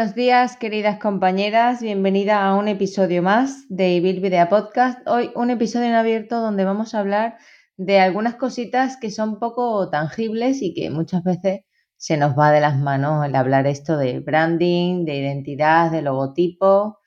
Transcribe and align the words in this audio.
Buenos 0.00 0.16
días, 0.16 0.56
queridas 0.56 0.98
compañeras. 0.98 1.82
Bienvenida 1.82 2.42
a 2.42 2.54
un 2.54 2.68
episodio 2.68 3.22
más 3.22 3.66
de 3.68 3.96
Evil 3.96 4.20
Video 4.20 4.48
Podcast. 4.48 5.06
Hoy 5.06 5.30
un 5.34 5.50
episodio 5.50 5.88
en 5.88 5.92
abierto 5.92 6.40
donde 6.40 6.64
vamos 6.64 6.94
a 6.94 7.00
hablar 7.00 7.36
de 7.76 8.00
algunas 8.00 8.36
cositas 8.36 8.96
que 8.96 9.10
son 9.10 9.38
poco 9.38 9.90
tangibles 9.90 10.62
y 10.62 10.72
que 10.72 10.88
muchas 10.88 11.22
veces 11.22 11.66
se 11.98 12.16
nos 12.16 12.32
va 12.32 12.50
de 12.50 12.62
las 12.62 12.78
manos 12.78 13.26
el 13.26 13.36
hablar 13.36 13.66
esto 13.66 13.98
de 13.98 14.20
branding, 14.20 15.04
de 15.04 15.16
identidad, 15.16 15.90
de 15.90 16.00
logotipo 16.00 16.98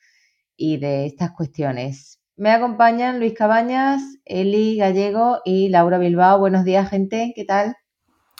y 0.56 0.78
de 0.78 1.08
estas 1.08 1.32
cuestiones. 1.32 2.22
Me 2.36 2.52
acompañan 2.52 3.18
Luis 3.18 3.34
Cabañas, 3.34 4.04
Eli 4.24 4.78
Gallego 4.78 5.40
y 5.44 5.70
Laura 5.70 5.98
Bilbao. 5.98 6.38
Buenos 6.38 6.64
días, 6.64 6.92
gente. 6.92 7.34
¿Qué 7.36 7.44
tal? 7.44 7.76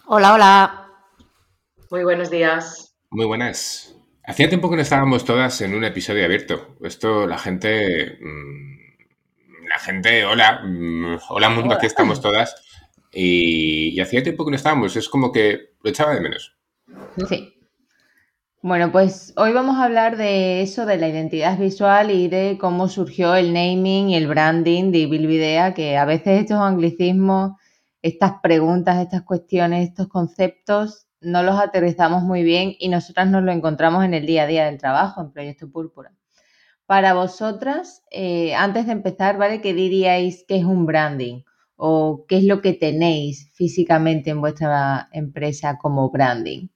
Hola, 0.06 0.36
hola. 0.36 0.88
Muy 1.90 2.04
buenos 2.04 2.30
días. 2.30 2.96
Muy 3.10 3.26
buenas. 3.26 3.96
Hacía 4.26 4.48
tiempo 4.48 4.70
que 4.70 4.78
no 4.78 4.82
estábamos 4.82 5.26
todas 5.26 5.60
en 5.62 5.76
un 5.76 5.84
episodio 5.84 6.24
abierto. 6.24 6.76
Esto 6.82 7.28
la 7.28 7.38
gente... 7.38 8.18
Mm, 8.22 8.74
la 9.68 9.80
gente, 9.80 10.24
hola, 10.24 10.62
mm, 10.64 11.18
hola 11.30 11.50
mundo, 11.50 11.76
aquí 11.76 11.88
estamos 11.88 12.22
todas. 12.22 12.56
Y, 13.12 14.00
hacía 14.00 14.24
tiempo 14.24 14.46
que 14.46 14.52
no 14.52 14.56
estábamos. 14.56 14.96
Es 14.96 15.10
como 15.10 15.32
que 15.32 15.74
lo 15.82 15.90
echaba 15.90 16.14
de 16.14 16.22
menos. 16.22 16.56
Sí. 17.28 17.54
Bueno, 18.62 18.92
pues 18.94 19.34
hoy 19.36 19.52
vamos 19.52 19.76
a 19.76 19.84
hablar 19.84 20.16
de 20.16 20.62
eso, 20.62 20.86
de 20.86 20.98
la 20.98 21.10
identidad 21.10 21.58
visual 21.58 22.12
y 22.12 22.30
de 22.30 22.58
cómo 22.60 22.88
surgió 22.88 23.36
el 23.36 23.52
naming 23.52 24.10
y 24.10 24.16
el 24.16 24.28
branding 24.28 24.92
de 24.92 25.06
Bilvidea, 25.08 25.74
que 25.74 25.98
a 25.98 26.06
veces 26.06 26.42
estos 26.42 26.60
anglicismos, 26.60 27.60
estas 28.02 28.36
preguntas, 28.42 29.02
estas 29.02 29.24
cuestiones, 29.24 29.90
estos 29.90 30.08
conceptos 30.08 31.08
no 31.24 31.44
los 31.44 31.60
aterrizamos 31.60 32.24
muy 32.24 32.44
bien 32.44 32.76
y 32.80 32.90
nosotras 32.90 33.30
nos 33.30 33.44
lo 33.44 33.52
encontramos 33.52 34.04
en 34.06 34.14
el 34.14 34.26
día 34.26 34.44
a 34.44 34.48
día 34.48 34.66
del 34.66 34.78
trabajo, 34.78 35.22
en 35.22 35.32
Proyecto 35.32 35.70
Púrpura. 35.70 36.14
Para 36.86 37.14
vosotras, 37.14 38.04
eh, 38.12 38.54
antes 38.56 38.86
de 38.86 38.92
empezar, 38.92 39.38
¿vale? 39.38 39.62
¿Qué 39.62 39.74
diríais 39.74 40.46
que 40.48 40.58
es 40.58 40.66
un 40.66 40.86
branding? 40.86 41.44
¿O 41.76 42.26
qué 42.28 42.38
es 42.38 42.44
lo 42.44 42.62
que 42.62 42.74
tenéis 42.74 43.52
físicamente 43.56 44.30
en 44.30 44.42
vuestra 44.42 45.10
empresa 45.12 45.78
como 45.82 46.12
branding? 46.12 46.68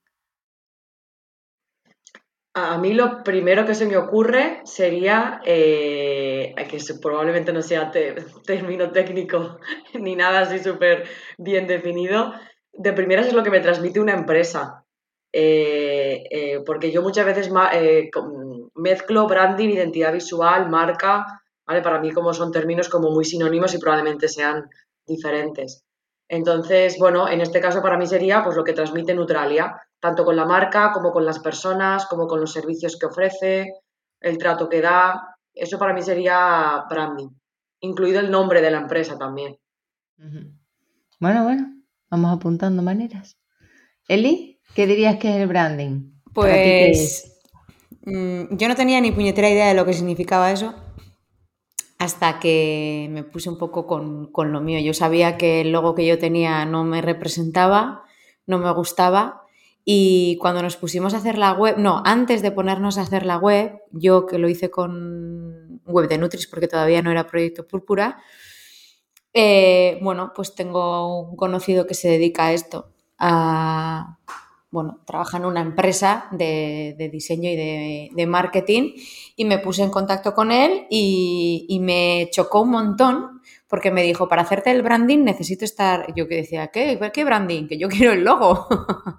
A 2.59 2.79
mí 2.79 2.93
lo 2.95 3.23
primero 3.23 3.67
que 3.67 3.75
se 3.75 3.85
me 3.85 3.97
ocurre 3.97 4.61
sería, 4.63 5.39
eh, 5.45 6.55
que 6.67 6.79
probablemente 6.99 7.53
no 7.53 7.61
sea 7.61 7.91
término 8.45 8.91
técnico 8.91 9.59
ni 9.93 10.15
nada 10.15 10.39
así 10.39 10.57
súper 10.57 11.03
bien 11.37 11.67
definido, 11.67 12.33
de 12.77 12.93
primeras 12.93 13.27
es 13.27 13.33
lo 13.33 13.43
que 13.43 13.49
me 13.49 13.59
transmite 13.59 13.99
una 13.99 14.13
empresa. 14.13 14.83
Eh, 15.33 16.23
eh, 16.31 16.63
porque 16.65 16.91
yo 16.91 17.01
muchas 17.01 17.25
veces 17.25 17.51
eh, 17.73 18.09
mezclo 18.75 19.27
branding, 19.27 19.69
identidad 19.69 20.13
visual, 20.13 20.69
marca, 20.69 21.41
¿vale? 21.65 21.81
Para 21.81 21.99
mí 21.99 22.11
como 22.11 22.33
son 22.33 22.51
términos 22.51 22.89
como 22.89 23.11
muy 23.11 23.25
sinónimos 23.25 23.73
y 23.73 23.77
probablemente 23.77 24.29
sean 24.29 24.69
diferentes. 25.05 25.83
Entonces, 26.29 26.97
bueno, 26.97 27.29
en 27.29 27.41
este 27.41 27.61
caso 27.61 27.81
para 27.81 27.97
mí 27.97 28.07
sería 28.07 28.43
pues 28.43 28.55
lo 28.55 28.63
que 28.63 28.73
transmite 28.73 29.13
Neutralia, 29.13 29.81
tanto 29.99 30.25
con 30.25 30.35
la 30.35 30.45
marca 30.45 30.91
como 30.91 31.11
con 31.11 31.25
las 31.25 31.39
personas, 31.39 32.05
como 32.07 32.27
con 32.27 32.39
los 32.39 32.51
servicios 32.51 32.97
que 32.97 33.05
ofrece, 33.05 33.73
el 34.19 34.37
trato 34.37 34.67
que 34.69 34.81
da. 34.81 35.35
Eso 35.53 35.77
para 35.77 35.93
mí 35.93 36.01
sería 36.01 36.85
branding, 36.89 37.29
incluido 37.81 38.19
el 38.19 38.31
nombre 38.31 38.61
de 38.61 38.71
la 38.71 38.79
empresa 38.79 39.17
también. 39.17 39.57
Bueno, 41.19 41.43
bueno, 41.43 41.76
Vamos 42.09 42.35
apuntando 42.35 42.81
maneras. 42.81 43.37
Eli, 44.07 44.59
¿qué 44.73 44.87
dirías 44.87 45.17
que 45.17 45.29
es 45.29 45.35
el 45.35 45.47
branding? 45.47 46.11
Pues 46.33 47.41
mm, 48.05 48.55
yo 48.55 48.67
no 48.67 48.75
tenía 48.75 49.01
ni 49.01 49.11
puñetera 49.11 49.49
idea 49.49 49.67
de 49.67 49.73
lo 49.73 49.85
que 49.85 49.93
significaba 49.93 50.51
eso 50.51 50.75
hasta 51.99 52.39
que 52.39 53.09
me 53.11 53.23
puse 53.23 53.49
un 53.49 53.57
poco 53.57 53.87
con, 53.87 54.31
con, 54.31 54.51
lo 54.51 54.61
mío. 54.61 54.79
Yo 54.79 54.93
sabía 54.93 55.37
que 55.37 55.61
el 55.61 55.71
logo 55.71 55.95
que 55.95 56.05
yo 56.05 56.19
tenía 56.19 56.63
no 56.65 56.83
me 56.83 57.01
representaba, 57.01 58.03
no 58.45 58.59
me 58.59 58.71
gustaba. 58.71 59.41
Y 59.83 60.37
cuando 60.39 60.61
nos 60.61 60.77
pusimos 60.77 61.13
a 61.13 61.17
hacer 61.17 61.37
la 61.37 61.53
web, 61.53 61.77
no, 61.77 62.03
antes 62.05 62.41
de 62.41 62.51
ponernos 62.51 62.97
a 62.97 63.01
hacer 63.01 63.25
la 63.25 63.37
web, 63.37 63.79
yo 63.91 64.25
que 64.25 64.37
lo 64.37 64.49
hice 64.49 64.69
con 64.69 65.81
web 65.85 66.07
de 66.07 66.17
Nutris 66.17 66.47
porque 66.47 66.67
todavía 66.67 67.01
no 67.01 67.09
era 67.09 67.25
proyecto 67.25 67.65
Púrpura, 67.65 68.17
eh, 69.39 69.99
bueno, 70.01 70.31
pues 70.35 70.55
tengo 70.55 71.21
un 71.29 71.35
conocido 71.35 71.85
que 71.85 71.93
se 71.93 72.09
dedica 72.09 72.47
a 72.47 72.53
esto, 72.53 72.89
a, 73.19 74.17
bueno, 74.71 75.01
trabaja 75.05 75.37
en 75.37 75.45
una 75.45 75.61
empresa 75.61 76.25
de, 76.31 77.09
diseño 77.11 77.47
y 77.47 77.55
de, 77.55 78.25
marketing 78.25 78.93
y 79.35 79.45
me 79.45 79.59
puse 79.59 79.83
en 79.83 79.91
contacto 79.91 80.33
con 80.33 80.51
él 80.51 80.87
y, 80.89 81.77
me 81.81 82.29
chocó 82.31 82.61
un 82.61 82.71
montón 82.71 83.41
porque 83.67 83.91
me 83.91 84.01
dijo, 84.01 84.27
para 84.27 84.41
hacerte 84.41 84.71
el 84.71 84.81
branding 84.81 85.19
necesito 85.19 85.65
estar, 85.65 86.11
yo 86.15 86.27
que 86.27 86.37
decía, 86.37 86.69
¿qué? 86.69 86.99
¿Qué 87.13 87.23
branding? 87.23 87.67
Que 87.67 87.77
yo 87.77 87.89
quiero 87.89 88.13
el 88.13 88.23
logo. 88.23 88.67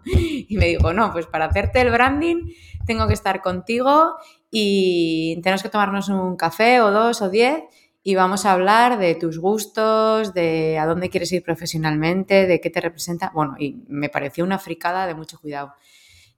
y 0.04 0.56
me 0.56 0.66
dijo, 0.66 0.92
no, 0.92 1.12
pues 1.12 1.26
para 1.26 1.44
hacerte 1.44 1.80
el 1.80 1.92
branding 1.92 2.50
tengo 2.86 3.06
que 3.06 3.14
estar 3.14 3.40
contigo 3.40 4.16
y 4.50 5.40
tenemos 5.44 5.62
que 5.62 5.68
tomarnos 5.68 6.08
un 6.08 6.36
café 6.36 6.80
o 6.80 6.90
dos 6.90 7.22
o 7.22 7.30
diez 7.30 7.62
y 8.08 8.14
vamos 8.14 8.46
a 8.46 8.52
hablar 8.52 8.98
de 8.98 9.14
tus 9.16 9.38
gustos, 9.38 10.32
de 10.32 10.78
a 10.78 10.86
dónde 10.86 11.10
quieres 11.10 11.30
ir 11.30 11.42
profesionalmente, 11.42 12.46
de 12.46 12.58
qué 12.58 12.70
te 12.70 12.80
representa. 12.80 13.30
Bueno, 13.34 13.54
y 13.58 13.84
me 13.86 14.08
pareció 14.08 14.44
una 14.44 14.58
fricada 14.58 15.06
de 15.06 15.14
mucho 15.14 15.38
cuidado. 15.38 15.74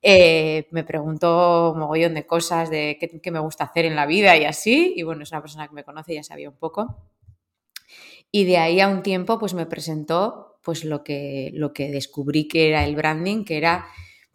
Eh, 0.03 0.67
me 0.73 0.83
preguntó 0.83 1.71
un 1.71 1.79
mogollón 1.79 2.15
de 2.15 2.27
cosas 2.27 2.71
de 2.71 2.99
qué, 2.99 3.31
me 3.31 3.39
gusta 3.39 3.63
hacer 3.63 3.85
en 3.85 3.95
la 3.95 4.07
vida 4.07 4.37
y 4.37 4.47
así. 4.47 4.95
Y 4.97 5.05
bueno, 5.05 5.23
es 5.23 5.31
una 5.31 5.43
persona 5.43 5.69
que 5.69 5.75
me 5.77 5.85
conoce 5.85 6.13
ya 6.13 6.25
sabía 6.25 6.49
un 6.49 6.57
poco. 6.57 7.05
Y 8.33 8.47
de 8.47 8.59
ahí 8.59 8.81
a 8.81 8.89
un 8.89 9.05
tiempo, 9.05 9.39
pues 9.39 9.55
me 9.55 9.67
presentó 9.67 10.59
pues 10.65 10.85
lo 10.85 11.05
que, 11.05 11.53
lo 11.55 11.73
que 11.73 11.93
descubrí 11.93 12.49
que 12.49 12.71
era 12.71 12.85
el 12.85 12.97
branding, 12.97 13.45
que 13.45 13.59
era 13.59 13.87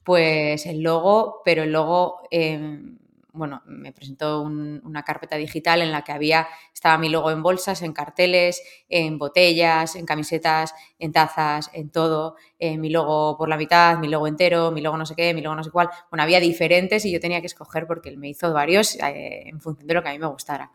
pues 0.05 0.65
el 0.67 0.83
logo, 0.83 1.41
pero 1.43 1.63
el 1.63 1.73
logo 1.73 2.21
em, 2.31 2.97
bueno, 3.35 3.61
me 3.65 3.91
presentó 3.91 4.41
una 4.41 5.03
carpeta 5.03 5.35
digital 5.35 5.81
en 5.81 5.91
la 5.91 6.03
que 6.03 6.11
había, 6.11 6.47
estaba 6.73 6.97
mi 6.97 7.09
logo 7.09 7.31
en 7.31 7.43
bolsas, 7.43 7.81
en 7.81 7.93
carteles, 7.93 8.61
en 8.89 9.17
botellas, 9.17 9.95
en 9.95 10.05
camisetas, 10.05 10.73
en 10.97 11.11
tazas, 11.11 11.69
en 11.73 11.89
todo, 11.89 12.35
eh, 12.59 12.77
mi 12.77 12.89
logo 12.89 13.37
por 13.37 13.49
la 13.49 13.57
mitad, 13.57 13.97
mi 13.97 14.07
logo 14.07 14.27
entero, 14.27 14.71
mi 14.71 14.81
logo 14.81 14.97
no 14.97 15.05
sé 15.05 15.15
qué, 15.15 15.33
mi 15.33 15.41
logo 15.41 15.55
no 15.55 15.63
sé 15.63 15.71
cuál. 15.71 15.89
Bueno, 16.09 16.23
había 16.23 16.39
diferentes 16.39 17.05
y 17.05 17.11
yo 17.11 17.19
tenía 17.19 17.41
que 17.41 17.47
escoger 17.47 17.85
porque 17.87 18.09
él 18.09 18.17
me 18.17 18.29
hizo 18.29 18.51
varios 18.53 18.95
eh, 18.95 19.43
en 19.47 19.59
función 19.61 19.87
de 19.87 19.93
lo 19.93 20.01
que 20.01 20.09
a 20.09 20.13
mí 20.13 20.19
me 20.19 20.27
gustara. 20.27 20.71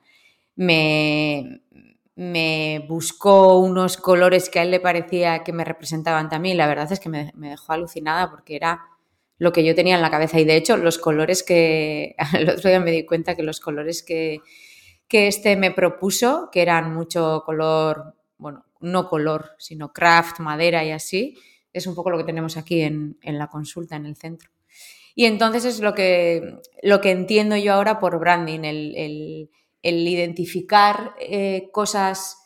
Me, 0.57 1.61
buscó 2.89 3.59
unos 3.59 3.97
colores 3.97 4.51
que 4.51 4.59
a 4.59 4.63
él 4.63 4.71
le 4.71 4.81
parecía 4.81 5.43
que 5.43 5.53
me 5.53 5.65
representaban 5.65 6.29
también. 6.29 6.59
La 6.59 6.67
verdad 6.67 6.93
es 6.93 7.01
que 7.01 7.09
me 7.09 7.33
dejó 7.35 7.73
alucinada 7.73 8.31
porque 8.31 8.57
era 8.57 8.81
lo 9.41 9.53
que 9.53 9.65
yo 9.65 9.75
tenía 9.75 9.97
en 9.97 10.03
la 10.03 10.11
cabeza. 10.11 10.39
Y 10.39 10.45
de 10.45 10.55
hecho, 10.55 10.77
los 10.77 10.99
colores 10.99 11.43
que, 11.43 12.15
el 12.39 12.49
otro 12.49 12.69
día 12.69 12.79
me 12.79 12.93
di 12.93 13.05
cuenta 13.05 13.35
que 13.35 13.43
los 13.43 13.59
colores 13.59 14.05
que, 14.05 14.41
que 15.09 15.27
este 15.27 15.57
me 15.57 15.73
propuso, 15.73 16.51
que 16.53 16.61
eran 16.63 16.95
mucho 16.95 17.43
color, 17.45 18.15
bueno, 18.37 18.67
no 18.81 19.09
color, 19.09 19.53
sino 19.59 19.93
craft, 19.95 20.41
madera 20.41 20.85
y 20.85 20.91
así, 20.91 21.39
es 21.73 21.87
un 21.87 21.95
poco 21.95 22.11
lo 22.11 22.19
que 22.19 22.25
tenemos 22.25 22.59
aquí 22.59 22.83
en, 22.83 23.17
la 23.23 23.49
consulta, 23.49 23.97
en 23.97 24.05
el 24.05 24.17
centro. 24.17 24.51
Y 25.15 25.25
entonces 25.25 25.65
es 25.65 25.81
lo 25.81 25.95
que, 25.95 26.59
lo 26.83 27.01
que 27.01 27.11
entiendo 27.11 27.57
yo 27.57 27.73
ahora 27.73 27.99
por 27.99 28.21
branding, 28.21 28.61
el, 28.63 29.49
identificar 29.83 31.15
eh, 31.19 31.71
cosas 31.73 32.40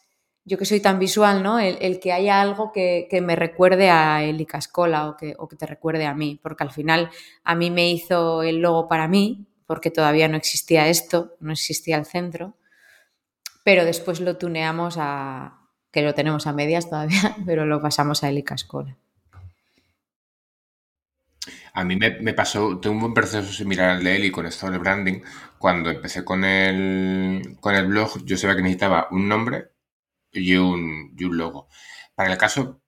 yo 0.44 0.58
que 0.58 0.66
soy 0.66 0.80
tan 0.80 0.98
visual, 0.98 1.42
¿no? 1.42 1.58
El, 1.58 2.00
que 2.00 2.12
haya 2.12 2.40
algo 2.40 2.70
que, 2.72 3.08
me 3.22 3.34
recuerde 3.34 3.90
a 3.90 4.22
Eli 4.22 4.44
Cascola 4.44 5.08
o 5.08 5.16
que, 5.16 5.36
te 5.56 5.66
recuerde 5.66 6.06
a 6.06 6.14
mí, 6.14 6.38
porque 6.42 6.64
al 6.64 6.70
final 6.70 7.10
a 7.44 7.54
mí 7.54 7.70
me 7.70 7.90
hizo 7.90 8.42
el 8.42 8.58
logo 8.58 8.88
para 8.88 9.08
mí, 9.08 9.46
porque 9.66 9.90
todavía 9.90 10.28
no 10.28 10.36
existía 10.36 10.88
esto, 10.88 11.36
no 11.40 11.52
existía 11.52 11.96
el 11.96 12.04
centro, 12.04 12.56
pero 13.64 13.86
después 13.86 14.20
lo 14.20 14.36
tuneamos 14.36 14.96
a, 14.98 15.60
que 15.90 16.02
lo 16.02 16.14
tenemos 16.14 16.46
a 16.46 16.52
medias 16.52 16.90
todavía, 16.90 17.36
pero 17.46 17.64
lo 17.64 17.80
pasamos 17.80 18.22
a 18.22 18.28
Eli 18.28 18.42
Cascola. 18.42 18.96
A 21.72 21.84
mí 21.84 21.96
me, 21.96 22.34
pasó, 22.34 22.78
tengo 22.78 23.04
un 23.04 23.14
proceso 23.14 23.52
similar 23.52 23.90
al 23.90 24.04
de 24.04 24.14
Eli 24.14 24.30
con 24.30 24.46
esto 24.46 24.70
del 24.70 24.78
branding. 24.78 25.22
Cuando 25.58 25.90
empecé 25.90 26.24
con 26.24 26.44
el, 26.44 27.56
con 27.60 27.74
el 27.74 27.86
blog, 27.86 28.24
yo 28.24 28.36
sabía 28.36 28.56
que 28.56 28.62
necesitaba 28.62 29.08
un 29.10 29.28
nombre 29.28 29.73
y 30.34 30.56
un, 30.56 31.16
un 31.18 31.36
logo. 31.36 31.68
Para 32.14 32.32
el 32.32 32.38
caso, 32.38 32.82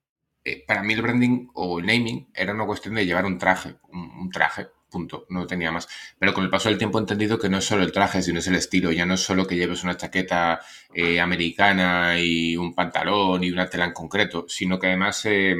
eh, 0.45 0.65
para 0.67 0.83
mí 0.83 0.95
el 0.95 1.03
branding 1.03 1.49
o 1.55 1.81
el 1.81 1.87
naming 1.87 2.29
era 2.35 2.53
una 2.55 2.67
cuestión 2.67 2.95
de 2.95 3.05
llevar 3.05 3.25
un 3.25 3.39
traje, 3.39 3.77
un, 3.91 4.31
traje, 4.31 4.69
punto, 4.91 5.27
no 5.29 5.47
tenía 5.47 5.73
más. 5.73 5.89
Pero 6.19 6.33
con 6.35 6.45
el 6.45 6.51
paso 6.51 6.69
del 6.69 6.79
tiempo 6.79 6.99
he 6.99 7.01
entendido 7.01 7.39
que 7.39 7.49
no 7.49 7.59
es 7.59 7.65
solo 7.65 7.83
el 7.83 7.91
traje, 7.93 8.23
sino 8.23 8.39
es 8.39 8.47
el 8.47 8.55
estilo. 8.55 8.93
Ya 8.93 9.07
no 9.07 9.15
es 9.15 9.21
solo 9.21 9.47
que 9.47 9.57
lleves 9.57 9.83
una 9.83 9.97
chaqueta 9.97 10.61
eh, 10.95 11.21
americana 11.21 12.19
y 12.21 12.57
un 12.57 12.75
pantalón 12.75 13.43
y 13.43 13.51
una 13.51 13.69
tela 13.69 13.87
en 13.87 13.93
concreto, 13.93 14.47
sino 14.49 14.79
que 14.79 14.87
además 14.87 15.27
eh, 15.27 15.57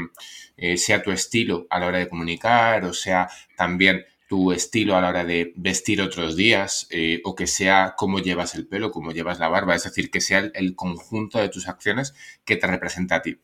sea 0.77 1.03
tu 1.03 1.11
estilo 1.11 1.67
a 1.71 1.81
la 1.81 1.87
hora 1.87 1.99
de 1.99 2.09
comunicar, 2.09 2.85
o 2.85 2.93
sea 2.93 3.29
también 3.57 4.05
tu 4.29 4.53
estilo 4.53 4.97
a 4.97 5.01
la 5.01 5.09
hora 5.09 5.25
de 5.25 5.53
vestir 5.57 6.03
otros 6.03 6.37
días 6.37 6.87
eh, 6.91 7.21
o 7.25 7.35
que 7.35 7.47
sea 7.47 7.95
cómo 7.97 8.19
llevas 8.19 8.55
el 8.55 8.67
pelo, 8.67 8.91
cómo 8.91 9.13
llevas 9.13 9.39
la 9.39 9.49
barba, 9.49 9.75
es 9.75 9.85
decir, 9.85 10.11
que 10.11 10.21
sea 10.21 10.51
el, 10.53 10.75
conjunto 10.75 11.39
de 11.39 11.49
tus 11.49 11.69
acciones 11.69 12.15
que 12.45 12.57
te 12.57 12.67
representa 12.67 13.17
a 13.17 13.23
ti. 13.23 13.39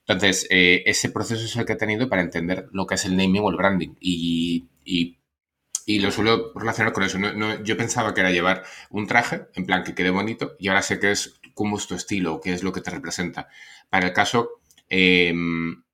Entonces, 0.00 0.46
eh, 0.50 0.82
ese 0.86 1.10
proceso 1.10 1.44
es 1.44 1.56
el 1.56 1.64
que 1.64 1.74
he 1.74 1.76
tenido 1.76 2.08
para 2.08 2.22
entender 2.22 2.68
lo 2.72 2.86
que 2.86 2.96
es 2.96 3.04
el 3.04 3.16
naming 3.16 3.42
o 3.42 3.50
el 3.50 3.56
branding 3.56 3.94
y, 4.00 4.68
lo 5.86 6.10
suelo 6.10 6.52
relacionar 6.54 6.92
con 6.92 7.04
eso. 7.04 7.18
yo 7.62 7.76
pensaba 7.76 8.14
que 8.14 8.20
era 8.20 8.30
llevar 8.30 8.64
un 8.90 9.06
traje, 9.06 9.46
en 9.54 9.66
plan 9.66 9.84
que 9.84 9.94
quede 9.94 10.10
bonito, 10.10 10.56
y 10.58 10.68
ahora 10.68 10.82
sé 10.82 10.98
que 10.98 11.10
es 11.12 11.40
cómo 11.54 11.78
es 11.78 11.86
tu 11.86 11.94
estilo, 11.94 12.40
qué 12.40 12.52
es 12.52 12.62
lo 12.62 12.72
que 12.72 12.80
te 12.80 12.90
representa. 12.90 13.48
Para 13.90 14.08
el 14.08 14.12
caso, 14.12 14.60
em, 14.88 15.84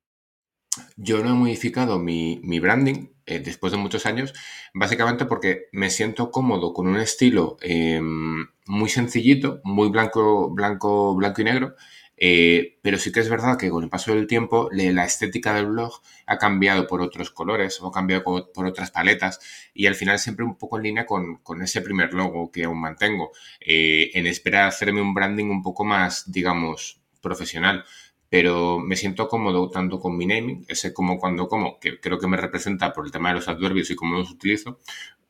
yo 0.95 1.23
no 1.23 1.31
he 1.31 1.33
modificado 1.33 1.99
mi, 1.99 2.59
branding 2.59 3.09
eh, 3.31 3.39
después 3.39 3.71
de 3.71 3.77
muchos 3.77 4.05
años, 4.05 4.33
básicamente 4.73 5.25
porque 5.25 5.67
me 5.71 5.89
siento 5.89 6.31
cómodo 6.31 6.73
con 6.73 6.87
un 6.87 6.97
estilo 6.97 7.55
em, 7.61 8.47
muy 8.65 8.89
sencillito, 8.89 9.61
muy 9.63 9.89
blanco, 9.89 10.49
blanco, 10.49 11.15
blanco 11.15 11.41
y 11.41 11.45
negro, 11.45 11.75
eh, 12.17 12.77
pero 12.81 12.97
sí 12.97 13.11
que 13.11 13.21
es 13.21 13.29
verdad 13.29 13.57
que 13.57 13.69
con 13.69 13.83
el 13.83 13.89
paso 13.89 14.13
del 14.13 14.27
tiempo 14.27 14.69
la 14.73 15.05
estética 15.05 15.53
del 15.53 15.67
blog 15.67 16.01
ha 16.25 16.37
cambiado 16.37 16.87
por 16.87 17.01
otros 17.01 17.31
colores 17.31 17.81
o 17.81 17.87
ha 17.87 17.91
cambiado 17.93 18.23
por, 18.53 18.65
otras 18.67 18.91
paletas 18.91 19.39
y 19.73 19.87
al 19.87 19.95
final 19.95 20.19
siempre 20.19 20.45
un 20.45 20.57
poco 20.57 20.77
en 20.77 20.83
línea 20.83 21.05
con, 21.05 21.39
ese 21.63 21.81
primer 21.81 22.13
logo 22.13 22.51
que 22.51 22.65
aún 22.65 22.81
mantengo, 22.81 23.31
eh, 23.61 24.11
en 24.13 24.27
espera 24.27 24.63
de 24.63 24.67
hacerme 24.67 25.01
un 25.01 25.13
branding 25.13 25.45
un 25.45 25.63
poco 25.63 25.85
más, 25.85 26.29
digamos, 26.29 27.01
profesional 27.21 27.85
pero 28.31 28.79
me 28.79 28.95
siento 28.95 29.27
cómodo 29.27 29.69
tanto 29.69 29.99
con 29.99 30.15
mi 30.15 30.25
naming, 30.25 30.63
ese 30.69 30.93
como 30.93 31.19
cuando 31.19 31.49
como, 31.49 31.81
que 31.81 31.99
creo 31.99 32.17
que 32.17 32.27
me 32.27 32.37
representa 32.37 32.93
por 32.93 33.05
el 33.05 33.11
tema 33.11 33.27
de 33.27 33.35
los 33.35 33.49
adverbios 33.49 33.91
y 33.91 33.95
cómo 33.95 34.17
los 34.17 34.31
utilizo, 34.31 34.79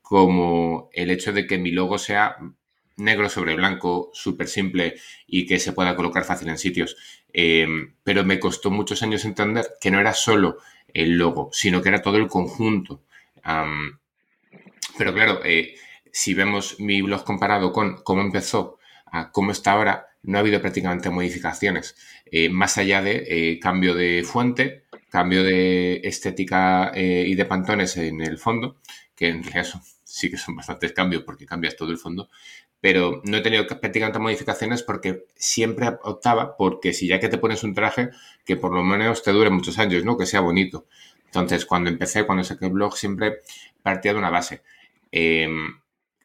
como 0.03 0.87
el 0.93 1.09
hecho 1.09 1.33
de 1.33 1.47
que 1.47 1.57
mi 1.57 1.71
logo 1.71 1.97
sea 1.97 2.37
negro 2.97 3.27
sobre 3.27 3.55
blanco, 3.55 4.11
súper 4.13 4.47
simple 4.47 4.97
y 5.25 5.47
que 5.47 5.57
se 5.57 5.73
pueda 5.73 5.95
colocar 5.95 6.25
fácil 6.25 6.49
en 6.49 6.59
sitios. 6.59 6.95
Eh, 7.33 7.67
pero 8.03 8.23
me 8.23 8.39
costó 8.39 8.69
muchos 8.69 9.01
años 9.01 9.25
entender 9.25 9.65
que 9.81 9.89
no 9.89 9.99
era 9.99 10.13
solo 10.13 10.57
el 10.93 11.17
logo, 11.17 11.49
sino 11.53 11.81
que 11.81 11.89
era 11.89 12.03
todo 12.03 12.17
el 12.17 12.27
conjunto. 12.27 13.01
pero 14.95 15.11
claro, 15.11 15.41
eh, 15.43 15.73
si 16.11 16.35
vemos 16.35 16.79
mi 16.79 17.01
blog 17.01 17.23
comparado 17.23 17.71
con 17.73 18.03
cómo 18.03 18.21
empezó 18.21 18.77
a 19.07 19.31
cómo 19.31 19.49
está 19.49 19.71
ahora, 19.71 20.10
no 20.23 20.37
ha 20.37 20.41
habido 20.41 20.61
prácticamente 20.61 21.09
modificaciones, 21.09 21.95
eh, 22.25 22.49
más 22.49 22.77
allá 22.77 23.01
de 23.01 23.25
eh, 23.27 23.59
cambio 23.59 23.95
de 23.95 24.23
fuente, 24.23 24.83
cambio 25.09 25.43
de 25.43 26.01
estética 26.03 26.91
eh, 26.93 27.25
y 27.27 27.35
de 27.35 27.45
pantones 27.45 27.97
en 27.97 28.21
el 28.21 28.37
fondo, 28.37 28.77
que 29.15 29.29
en 29.29 29.43
realidad 29.43 29.67
sí 30.03 30.29
que 30.29 30.37
son 30.37 30.55
bastantes 30.55 30.93
cambios 30.93 31.23
porque 31.23 31.45
cambias 31.45 31.75
todo 31.75 31.91
el 31.91 31.97
fondo, 31.97 32.29
pero 32.79 33.21
no 33.25 33.37
he 33.37 33.41
tenido 33.41 33.67
prácticamente 33.67 34.19
modificaciones 34.19 34.83
porque 34.83 35.25
siempre 35.35 35.87
optaba 36.03 36.57
porque 36.57 36.93
si 36.93 37.07
ya 37.07 37.19
que 37.19 37.29
te 37.29 37.37
pones 37.37 37.63
un 37.63 37.73
traje, 37.73 38.09
que 38.45 38.57
por 38.57 38.73
lo 38.73 38.83
menos 38.83 39.23
te 39.23 39.31
dure 39.31 39.49
muchos 39.49 39.77
años, 39.79 40.03
¿no? 40.03 40.17
Que 40.17 40.25
sea 40.25 40.41
bonito. 40.41 40.87
Entonces, 41.25 41.65
cuando 41.65 41.89
empecé, 41.89 42.25
cuando 42.25 42.43
saqué 42.43 42.65
el 42.65 42.71
blog, 42.71 42.97
siempre 42.97 43.41
partía 43.83 44.13
de 44.13 44.19
una 44.19 44.31
base. 44.31 44.63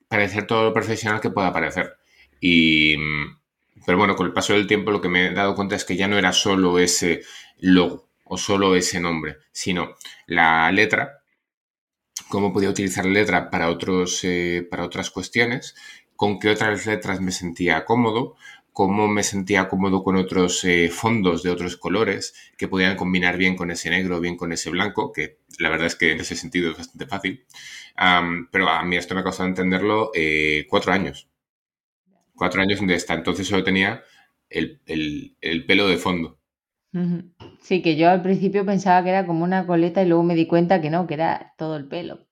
parecer 0.09 0.47
todo 0.47 0.65
lo 0.65 0.73
profesional 0.73 1.21
que 1.21 1.31
pueda 1.31 1.53
parecer. 1.53 1.97
Y, 2.41 2.97
pero 3.85 3.99
bueno, 3.99 4.17
con 4.17 4.27
el 4.27 4.33
paso 4.33 4.53
del 4.53 4.67
tiempo 4.67 4.91
lo 4.91 5.01
que 5.01 5.09
me 5.09 5.27
he 5.27 5.35
dado 5.35 5.55
cuenta 5.55 5.77
es 5.77 5.85
que 5.85 5.97
ya 5.97 6.09
no 6.09 6.19
era 6.19 6.33
solo 6.33 6.79
ese 6.79 7.23
logo 7.59 8.09
o 8.25 8.37
solo 8.39 8.75
ese 8.75 9.01
nombre, 9.01 9.37
sino 9.53 9.95
la 10.27 10.71
letra, 10.73 11.23
cómo 12.29 12.53
podía 12.53 12.71
utilizar 12.71 13.05
la 13.05 13.13
letra 13.13 13.51
para, 13.51 13.71
otros, 13.71 14.25
eh, 14.25 14.67
para 14.69 14.85
otras 14.85 15.11
cuestiones, 15.11 15.77
con 16.17 16.39
qué 16.39 16.51
otras 16.51 16.87
letras 16.87 17.21
me 17.21 17.31
sentía 17.31 17.85
cómodo, 17.85 18.37
cómo 18.73 19.09
me 19.09 19.23
sentía 19.23 19.69
cómodo 19.69 20.03
con 20.03 20.17
otros 20.17 20.65
eh, 20.65 20.91
fondos 20.91 21.43
de 21.43 21.51
otros 21.51 21.77
colores 21.77 22.35
que 22.59 22.69
podían 22.69 22.97
combinar 22.97 23.37
bien 23.37 23.57
con 23.57 23.71
ese 23.71 23.91
negro, 23.91 24.21
bien 24.21 24.37
con 24.37 24.53
ese 24.53 24.71
blanco, 24.71 25.13
que 25.13 25.39
la 25.59 25.69
verdad 25.69 25.87
es 25.87 25.95
que 25.97 26.13
en 26.13 26.21
ese 26.21 26.37
sentido 26.37 26.73
es 26.73 26.79
bastante 26.79 27.07
fácil. 27.07 27.45
pero 28.51 28.69
a 28.69 28.83
mí 28.85 28.97
esto 28.97 29.15
me 29.15 29.21
ha 29.21 29.25
costado 29.25 29.49
entenderlo 29.49 30.11
eh, 30.15 30.67
cuatro 30.69 30.93
años 30.93 31.29
cuatro 32.37 32.63
años 32.63 32.79
donde 32.79 32.95
está. 32.95 33.15
Entonces 33.15 33.47
solo 33.47 33.65
tenía 33.65 34.03
el, 34.49 34.81
pelo 35.67 35.89
de 35.89 35.97
fondo. 35.97 36.39
Sí, 37.61 37.83
que 37.83 37.97
yo 37.97 38.09
al 38.09 38.23
principio 38.23 38.65
pensaba 38.65 39.03
que 39.03 39.11
era 39.11 39.27
como 39.27 39.45
una 39.45 39.67
coleta 39.67 40.03
y 40.03 40.07
luego 40.07 40.23
me 40.23 40.35
di 40.35 40.47
cuenta 40.47 40.81
que 40.81 40.91
no, 40.91 41.07
que 41.07 41.15
era 41.15 41.55
todo 41.59 41.77
el 41.77 41.89
pelo. 41.89 42.27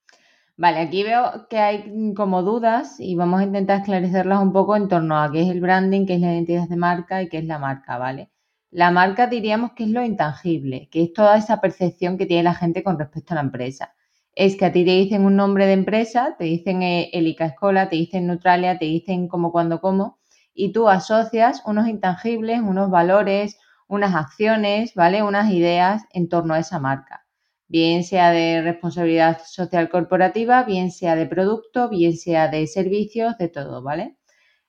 Vale, 0.56 0.78
aquí 0.78 1.02
veo 1.02 1.48
que 1.50 1.58
hay 1.58 2.14
como 2.14 2.42
dudas 2.42 3.00
y 3.00 3.16
vamos 3.16 3.40
a 3.40 3.44
intentar 3.44 3.80
esclarecerlas 3.80 4.40
un 4.40 4.52
poco 4.52 4.76
en 4.76 4.88
torno 4.88 5.20
a 5.20 5.30
qué 5.32 5.42
es 5.42 5.50
el 5.50 5.60
branding, 5.60 6.06
qué 6.06 6.14
es 6.14 6.20
la 6.20 6.32
identidad 6.32 6.68
de 6.68 6.76
marca 6.76 7.22
y 7.22 7.28
qué 7.28 7.38
es 7.38 7.44
la 7.44 7.58
marca, 7.58 7.98
¿vale? 7.98 8.30
La 8.70 8.90
marca 8.90 9.26
diríamos 9.26 9.72
que 9.72 9.84
es 9.84 9.90
lo 9.90 10.04
intangible, 10.04 10.88
que 10.90 11.02
es 11.02 11.12
toda 11.12 11.36
esa 11.36 11.60
percepción 11.60 12.16
que 12.16 12.26
tiene 12.26 12.44
la 12.44 12.54
gente 12.54 12.82
con 12.84 12.98
respecto 12.98 13.34
a 13.34 13.36
la 13.36 13.42
empresa 13.42 13.94
es 14.34 14.56
que 14.56 14.64
a 14.64 14.72
ti 14.72 14.84
te 14.84 14.90
dicen 14.90 15.24
un 15.24 15.36
nombre 15.36 15.66
de 15.66 15.72
empresa, 15.72 16.36
te 16.38 16.44
dicen 16.44 16.82
eh, 16.82 17.10
Elica 17.12 17.46
Escola, 17.46 17.88
te 17.88 17.96
dicen 17.96 18.26
Neutralia, 18.26 18.78
te 18.78 18.86
dicen 18.86 19.28
como, 19.28 19.52
cuando, 19.52 19.80
cómo, 19.80 20.18
y 20.52 20.72
tú 20.72 20.88
asocias 20.88 21.62
unos 21.66 21.88
intangibles, 21.88 22.60
unos 22.60 22.90
valores, 22.90 23.58
unas 23.88 24.14
acciones, 24.14 24.94
¿vale? 24.94 25.22
Unas 25.22 25.50
ideas 25.52 26.04
en 26.12 26.28
torno 26.28 26.54
a 26.54 26.60
esa 26.60 26.78
marca. 26.78 27.26
Bien 27.68 28.04
sea 28.04 28.30
de 28.30 28.62
responsabilidad 28.62 29.40
social 29.44 29.88
corporativa, 29.88 30.62
bien 30.64 30.90
sea 30.90 31.16
de 31.16 31.26
producto, 31.26 31.88
bien 31.88 32.16
sea 32.16 32.48
de 32.48 32.66
servicios, 32.66 33.36
de 33.38 33.48
todo, 33.48 33.82
¿vale? 33.82 34.16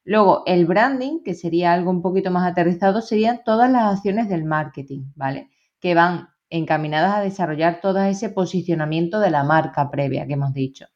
Luego, 0.03 0.43
el 0.45 0.65
branding, 0.65 1.23
que 1.23 1.33
sería 1.33 1.73
algo 1.73 1.89
un 1.91 2.01
poquito 2.01 2.31
más 2.31 2.49
aterrizado, 2.49 3.01
serían 3.01 3.41
todas 3.43 3.69
las 3.71 3.95
acciones 3.95 4.29
del 4.29 4.43
marketing, 4.45 5.11
¿vale? 5.15 5.49
Que 5.79 5.95
van 5.95 6.29
encaminadas 6.49 7.15
a 7.15 7.21
desarrollar 7.21 7.79
todo 7.81 8.01
ese 8.03 8.29
posicionamiento 8.29 9.19
de 9.19 9.31
la 9.31 9.43
marca 9.43 9.89
previa 9.89 10.25
que 10.27 10.33
hemos 10.33 10.53
dicho. 10.53 10.87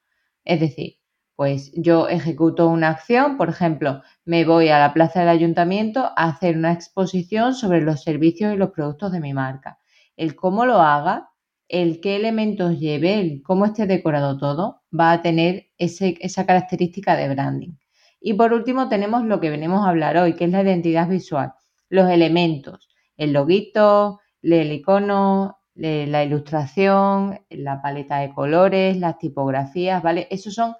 Es 0.45 0.59
decir, 0.59 0.99
pues 1.35 1.71
yo 1.73 2.09
ejecuto 2.09 2.67
una 2.67 2.89
acción, 2.89 3.37
por 3.37 3.49
ejemplo, 3.49 4.01
me 4.25 4.43
voy 4.43 4.69
a 4.69 4.79
la 4.79 4.93
plaza 4.93 5.21
del 5.21 5.29
ayuntamiento 5.29 6.11
a 6.17 6.29
hacer 6.29 6.57
una 6.57 6.73
exposición 6.73 7.53
sobre 7.53 7.81
los 7.81 8.03
servicios 8.03 8.53
y 8.53 8.57
los 8.57 8.71
productos 8.71 9.11
de 9.11 9.21
mi 9.21 9.33
marca. 9.33 9.79
El 10.17 10.35
cómo 10.35 10.65
lo 10.65 10.81
haga, 10.81 11.29
el 11.69 12.01
qué 12.01 12.17
elementos 12.17 12.77
lleve, 12.77 13.21
el 13.21 13.41
cómo 13.41 13.65
esté 13.65 13.85
decorado 13.87 14.37
todo, 14.37 14.81
va 14.97 15.13
a 15.13 15.21
tener 15.21 15.67
esa 15.77 16.45
característica 16.45 17.15
de 17.15 17.29
branding. 17.29 17.77
Y 18.19 18.33
por 18.33 18.51
último 18.51 18.89
tenemos 18.89 19.23
lo 19.23 19.39
que 19.39 19.49
venimos 19.49 19.85
a 19.85 19.89
hablar 19.89 20.17
hoy, 20.17 20.35
que 20.35 20.43
es 20.43 20.51
la 20.51 20.61
identidad 20.61 21.07
visual, 21.07 21.53
los 21.87 22.09
elementos, 22.09 22.89
el 23.15 23.31
loguito, 23.31 24.19
el 24.41 24.71
icono, 24.71 25.59
la 25.75 26.23
ilustración, 26.23 27.39
la 27.49 27.81
paleta 27.81 28.17
de 28.17 28.33
colores, 28.33 28.97
las 28.97 29.17
tipografías, 29.17 30.03
¿vale? 30.03 30.27
Esos 30.29 30.53
son 30.53 30.75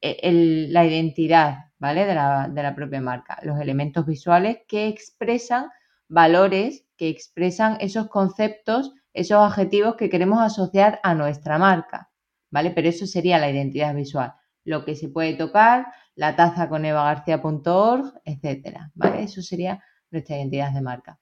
eh, 0.00 0.66
la 0.70 0.84
identidad, 0.84 1.70
¿vale? 1.78 2.06
De 2.06 2.14
la, 2.14 2.48
de 2.48 2.62
la 2.62 2.74
propia 2.74 3.00
marca, 3.00 3.38
los 3.42 3.60
elementos 3.60 4.06
visuales 4.06 4.58
que 4.68 4.88
expresan 4.88 5.70
valores, 6.08 6.86
que 6.96 7.08
expresan 7.08 7.76
esos 7.80 8.08
conceptos, 8.08 8.94
esos 9.12 9.38
adjetivos 9.38 9.96
que 9.96 10.10
queremos 10.10 10.40
asociar 10.40 11.00
a 11.02 11.14
nuestra 11.14 11.58
marca, 11.58 12.10
¿vale? 12.50 12.70
Pero 12.70 12.88
eso 12.88 13.06
sería 13.06 13.38
la 13.38 13.50
identidad 13.50 13.94
visual. 13.94 14.34
Lo 14.64 14.84
que 14.84 14.94
se 14.94 15.08
puede 15.08 15.34
tocar, 15.34 15.86
la 16.14 16.36
taza 16.36 16.68
con 16.68 16.84
evagarcía.org, 16.84 18.20
etcétera, 18.24 18.90
¿vale? 18.94 19.24
Eso 19.24 19.42
sería 19.42 19.82
nuestra 20.10 20.36
identidad 20.36 20.72
de 20.72 20.82
marca. 20.82 21.18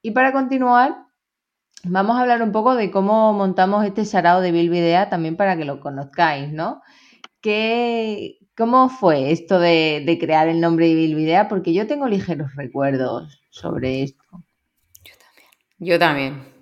Y 0.00 0.10
para 0.12 0.32
continuar, 0.32 1.06
Vamos 1.84 2.16
a 2.16 2.20
hablar 2.20 2.42
un 2.42 2.52
poco 2.52 2.74
de 2.74 2.90
cómo 2.90 3.32
montamos 3.32 3.84
este 3.84 4.04
sarao 4.04 4.40
de 4.40 4.52
Bilbidea 4.52 5.08
también 5.08 5.36
para 5.36 5.56
que 5.56 5.64
lo 5.64 5.80
conozcáis, 5.80 6.52
¿no? 6.52 6.80
¿Qué, 7.40 8.38
¿Cómo 8.56 8.88
fue 8.88 9.32
esto 9.32 9.58
de, 9.58 10.16
crear 10.20 10.46
el 10.48 10.60
nombre 10.60 10.86
de 10.86 10.94
Bilbidea? 10.94 11.48
Porque 11.48 11.72
yo 11.72 11.86
tengo 11.86 12.06
ligeros 12.06 12.54
recuerdos 12.54 13.42
sobre 13.50 14.04
esto. 14.04 14.22
Yo 15.02 15.14
también. 15.18 15.48
Yo 15.78 15.98
también. 15.98 16.52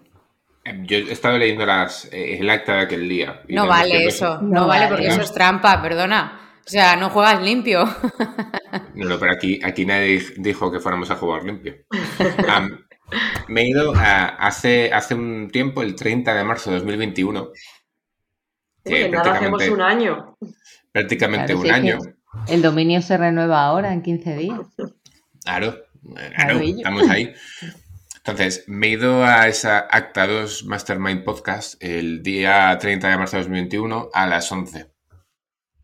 Em, 0.64 0.86
yo 0.86 0.96
he 0.96 1.12
estado 1.12 1.36
leyendo 1.36 1.66
las, 1.66 2.06
eh, 2.06 2.38
el 2.38 2.48
acta 2.48 2.74
de 2.74 2.80
aquel 2.80 3.08
día. 3.08 3.42
No 3.48 3.66
vale 3.66 4.06
eso, 4.06 4.40
no, 4.40 4.66
vale, 4.66 4.88
porque 4.88 5.08
eso 5.08 5.20
es 5.20 5.32
trampa, 5.32 5.82
perdona. 5.82 6.40
O 6.64 6.70
sea, 6.70 6.96
no 6.96 7.10
juegas 7.10 7.42
limpio. 7.42 7.84
No, 8.94 9.08
no, 9.08 9.18
pero 9.18 9.32
aquí, 9.32 9.58
aquí 9.62 9.84
nadie 9.84 10.22
dijo 10.36 10.70
que 10.70 10.78
fuéramos 10.78 11.10
a 11.10 11.16
jugar 11.16 11.44
limpio. 11.44 11.74
Me 13.48 13.62
he 13.62 13.68
ido 13.68 13.92
hace, 13.94 14.92
hace 14.92 15.14
un 15.14 15.50
tiempo, 15.50 15.82
el 15.82 15.94
30 15.94 16.34
de 16.34 16.44
marzo 16.44 16.70
de 16.70 16.76
2021. 16.76 17.50
Que 18.84 19.08
nada, 19.08 19.32
hacemos 19.32 19.68
un 19.68 19.80
año. 19.80 20.36
Prácticamente 20.92 21.54
un 21.54 21.70
año. 21.70 21.98
El 22.48 22.62
dominio 22.62 23.02
se 23.02 23.16
renueva 23.16 23.64
ahora 23.64 23.92
en 23.92 24.02
15 24.02 24.36
días. 24.36 24.60
Claro, 25.44 25.76
claro, 26.34 26.60
estamos 26.60 27.08
ahí. 27.08 27.34
Entonces, 28.18 28.64
me 28.66 28.86
he 28.86 28.90
ido 28.90 29.24
a 29.24 29.48
esa 29.48 29.78
Acta 29.78 30.26
2 30.26 30.64
Mastermind 30.66 31.24
Podcast 31.24 31.82
el 31.82 32.22
día 32.22 32.76
30 32.78 33.08
de 33.08 33.16
marzo 33.16 33.36
de 33.36 33.42
2021 33.44 34.10
a 34.12 34.26
las 34.26 34.52
11. 34.52 34.90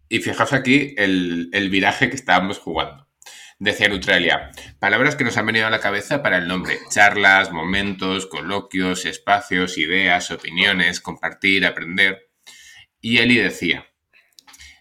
Y 0.08 0.18
fijaos 0.20 0.52
aquí 0.52 0.94
el, 0.98 1.48
el 1.52 1.70
viraje 1.70 2.08
que 2.10 2.16
estábamos 2.16 2.58
jugando. 2.58 3.05
Decía 3.58 3.88
Neutralia, 3.88 4.50
palabras 4.78 5.16
que 5.16 5.24
nos 5.24 5.38
han 5.38 5.46
venido 5.46 5.66
a 5.66 5.70
la 5.70 5.80
cabeza 5.80 6.22
para 6.22 6.36
el 6.36 6.46
nombre. 6.46 6.78
Charlas, 6.90 7.52
momentos, 7.52 8.26
coloquios, 8.26 9.06
espacios, 9.06 9.78
ideas, 9.78 10.30
opiniones, 10.30 11.00
compartir, 11.00 11.64
aprender. 11.64 12.28
Y 13.00 13.18
Eli 13.18 13.36
decía, 13.36 13.86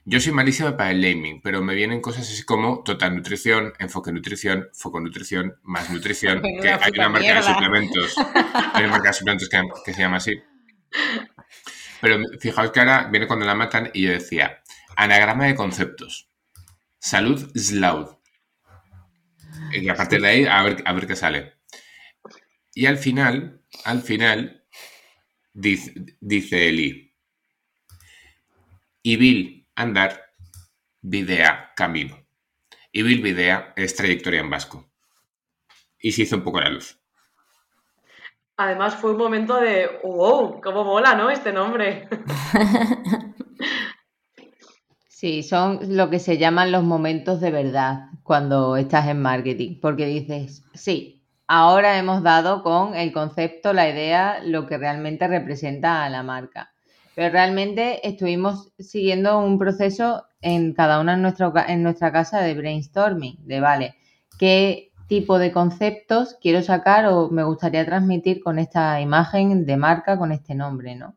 yo 0.04 0.20
soy 0.20 0.34
malísima 0.34 0.76
para 0.76 0.92
el 0.92 1.00
naming, 1.00 1.42
pero 1.42 1.62
me 1.62 1.74
vienen 1.74 2.02
cosas 2.02 2.30
así 2.30 2.44
como 2.44 2.84
total 2.84 3.16
nutrición, 3.16 3.74
enfoque 3.80 4.12
nutrición, 4.12 4.68
foco 4.74 5.00
nutrición, 5.00 5.56
más 5.64 5.90
nutrición, 5.90 6.42
que 6.62 6.70
hay 6.70 6.92
una 6.96 7.10
marca 7.10 7.34
de 7.34 7.44
suplementos, 7.44 8.16
hay 8.74 8.84
una 8.84 8.92
marca 8.92 9.10
de 9.10 9.14
suplementos 9.14 9.50
que, 9.50 9.62
que 9.86 9.94
se 9.94 10.02
llama 10.02 10.18
así. 10.18 10.34
Pero 12.02 12.20
fijaos 12.40 12.72
que 12.72 12.80
ahora 12.82 13.08
viene 13.10 13.26
cuando 13.26 13.46
la 13.46 13.56
matan 13.56 13.90
y 13.94 14.04
yo 14.04 14.12
decía, 14.12 14.62
anagrama 14.98 15.46
de 15.46 15.56
conceptos. 15.56 16.30
Salud 17.00 17.52
Slaud. 17.56 18.18
Y 19.82 19.90
a 19.90 19.96
partir 19.96 20.22
de 20.22 20.28
ahí, 20.28 20.46
a 20.46 20.64
ver, 20.64 20.84
a 20.86 20.94
ver 20.94 21.08
qué 21.08 21.16
sale. 21.16 21.54
Y 22.74 22.86
al 22.86 22.98
final, 22.98 23.62
al 23.84 24.02
final, 24.02 24.66
dice, 25.54 25.94
dice 26.20 26.70
Eli, 26.70 27.06
Ibil 29.04 29.68
andar, 29.76 30.34
videa 31.02 31.74
camino. 31.76 32.26
Ibil 32.92 33.22
videa 33.22 33.74
es 33.76 33.96
trayectoria 33.96 34.40
en 34.40 34.50
vasco. 34.50 34.90
Y 36.00 36.12
se 36.12 36.24
hizo 36.24 36.38
un 36.38 36.44
poco 36.44 36.60
la 36.60 36.70
luz. 36.70 37.00
Además 38.58 38.96
fue 38.96 39.12
un 39.12 39.18
momento 39.18 39.60
de, 39.60 40.00
wow, 40.04 40.60
cómo 40.60 40.84
mola, 40.84 41.14
¿no? 41.14 41.30
Este 41.30 41.54
nombre. 41.54 42.08
Sí, 45.18 45.44
son 45.44 45.96
lo 45.96 46.10
que 46.10 46.20
se 46.20 46.38
llaman 46.38 46.74
los 46.74 46.84
momentos 46.84 47.40
de 47.40 47.50
verdad 47.50 48.10
cuando 48.22 48.76
estás 48.76 49.08
en 49.08 49.22
marketing, 49.22 49.80
porque 49.82 50.06
dices, 50.06 50.66
sí, 50.74 51.24
ahora 51.48 51.98
hemos 51.98 52.22
dado 52.22 52.64
con 52.64 52.96
el 52.96 53.14
concepto, 53.14 53.72
la 53.72 53.90
idea, 53.90 54.42
lo 54.44 54.68
que 54.68 54.78
realmente 54.78 55.26
representa 55.30 56.04
a 56.04 56.10
la 56.10 56.22
marca. 56.22 56.74
Pero 57.16 57.32
realmente 57.32 58.06
estuvimos 58.06 58.74
siguiendo 58.78 59.40
un 59.40 59.58
proceso 59.58 60.26
en 60.42 60.74
cada 60.74 61.00
una 61.00 61.14
en, 61.14 61.22
nuestra, 61.22 61.66
en 61.66 61.82
nuestra 61.82 62.12
casa 62.12 62.42
de 62.42 62.54
brainstorming, 62.54 63.38
de, 63.48 63.62
vale, 63.62 63.96
¿qué 64.38 64.92
tipo 65.08 65.40
de 65.40 65.54
conceptos 65.54 66.36
quiero 66.42 66.62
sacar 66.62 67.06
o 67.06 67.30
me 67.30 67.46
gustaría 67.46 67.86
transmitir 67.86 68.44
con 68.44 68.60
esta 68.60 69.00
imagen 69.00 69.66
de 69.66 69.78
marca, 69.78 70.18
con 70.18 70.34
este 70.34 70.56
nombre, 70.56 70.94
¿no? 70.96 71.16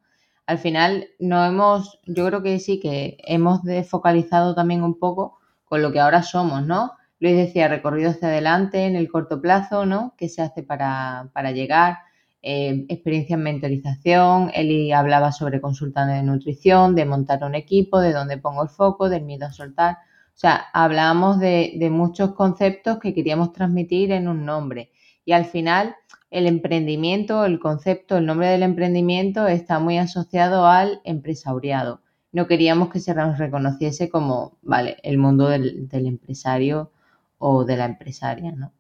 Al 0.49 0.57
final 0.57 1.09
no 1.19 1.45
hemos, 1.45 2.01
yo 2.07 2.25
creo 2.25 2.43
que 2.43 2.59
sí 2.59 2.81
que 2.81 3.19
hemos 3.25 3.63
desfocalizado 3.65 4.55
también 4.55 4.83
un 4.83 4.99
poco 4.99 5.39
con 5.67 5.83
lo 5.83 5.93
que 5.93 6.01
ahora 6.01 6.23
somos, 6.23 6.65
¿no? 6.65 6.93
Luis 7.21 7.37
decía 7.37 7.69
recorrido 7.69 8.13
hacia 8.13 8.29
adelante 8.29 8.87
en 8.87 8.97
el 8.97 9.11
corto 9.11 9.43
plazo, 9.43 9.85
¿no? 9.85 10.15
¿Qué 10.17 10.31
se 10.31 10.41
hace 10.41 10.63
para, 10.63 11.29
para 11.35 11.51
llegar? 11.51 11.99
Eh, 12.41 12.87
experiencia 12.89 13.35
en 13.35 13.43
mentorización, 13.43 14.51
Eli 14.55 14.91
hablaba 14.91 15.33
sobre 15.33 15.61
consultando 15.61 16.15
de 16.15 16.23
nutrición, 16.23 16.95
de 16.95 17.05
montar 17.05 17.45
un 17.45 17.55
equipo, 17.55 18.01
de 18.01 18.15
dónde 18.15 18.39
pongo 18.39 18.63
el 18.63 18.71
foco, 18.71 19.11
del 19.11 19.25
miedo 19.25 19.45
a 19.45 19.53
soltar. 19.53 19.99
O 20.29 20.39
sea, 20.39 20.65
hablábamos 20.73 21.41
de, 21.41 21.75
de 21.77 21.91
muchos 21.91 22.33
conceptos 22.33 22.99
que 23.01 23.13
queríamos 23.13 23.53
transmitir 23.53 24.13
en 24.13 24.27
un 24.29 24.47
nombre. 24.47 24.93
Y 25.27 25.33
al 25.33 25.45
final, 25.45 25.95
el 26.31 26.47
emprendimiento, 26.47 27.45
el 27.45 27.59
concepto, 27.59 28.19
el 28.19 28.27
nombre 28.27 28.49
del 28.49 28.63
emprendimiento 28.63 29.47
está 29.47 29.79
muy 29.79 29.99
asociado 29.99 30.67
al 30.67 31.01
empresariado. 31.05 32.03
No 32.33 32.47
queríamos 32.47 32.91
que 32.91 33.01
se 33.01 33.15
nos 33.15 33.39
reconociese 33.39 34.11
como, 34.11 34.59
vale, 34.63 34.99
el 35.03 35.19
mundo 35.19 35.49
del, 35.49 35.89
empresario 35.91 36.93
o 37.39 37.65
de 37.65 37.77
la 37.77 37.87
empresaria, 37.87 38.53
¿no? 38.53 38.73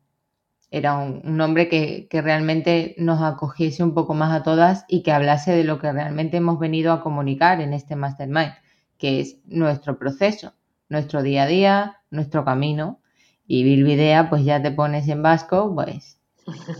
Era 0.70 0.98
un, 0.98 1.22
un 1.24 1.38
nombre 1.38 1.68
que, 1.70 2.08
que, 2.10 2.20
realmente 2.20 2.94
nos 2.98 3.22
acogiese 3.22 3.82
un 3.82 3.94
poco 3.94 4.12
más 4.12 4.38
a 4.38 4.42
todas 4.42 4.84
y 4.86 5.02
que 5.02 5.12
hablase 5.12 5.52
de 5.52 5.64
lo 5.64 5.78
que 5.78 5.90
realmente 5.90 6.36
hemos 6.36 6.58
venido 6.58 6.92
a 6.92 7.00
comunicar 7.00 7.62
en 7.62 7.72
este 7.72 7.96
mastermind, 7.96 8.52
que 8.98 9.20
es 9.20 9.38
nuestro 9.46 9.98
proceso, 9.98 10.52
nuestro 10.90 11.22
día 11.22 11.44
a 11.44 11.46
día, 11.46 11.96
nuestro 12.10 12.44
camino. 12.44 13.00
Y 13.46 13.64
Bilbidea, 13.64 14.28
pues 14.28 14.44
ya 14.44 14.60
te 14.60 14.70
pones 14.70 15.08
en 15.08 15.22
vasco, 15.22 15.74
pues 15.74 16.17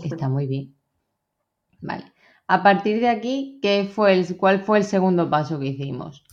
está 0.03 0.29
muy 0.29 0.47
bien. 0.47 0.75
Vale. 1.81 2.05
A 2.47 2.63
partir 2.63 2.99
de 2.99 3.09
aquí, 3.09 3.59
¿qué 3.61 3.89
fue 3.91 4.13
el, 4.13 4.37
¿cuál 4.37 4.61
fue 4.61 4.79
el 4.79 4.83
segundo 4.83 5.29
paso 5.29 5.59
que 5.59 5.67
hicimos? 5.67 6.23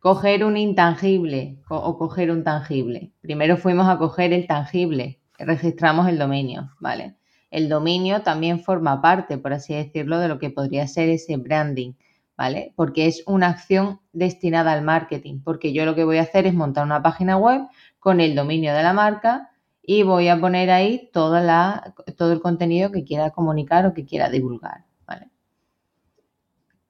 Coger 0.00 0.44
un 0.44 0.56
intangible 0.56 1.62
o, 1.68 1.76
o 1.76 1.96
coger 1.96 2.30
un 2.30 2.44
tangible. 2.44 3.12
Primero 3.20 3.56
fuimos 3.56 3.88
a 3.88 3.98
coger 3.98 4.32
el 4.32 4.46
tangible, 4.46 5.20
registramos 5.38 6.08
el 6.08 6.18
dominio, 6.18 6.70
¿vale? 6.80 7.16
El 7.50 7.68
dominio 7.68 8.22
también 8.22 8.58
forma 8.58 9.00
parte, 9.00 9.38
por 9.38 9.52
así 9.52 9.74
decirlo, 9.74 10.18
de 10.18 10.26
lo 10.26 10.40
que 10.40 10.50
podría 10.50 10.88
ser 10.88 11.08
ese 11.08 11.36
branding, 11.36 11.92
¿vale? 12.36 12.72
Porque 12.74 13.06
es 13.06 13.22
una 13.26 13.48
acción 13.48 14.00
destinada 14.12 14.72
al 14.72 14.82
marketing, 14.82 15.40
porque 15.44 15.72
yo 15.72 15.84
lo 15.84 15.94
que 15.94 16.04
voy 16.04 16.18
a 16.18 16.22
hacer 16.22 16.48
es 16.48 16.54
montar 16.54 16.84
una 16.84 17.02
página 17.02 17.36
web 17.36 17.62
con 18.00 18.20
el 18.20 18.34
dominio 18.34 18.74
de 18.74 18.82
la 18.82 18.92
marca 18.92 19.52
y 19.86 20.02
voy 20.02 20.28
a 20.28 20.40
poner 20.40 20.70
ahí 20.70 21.10
toda 21.12 21.40
la, 21.40 21.94
todo 22.16 22.32
el 22.32 22.40
contenido 22.40 22.90
que 22.90 23.04
quiera 23.04 23.30
comunicar 23.30 23.86
o 23.86 23.94
que 23.94 24.06
quiera 24.06 24.30
divulgar, 24.30 24.84
¿vale? 25.06 25.30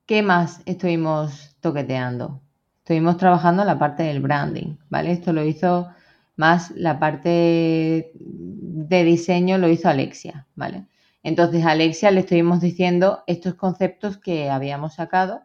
¿Qué 0.07 0.23
más 0.23 0.63
estuvimos 0.67 1.57
toqueteando? 1.61 2.41
Estuvimos 2.79 3.17
trabajando 3.17 3.65
la 3.65 3.79
parte 3.79 4.05
del 4.05 4.21
branding, 4.21 4.77
¿vale? 4.91 5.13
Esto 5.13 5.33
lo 5.33 5.45
hizo 5.45 5.89
más 6.37 6.73
la 6.73 6.99
parte 6.99 8.13
de 8.15 9.05
diseño 9.05 9.59
lo 9.59 9.69
hizo 9.69 9.89
Alexia, 9.89 10.47
¿vale? 10.55 10.87
Entonces 11.23 11.65
a 11.65 11.71
Alexia 11.71 12.11
le 12.11 12.21
estuvimos 12.21 12.61
diciendo 12.61 13.23
estos 13.27 13.55
conceptos 13.55 14.19
que 14.19 14.51
habíamos 14.51 14.95
sacado 14.95 15.41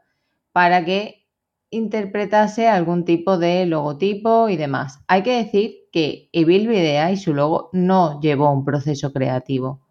para 0.51 0.84
que 0.84 1.27
interpretase 1.70 2.68
algún 2.68 3.06
tipo 3.06 3.38
de 3.38 3.65
logotipo 3.65 4.50
y 4.50 4.58
demás. 4.58 5.00
Hay 5.08 5.24
que 5.24 5.38
decir 5.38 5.78
que 5.91 6.29
Evil 6.31 6.69
y 6.72 7.17
su 7.17 7.34
logo 7.34 7.69
no 7.74 8.19
llevó 8.22 8.51
un 8.51 8.65
proceso 8.65 9.12
creativo, 9.12 9.81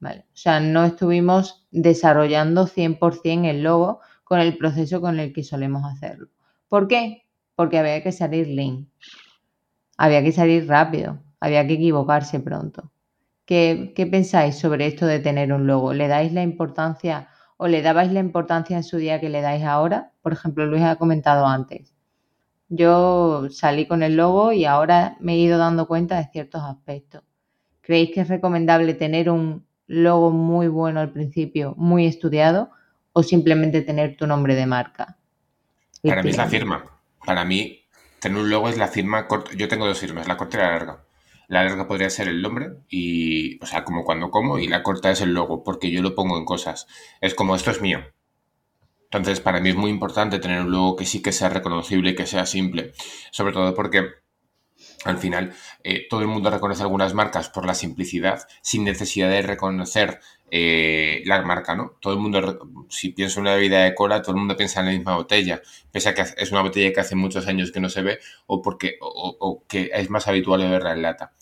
¿vale? 0.00 0.24
O 0.32 0.36
sea, 0.36 0.60
no 0.60 0.84
estuvimos 0.84 1.66
desarrollando 1.70 2.66
100% 2.66 3.48
el 3.48 3.62
logo 3.62 4.00
con 4.24 4.40
el 4.40 4.56
proceso 4.56 5.00
con 5.00 5.18
el 5.20 5.32
que 5.32 5.44
solemos 5.44 5.84
hacerlo. 5.84 6.28
¿Por 6.68 6.88
qué? 6.88 7.24
Porque 7.54 7.78
había 7.78 8.02
que 8.02 8.12
salir 8.12 8.48
lean. 8.48 8.88
Había 9.96 10.22
que 10.22 10.32
salir 10.32 10.68
rápido, 10.68 11.20
había 11.40 11.66
que 11.66 11.74
equivocarse 11.74 12.40
pronto. 12.40 12.90
¿Qué, 13.46 13.92
¿Qué, 13.94 14.06
pensáis 14.06 14.56
sobre 14.58 14.86
esto 14.86 15.06
de 15.06 15.20
tener 15.20 15.52
un 15.52 15.66
logo? 15.66 15.94
¿Le 15.94 16.08
dais 16.08 16.32
la 16.32 16.42
importancia 16.42 17.28
o 17.56 17.68
le 17.68 17.80
dabais 17.80 18.12
la 18.12 18.20
importancia 18.20 18.76
en 18.76 18.84
su 18.84 18.96
día 18.98 19.20
que 19.20 19.30
le 19.30 19.40
dais 19.40 19.64
ahora? 19.64 20.12
Por 20.22 20.32
ejemplo, 20.32 20.66
Luis 20.66 20.82
ha 20.82 20.96
comentado 20.96 21.46
antes. 21.46 21.95
Yo 22.68 23.48
salí 23.50 23.86
con 23.86 24.02
el 24.02 24.16
logo 24.16 24.52
y 24.52 24.64
ahora 24.64 25.16
me 25.20 25.34
he 25.34 25.38
ido 25.38 25.58
dando 25.58 25.86
cuenta 25.86 26.16
de 26.16 26.28
ciertos 26.32 26.62
aspectos. 26.62 27.22
¿Creéis 27.80 28.10
que 28.12 28.22
es 28.22 28.28
recomendable 28.28 28.94
tener 28.94 29.30
un 29.30 29.64
logo 29.86 30.30
muy 30.30 30.66
bueno 30.68 31.00
al 31.00 31.12
principio, 31.12 31.74
muy 31.76 32.06
estudiado, 32.06 32.70
o 33.12 33.22
simplemente 33.22 33.82
tener 33.82 34.16
tu 34.16 34.26
nombre 34.26 34.54
de 34.54 34.66
marca? 34.66 35.16
Para 36.02 36.22
mí 36.22 36.30
es 36.30 36.36
la 36.36 36.46
firma. 36.46 36.84
Para 37.24 37.44
mí 37.44 37.86
Tener 38.20 38.42
un 38.42 38.50
logo 38.50 38.68
es 38.68 38.78
la 38.78 38.88
firma 38.88 39.28
corta. 39.28 39.52
Yo 39.54 39.68
tengo 39.68 39.86
dos 39.86 39.98
firmas, 40.00 40.26
la 40.26 40.36
corta 40.36 40.56
y 40.56 40.60
la 40.60 40.70
larga. 40.70 41.04
La 41.48 41.62
larga 41.62 41.86
podría 41.86 42.10
ser 42.10 42.28
el 42.28 42.42
nombre, 42.42 42.70
y, 42.88 43.62
o 43.62 43.66
sea, 43.66 43.84
como 43.84 44.04
cuando 44.04 44.30
como, 44.30 44.58
y 44.58 44.66
la 44.66 44.82
corta 44.82 45.10
es 45.10 45.20
el 45.20 45.32
logo, 45.32 45.62
porque 45.62 45.92
yo 45.92 46.02
lo 46.02 46.14
pongo 46.14 46.36
en 46.36 46.44
cosas. 46.44 46.88
Es 47.20 47.34
como 47.34 47.54
esto 47.54 47.70
es 47.70 47.80
mío. 47.80 48.00
Entonces, 49.16 49.40
para 49.40 49.60
mí 49.60 49.70
es 49.70 49.76
muy 49.76 49.90
importante 49.90 50.38
tener 50.38 50.60
un 50.60 50.70
logo 50.70 50.96
que 50.96 51.06
sí 51.06 51.22
que 51.22 51.32
sea 51.32 51.48
reconocible 51.48 52.14
que 52.14 52.26
sea 52.26 52.46
simple. 52.46 52.92
Sobre 53.30 53.52
todo 53.52 53.74
porque 53.74 54.26
al 55.04 55.18
final 55.18 55.54
eh, 55.84 56.06
todo 56.08 56.20
el 56.20 56.26
mundo 56.26 56.50
reconoce 56.50 56.82
algunas 56.82 57.14
marcas 57.14 57.48
por 57.48 57.64
la 57.64 57.74
simplicidad, 57.74 58.46
sin 58.60 58.84
necesidad 58.84 59.30
de 59.30 59.42
reconocer 59.42 60.20
eh, 60.50 61.22
la 61.24 61.42
marca, 61.42 61.74
¿no? 61.74 61.96
Todo 62.00 62.14
el 62.14 62.20
mundo, 62.20 62.86
si 62.88 63.10
piensa 63.10 63.40
en 63.40 63.46
una 63.46 63.54
bebida 63.54 63.84
de 63.84 63.94
cola, 63.94 64.22
todo 64.22 64.32
el 64.32 64.38
mundo 64.38 64.56
piensa 64.56 64.80
en 64.80 64.86
la 64.86 64.92
misma 64.92 65.16
botella, 65.16 65.60
pese 65.90 66.08
a 66.10 66.14
que 66.14 66.22
es 66.22 66.52
una 66.52 66.62
botella 66.62 66.92
que 66.92 67.00
hace 67.00 67.16
muchos 67.16 67.46
años 67.46 67.72
que 67.72 67.80
no 67.80 67.88
se 67.88 68.02
ve 68.02 68.18
o 68.46 68.62
porque 68.62 68.96
o, 69.00 69.64
que 69.68 69.90
es 69.92 70.10
más 70.10 70.28
habitual 70.28 70.68
verla 70.68 70.92
en 70.92 71.02
lata. 71.02 71.32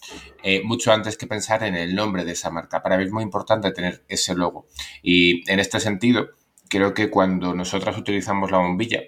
Eh, 0.42 0.62
mucho 0.64 0.92
antes 0.92 1.16
que 1.16 1.26
pensar 1.26 1.64
en 1.64 1.74
el 1.74 1.94
nombre 1.94 2.24
de 2.24 2.32
esa 2.32 2.50
marca. 2.50 2.82
Para 2.82 2.96
mí 2.96 3.04
es 3.04 3.10
muy 3.10 3.22
importante 3.22 3.72
tener 3.72 4.04
ese 4.08 4.34
logo. 4.34 4.66
Y 5.02 5.50
en 5.50 5.60
este 5.60 5.80
sentido, 5.80 6.30
creo 6.74 6.92
que 6.92 7.08
cuando 7.08 7.54
nosotras 7.54 7.96
utilizamos 7.96 8.50
la 8.50 8.58
bombilla 8.58 9.00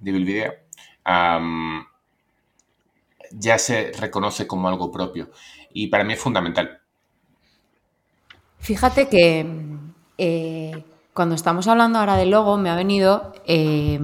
de 0.00 0.12
Bilvidea, 0.12 0.52
um, 1.08 1.82
ya 3.30 3.56
se 3.56 3.90
reconoce 3.92 4.46
como 4.46 4.68
algo 4.68 4.92
propio. 4.92 5.30
Y 5.72 5.86
para 5.86 6.04
mí 6.04 6.12
es 6.12 6.20
fundamental. 6.20 6.78
Fíjate 8.58 9.08
que 9.08 9.46
eh, 10.18 10.84
cuando 11.14 11.34
estamos 11.34 11.66
hablando 11.68 11.98
ahora 11.98 12.18
del 12.18 12.30
logo, 12.32 12.58
me 12.58 12.68
ha 12.68 12.76
venido 12.76 13.32
eh, 13.46 13.98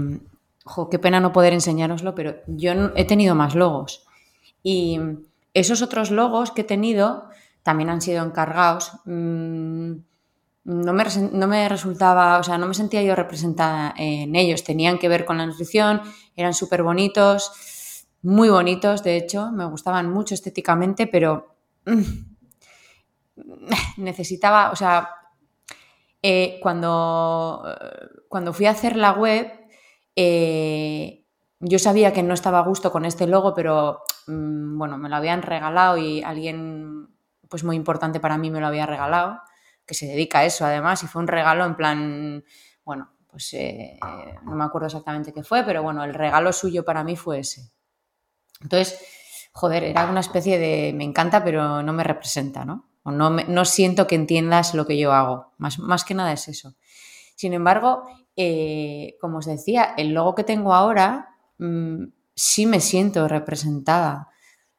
qué 0.90 0.98
pena 0.98 1.20
no 1.20 1.34
poder 1.34 1.52
enseñároslo, 1.52 2.14
pero 2.14 2.36
yo 2.46 2.72
he 2.96 3.04
tenido 3.04 3.34
más 3.34 3.54
logos. 3.54 4.06
Y 4.62 4.98
esos 5.52 5.82
otros 5.82 6.10
logos 6.10 6.50
que 6.50 6.62
he 6.62 6.64
tenido 6.64 7.28
también 7.62 7.90
han 7.90 8.00
sido 8.00 8.24
encargados. 8.24 8.92
Mm, 9.04 9.96
no 10.64 10.92
me, 10.92 11.04
no 11.32 11.48
me, 11.48 11.68
resultaba, 11.68 12.38
o 12.38 12.42
sea, 12.42 12.58
no 12.58 12.66
me 12.66 12.74
sentía 12.74 13.02
yo 13.02 13.14
representada 13.14 13.94
en 13.96 14.36
ellos. 14.36 14.64
Tenían 14.64 14.98
que 14.98 15.08
ver 15.08 15.24
con 15.24 15.38
la 15.38 15.46
nutrición, 15.46 16.02
eran 16.36 16.54
súper 16.54 16.82
bonitos, 16.82 18.06
muy 18.22 18.48
bonitos, 18.48 19.02
de 19.02 19.16
hecho, 19.16 19.50
me 19.50 19.64
gustaban 19.64 20.10
mucho 20.10 20.34
estéticamente, 20.34 21.06
pero 21.06 21.56
mm, 21.86 22.02
necesitaba, 23.96 24.70
o 24.70 24.76
sea, 24.76 25.10
eh, 26.22 26.60
cuando, 26.62 27.64
cuando 28.28 28.52
fui 28.52 28.66
a 28.66 28.70
hacer 28.70 28.96
la 28.96 29.12
web, 29.12 29.50
eh, 30.14 31.26
yo 31.58 31.78
sabía 31.78 32.12
que 32.12 32.22
no 32.22 32.34
estaba 32.34 32.60
a 32.60 32.64
gusto 32.64 32.92
con 32.92 33.04
este 33.04 33.26
logo, 33.26 33.54
pero 33.54 34.02
mm, 34.28 34.78
bueno, 34.78 34.98
me 34.98 35.08
lo 35.08 35.16
habían 35.16 35.42
regalado 35.42 35.96
y 35.98 36.22
alguien 36.22 37.08
pues 37.48 37.64
muy 37.64 37.76
importante 37.76 38.20
para 38.20 38.38
mí 38.38 38.50
me 38.50 38.60
lo 38.60 38.66
había 38.68 38.86
regalado, 38.86 39.40
que 39.86 39.94
se 39.94 40.06
dedica 40.06 40.40
a 40.40 40.44
eso 40.44 40.64
además, 40.64 41.02
y 41.02 41.06
fue 41.06 41.22
un 41.22 41.28
regalo 41.28 41.64
en 41.64 41.76
plan, 41.76 42.44
bueno, 42.84 43.12
pues 43.26 43.54
eh, 43.54 43.98
no 44.44 44.54
me 44.54 44.64
acuerdo 44.64 44.86
exactamente 44.86 45.32
qué 45.32 45.42
fue, 45.42 45.64
pero 45.64 45.82
bueno, 45.82 46.04
el 46.04 46.14
regalo 46.14 46.52
suyo 46.52 46.84
para 46.84 47.02
mí 47.02 47.16
fue 47.16 47.38
ese. 47.40 47.72
Entonces, 48.60 48.98
joder, 49.52 49.84
era 49.84 50.06
una 50.06 50.20
especie 50.20 50.58
de 50.58 50.92
me 50.94 51.04
encanta, 51.04 51.42
pero 51.42 51.82
no 51.82 51.92
me 51.92 52.04
representa, 52.04 52.64
¿no? 52.64 52.90
O 53.04 53.10
no, 53.10 53.30
no 53.30 53.64
siento 53.64 54.06
que 54.06 54.14
entiendas 54.14 54.74
lo 54.74 54.86
que 54.86 54.98
yo 54.98 55.12
hago. 55.12 55.52
Más, 55.58 55.78
más 55.78 56.04
que 56.04 56.14
nada 56.14 56.32
es 56.32 56.46
eso. 56.48 56.74
Sin 57.34 57.52
embargo, 57.54 58.04
eh, 58.36 59.16
como 59.20 59.38
os 59.38 59.46
decía, 59.46 59.94
el 59.96 60.12
logo 60.14 60.34
que 60.34 60.44
tengo 60.44 60.74
ahora 60.74 61.36
mm, 61.58 62.04
sí 62.34 62.66
me 62.66 62.80
siento 62.80 63.28
representada. 63.28 64.28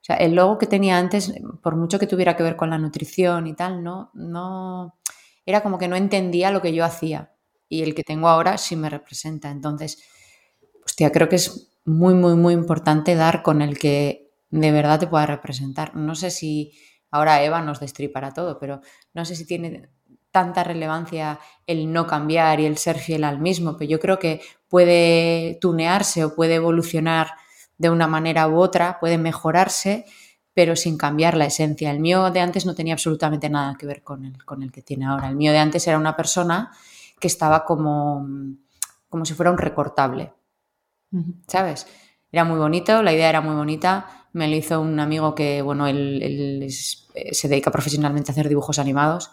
O 0.03 0.05
sea, 0.05 0.17
el 0.17 0.35
logo 0.35 0.57
que 0.57 0.67
tenía 0.67 0.97
antes, 0.97 1.33
por 1.61 1.77
mucho 1.77 1.97
que 1.97 2.07
tuviera 2.07 2.35
que 2.35 2.43
ver 2.43 2.57
con 2.57 2.69
la 2.69 2.77
nutrición 2.77 3.47
y 3.47 3.53
tal, 3.53 3.81
no, 3.81 4.11
no, 4.13 4.99
era 5.45 5.63
como 5.63 5.77
que 5.77 5.87
no 5.87 5.95
entendía 5.95 6.51
lo 6.51 6.61
que 6.61 6.73
yo 6.73 6.83
hacía. 6.83 7.31
Y 7.69 7.83
el 7.83 7.95
que 7.95 8.03
tengo 8.03 8.27
ahora 8.27 8.57
sí 8.57 8.75
me 8.75 8.89
representa. 8.89 9.49
Entonces, 9.49 10.03
hostia, 10.85 11.09
creo 11.09 11.29
que 11.29 11.37
es 11.37 11.73
muy, 11.85 12.15
muy, 12.15 12.35
muy 12.35 12.53
importante 12.53 13.15
dar 13.15 13.43
con 13.43 13.61
el 13.61 13.79
que 13.79 14.29
de 14.49 14.71
verdad 14.73 14.99
te 14.99 15.07
pueda 15.07 15.25
representar. 15.25 15.95
No 15.95 16.15
sé 16.15 16.31
si 16.31 16.73
ahora 17.09 17.41
Eva 17.41 17.61
nos 17.61 17.79
destripará 17.79 18.33
todo, 18.33 18.59
pero 18.59 18.81
no 19.13 19.23
sé 19.23 19.37
si 19.37 19.45
tiene 19.45 19.89
tanta 20.31 20.65
relevancia 20.65 21.39
el 21.65 21.93
no 21.93 22.07
cambiar 22.07 22.59
y 22.59 22.65
el 22.65 22.77
ser 22.77 22.97
fiel 22.97 23.23
al 23.23 23.39
mismo, 23.39 23.77
pero 23.77 23.89
yo 23.89 24.01
creo 24.01 24.19
que 24.19 24.41
puede 24.67 25.59
tunearse 25.61 26.25
o 26.25 26.35
puede 26.35 26.55
evolucionar 26.55 27.31
de 27.83 27.89
una 27.89 28.07
manera 28.07 28.47
u 28.47 28.59
otra, 28.59 28.97
puede 29.01 29.17
mejorarse, 29.17 30.05
pero 30.53 30.77
sin 30.77 30.97
cambiar 30.97 31.35
la 31.35 31.45
esencia. 31.45 31.91
El 31.91 31.99
mío 31.99 32.31
de 32.31 32.39
antes 32.39 32.65
no 32.65 32.73
tenía 32.73 32.93
absolutamente 32.93 33.49
nada 33.49 33.75
que 33.77 33.85
ver 33.85 34.03
con 34.03 34.23
el, 34.23 34.45
con 34.45 34.63
el 34.63 34.71
que 34.71 34.81
tiene 34.81 35.05
ahora. 35.05 35.27
El 35.27 35.35
mío 35.35 35.51
de 35.51 35.57
antes 35.57 35.85
era 35.85 35.97
una 35.97 36.15
persona 36.15 36.71
que 37.19 37.27
estaba 37.27 37.65
como, 37.65 38.25
como 39.09 39.25
si 39.25 39.33
fuera 39.33 39.51
un 39.51 39.57
recortable, 39.57 40.31
¿sabes? 41.45 41.87
Era 42.31 42.45
muy 42.45 42.57
bonito, 42.57 43.03
la 43.03 43.11
idea 43.11 43.27
era 43.27 43.41
muy 43.41 43.53
bonita, 43.53 44.27
me 44.31 44.47
lo 44.47 44.55
hizo 44.55 44.79
un 44.79 44.97
amigo 45.01 45.35
que, 45.35 45.61
bueno, 45.61 45.85
él, 45.85 46.65
se 46.69 47.47
dedica 47.49 47.69
profesionalmente 47.69 48.31
a 48.31 48.33
hacer 48.33 48.47
dibujos 48.47 48.79
animados 48.79 49.31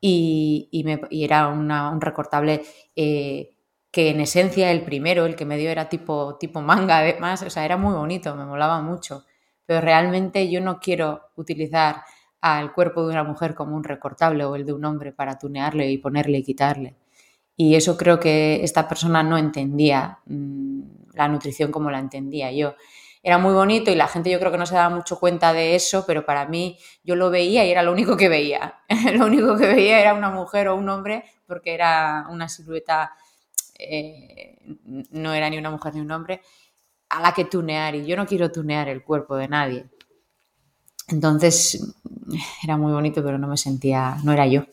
y, 0.00 0.70
era 1.10 1.48
un 1.48 2.00
recortable 2.00 2.62
eh, 2.94 3.57
que 3.90 4.10
en 4.10 4.20
esencia 4.20 4.70
el 4.70 4.82
primero, 4.82 5.26
el 5.26 5.36
que 5.36 5.44
me 5.44 5.56
dio 5.56 5.70
era 5.70 5.88
tipo, 5.88 6.36
tipo 6.38 6.60
manga 6.60 6.98
además, 6.98 7.42
o 7.42 7.50
sea, 7.50 7.64
era 7.64 7.76
muy 7.76 7.94
bonito, 7.94 8.34
me 8.36 8.44
molaba 8.44 8.80
mucho, 8.82 9.24
pero 9.66 9.80
realmente 9.80 10.50
yo 10.50 10.60
no 10.60 10.78
quiero 10.78 11.30
utilizar 11.36 12.02
al 12.40 12.72
cuerpo 12.72 13.02
de 13.06 13.12
una 13.12 13.24
mujer 13.24 13.54
como 13.54 13.76
un 13.76 13.84
recortable 13.84 14.44
o 14.44 14.54
el 14.56 14.64
de 14.64 14.72
un 14.72 14.84
hombre 14.84 15.12
para 15.12 15.38
tunearle 15.38 15.90
y 15.90 15.98
ponerle 15.98 16.38
y 16.38 16.42
quitarle. 16.44 16.96
Y 17.56 17.74
eso 17.74 17.96
creo 17.96 18.20
que 18.20 18.62
esta 18.62 18.88
persona 18.88 19.22
no 19.22 19.36
entendía 19.36 20.20
mm, 20.26 20.80
la 21.14 21.28
nutrición 21.28 21.72
como 21.72 21.90
la 21.90 21.98
entendía 21.98 22.52
yo 22.52 22.74
era 23.22 23.38
muy 23.38 23.52
bonito 23.52 23.90
y 23.90 23.94
la 23.94 24.08
gente 24.08 24.30
yo 24.30 24.38
creo 24.38 24.52
que 24.52 24.58
no 24.58 24.66
se 24.66 24.74
daba 24.74 24.94
mucho 24.94 25.18
cuenta 25.18 25.52
de 25.52 25.74
eso, 25.74 26.04
pero 26.06 26.24
para 26.24 26.46
mí 26.46 26.78
yo 27.04 27.16
lo 27.16 27.30
veía 27.30 27.64
y 27.64 27.70
era 27.70 27.82
lo 27.82 27.92
único 27.92 28.16
que 28.16 28.28
veía. 28.28 28.80
lo 29.14 29.26
único 29.26 29.56
que 29.56 29.66
veía 29.66 30.00
era 30.00 30.14
una 30.14 30.30
mujer 30.30 30.68
o 30.68 30.76
un 30.76 30.88
hombre 30.88 31.24
porque 31.46 31.74
era 31.74 32.26
una 32.30 32.48
silueta, 32.48 33.12
eh, 33.78 34.58
no 35.10 35.32
era 35.32 35.48
ni 35.48 35.58
una 35.58 35.70
mujer 35.70 35.94
ni 35.94 36.00
un 36.00 36.10
hombre, 36.10 36.42
a 37.08 37.22
la 37.22 37.32
que 37.32 37.44
tunear 37.44 37.94
y 37.94 38.06
yo 38.06 38.16
no 38.16 38.26
quiero 38.26 38.50
tunear 38.50 38.88
el 38.88 39.02
cuerpo 39.02 39.36
de 39.36 39.48
nadie. 39.48 39.86
Entonces 41.08 41.94
era 42.62 42.76
muy 42.76 42.92
bonito, 42.92 43.22
pero 43.22 43.38
no 43.38 43.48
me 43.48 43.56
sentía, 43.56 44.16
no 44.24 44.32
era 44.32 44.46
yo. 44.46 44.64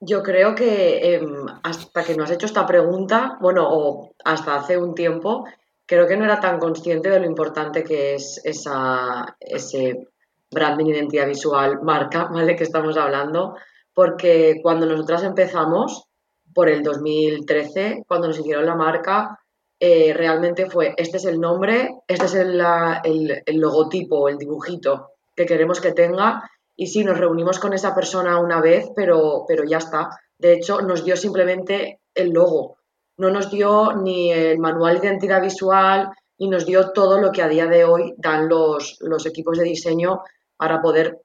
Yo 0.00 0.22
creo 0.22 0.54
que 0.54 1.14
em, 1.14 1.46
hasta 1.62 2.04
que 2.04 2.14
no 2.14 2.24
has 2.24 2.30
hecho 2.30 2.46
esta 2.46 2.66
pregunta, 2.66 3.38
bueno, 3.40 3.66
o 3.70 4.14
hasta 4.24 4.56
hace 4.56 4.76
un 4.76 4.94
tiempo, 4.94 5.46
creo 5.86 6.06
que 6.06 6.16
no 6.16 6.24
era 6.24 6.40
tan 6.40 6.58
consciente 6.58 7.08
de 7.08 7.20
lo 7.20 7.26
importante 7.26 7.82
que 7.82 8.14
es 8.14 8.40
esa, 8.44 9.36
ese 9.40 10.08
branding, 10.50 10.86
identidad 10.86 11.26
visual, 11.26 11.80
marca, 11.82 12.24
¿vale? 12.24 12.54
Que 12.54 12.64
estamos 12.64 12.96
hablando, 12.98 13.56
porque 13.94 14.60
cuando 14.62 14.84
nosotras 14.84 15.24
empezamos, 15.24 16.06
por 16.54 16.68
el 16.68 16.82
2013, 16.82 18.04
cuando 18.06 18.28
nos 18.28 18.38
hicieron 18.38 18.66
la 18.66 18.76
marca, 18.76 19.38
eh, 19.80 20.12
realmente 20.14 20.70
fue, 20.70 20.94
este 20.96 21.16
es 21.16 21.24
el 21.24 21.40
nombre, 21.40 21.90
este 22.06 22.26
es 22.26 22.34
el, 22.34 22.62
el, 23.04 23.42
el 23.44 23.56
logotipo, 23.58 24.28
el 24.28 24.38
dibujito 24.38 25.10
que 25.34 25.46
queremos 25.46 25.80
que 25.80 25.92
tenga, 25.92 26.48
y 26.76 26.86
sí, 26.86 27.04
nos 27.04 27.18
reunimos 27.18 27.58
con 27.58 27.72
esa 27.72 27.94
persona 27.94 28.40
una 28.40 28.60
vez, 28.60 28.88
pero, 28.96 29.44
pero 29.46 29.64
ya 29.64 29.78
está. 29.78 30.10
De 30.38 30.54
hecho, 30.54 30.80
nos 30.80 31.04
dio 31.04 31.16
simplemente 31.16 32.00
el 32.14 32.30
logo, 32.30 32.78
no 33.16 33.30
nos 33.30 33.50
dio 33.50 33.92
ni 33.94 34.32
el 34.32 34.58
manual 34.58 35.00
de 35.00 35.08
identidad 35.08 35.40
visual, 35.40 36.10
ni 36.38 36.48
nos 36.48 36.66
dio 36.66 36.90
todo 36.90 37.20
lo 37.20 37.30
que 37.30 37.42
a 37.42 37.48
día 37.48 37.66
de 37.66 37.84
hoy 37.84 38.14
dan 38.16 38.48
los, 38.48 38.98
los 39.00 39.24
equipos 39.26 39.58
de 39.58 39.64
diseño 39.64 40.22
para 40.56 40.82
poder 40.82 41.20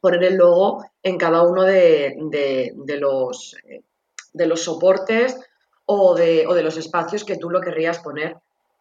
poner 0.00 0.24
el 0.24 0.36
logo 0.36 0.84
en 1.02 1.16
cada 1.16 1.42
uno 1.42 1.62
de, 1.62 2.14
los, 2.98 3.56
de 4.32 4.46
los 4.46 4.64
soportes 4.64 5.38
o 5.86 6.14
de, 6.14 6.46
o 6.46 6.54
de 6.54 6.62
los 6.62 6.76
espacios 6.76 7.24
que 7.24 7.36
tú 7.36 7.50
lo 7.50 7.60
querrías 7.60 7.98
poner. 7.98 8.36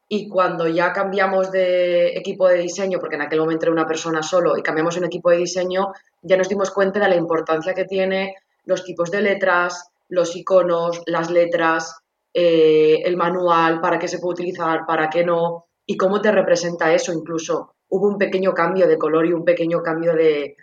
Y 0.08 0.28
cuando 0.28 0.68
ya 0.68 0.92
cambiamos 0.92 1.52
de 1.52 2.10
equipo 2.18 2.48
de 2.48 2.58
diseño, 2.58 3.00
porque 3.00 3.16
en 3.16 3.22
aquel 3.22 3.40
momento 3.40 3.66
era 3.66 3.72
una 3.72 3.88
persona 3.88 4.22
solo, 4.22 4.58
y 4.58 4.62
cambiamos 4.62 4.98
un 4.98 5.06
equipo 5.06 5.30
de 5.30 5.38
diseño, 5.38 5.94
ya 6.22 6.36
nos 6.36 6.50
dimos 6.50 6.72
cuenta 6.72 7.00
de 7.00 7.08
la 7.08 7.16
importancia 7.16 7.74
que 7.74 7.86
tiene 7.86 8.36
los 8.66 8.84
tipos 8.84 9.10
de 9.10 9.22
letras, 9.22 9.90
los 10.10 10.36
iconos, 10.36 11.02
las 11.06 11.30
letras, 11.32 11.96
eh, 12.34 13.02
el 13.04 13.18
manual, 13.18 13.80
para 13.82 14.00
qué 14.00 14.08
se 14.08 14.20
puede 14.20 14.34
utilizar, 14.34 14.86
para 14.86 15.10
qué 15.10 15.24
no, 15.24 15.66
y 15.86 15.98
cómo 15.98 16.22
te 16.22 16.32
representa 16.32 16.94
eso. 16.94 17.14
Incluso 17.14 17.74
hubo 17.90 18.08
un 18.08 18.18
pequeño 18.18 18.54
cambio 18.54 18.88
de 18.88 18.98
color 18.98 19.26
y 19.26 19.34
un 19.34 19.46
pequeño 19.46 19.82
cambio 19.82 20.14
de, 20.14 20.56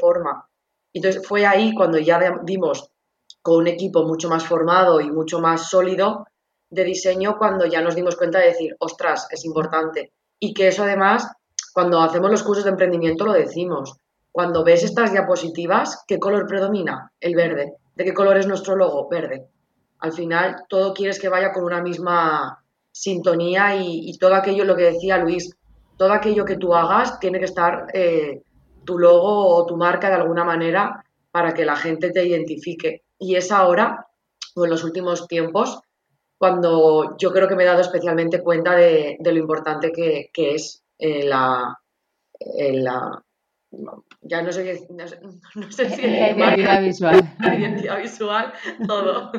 forma. 0.00 0.46
Entonces 0.92 1.26
fue 1.26 1.44
ahí 1.44 1.74
cuando 1.74 1.98
ya 1.98 2.40
dimos 2.44 2.90
con 3.44 3.58
un 3.58 3.66
equipo 3.68 4.02
mucho 4.02 4.28
más 4.28 4.44
formado 4.44 5.00
y 5.00 5.12
mucho 5.12 5.38
más 5.38 5.68
sólido 5.68 6.26
de 6.70 6.82
diseño, 6.82 7.36
cuando 7.38 7.66
ya 7.66 7.80
nos 7.80 7.94
dimos 7.94 8.16
cuenta 8.16 8.40
de 8.40 8.46
decir, 8.46 8.74
ostras, 8.80 9.28
es 9.30 9.44
importante. 9.44 10.12
Y 10.40 10.54
que 10.54 10.68
eso 10.68 10.82
además, 10.82 11.30
cuando 11.72 12.00
hacemos 12.00 12.32
los 12.32 12.42
cursos 12.42 12.64
de 12.64 12.70
emprendimiento 12.70 13.24
lo 13.24 13.34
decimos. 13.34 13.96
Cuando 14.32 14.64
ves 14.64 14.82
estas 14.82 15.12
diapositivas, 15.12 16.02
¿qué 16.08 16.18
color 16.18 16.48
predomina? 16.48 17.12
El 17.20 17.36
verde. 17.36 17.74
¿De 17.94 18.04
qué 18.04 18.12
color 18.12 18.38
es 18.38 18.48
nuestro 18.48 18.74
logo? 18.74 19.08
Verde 19.08 19.48
al 20.04 20.12
final 20.12 20.64
todo 20.68 20.92
quieres 20.92 21.18
que 21.18 21.30
vaya 21.30 21.50
con 21.50 21.64
una 21.64 21.80
misma 21.80 22.62
sintonía 22.92 23.74
y, 23.76 24.16
todo 24.18 24.34
aquello, 24.34 24.64
lo 24.64 24.76
que 24.76 24.92
decía 24.92 25.16
Luis, 25.16 25.56
todo 25.96 26.12
aquello 26.12 26.44
que 26.44 26.58
tú 26.58 26.74
hagas 26.74 27.18
tiene 27.18 27.38
que 27.38 27.46
estar 27.46 27.86
eh, 27.94 28.42
tu 28.84 28.98
logo 28.98 29.48
o 29.56 29.64
tu 29.64 29.78
marca 29.78 30.08
de 30.08 30.16
alguna 30.16 30.44
manera 30.44 31.02
para 31.30 31.54
que 31.54 31.64
la 31.64 31.74
gente 31.74 32.10
te 32.10 32.22
identifique. 32.22 33.03
Y 33.24 33.36
es 33.36 33.50
ahora, 33.50 34.06
o 34.54 34.64
en 34.64 34.70
los 34.70 34.84
últimos 34.84 35.26
tiempos, 35.26 35.80
cuando 36.36 37.16
yo 37.16 37.32
creo 37.32 37.48
que 37.48 37.56
me 37.56 37.62
he 37.62 37.66
dado 37.66 37.80
especialmente 37.80 38.42
cuenta 38.42 38.76
de, 38.76 39.16
lo 39.18 39.38
importante 39.38 39.92
que, 39.92 40.30
es 40.36 40.84
eh, 40.98 41.24
la, 41.24 41.78
eh, 42.38 42.74
la, 42.74 43.24
ya 44.20 44.42
no 44.42 44.52
sé, 44.52 44.86
no 44.90 45.08
sé, 45.08 45.20
no 45.54 45.72
sé 45.72 45.88
si 45.88 46.02
identidad 46.02 46.82
visual. 46.82 47.34
identidad 47.40 48.02
visual, 48.02 48.52
todo. 48.86 49.32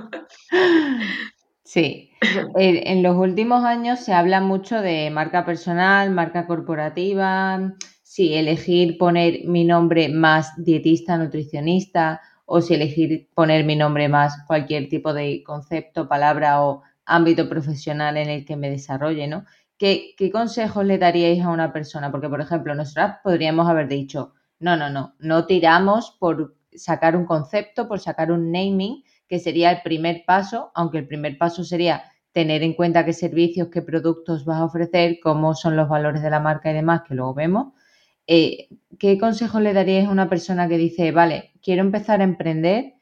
Sí, 1.63 2.09
en 2.55 3.03
los 3.03 3.15
últimos 3.15 3.63
años 3.65 3.99
se 3.99 4.13
habla 4.13 4.41
mucho 4.41 4.81
de 4.81 5.11
marca 5.11 5.45
personal, 5.45 6.09
marca 6.09 6.47
corporativa, 6.47 7.75
si 8.01 8.33
elegir 8.33 8.97
poner 8.97 9.45
mi 9.45 9.63
nombre 9.63 10.09
más 10.09 10.53
dietista, 10.57 11.17
nutricionista, 11.17 12.21
o 12.45 12.61
si 12.61 12.73
elegir 12.75 13.29
poner 13.33 13.65
mi 13.65 13.75
nombre 13.75 14.07
más 14.09 14.37
cualquier 14.47 14.89
tipo 14.89 15.13
de 15.13 15.43
concepto, 15.43 16.07
palabra 16.07 16.63
o 16.63 16.83
ámbito 17.05 17.49
profesional 17.49 18.17
en 18.17 18.29
el 18.29 18.45
que 18.45 18.55
me 18.55 18.69
desarrolle, 18.69 19.27
¿no? 19.27 19.45
¿Qué, 19.77 20.13
¿Qué 20.17 20.31
consejos 20.31 20.85
le 20.85 20.97
daríais 20.97 21.43
a 21.43 21.49
una 21.49 21.73
persona? 21.73 22.11
Porque, 22.11 22.29
por 22.29 22.41
ejemplo, 22.41 22.73
nosotras 22.75 23.17
podríamos 23.23 23.67
haber 23.67 23.87
dicho, 23.87 24.33
no, 24.59 24.77
no, 24.77 24.89
no, 24.89 25.15
no 25.19 25.45
tiramos 25.45 26.11
por 26.19 26.55
sacar 26.73 27.15
un 27.15 27.25
concepto, 27.25 27.87
por 27.87 27.99
sacar 27.99 28.31
un 28.31 28.51
naming, 28.51 29.03
que 29.27 29.39
sería 29.39 29.71
el 29.71 29.81
primer 29.81 30.23
paso, 30.25 30.71
aunque 30.75 30.99
el 30.99 31.07
primer 31.07 31.37
paso 31.37 31.63
sería 31.63 32.03
tener 32.31 32.63
en 32.63 32.73
cuenta 32.73 33.05
qué 33.05 33.13
servicios, 33.13 33.69
qué 33.71 33.81
productos 33.81 34.45
vas 34.45 34.59
a 34.59 34.65
ofrecer, 34.65 35.19
cómo 35.23 35.55
son 35.55 35.75
los 35.75 35.89
valores 35.89 36.21
de 36.21 36.29
la 36.29 36.39
marca 36.39 36.69
y 36.69 36.73
demás, 36.73 37.01
que 37.07 37.15
luego 37.15 37.33
vemos. 37.33 37.73
Eh, 38.27 38.69
¿Qué 38.97 39.17
consejo 39.17 39.59
le 39.59 39.73
daríais 39.73 40.07
a 40.07 40.11
una 40.11 40.29
persona 40.29 40.67
que 40.67 40.77
dice, 40.77 41.11
vale, 41.11 41.51
quiero 41.61 41.81
empezar 41.81 42.21
a 42.21 42.23
emprender, 42.23 42.93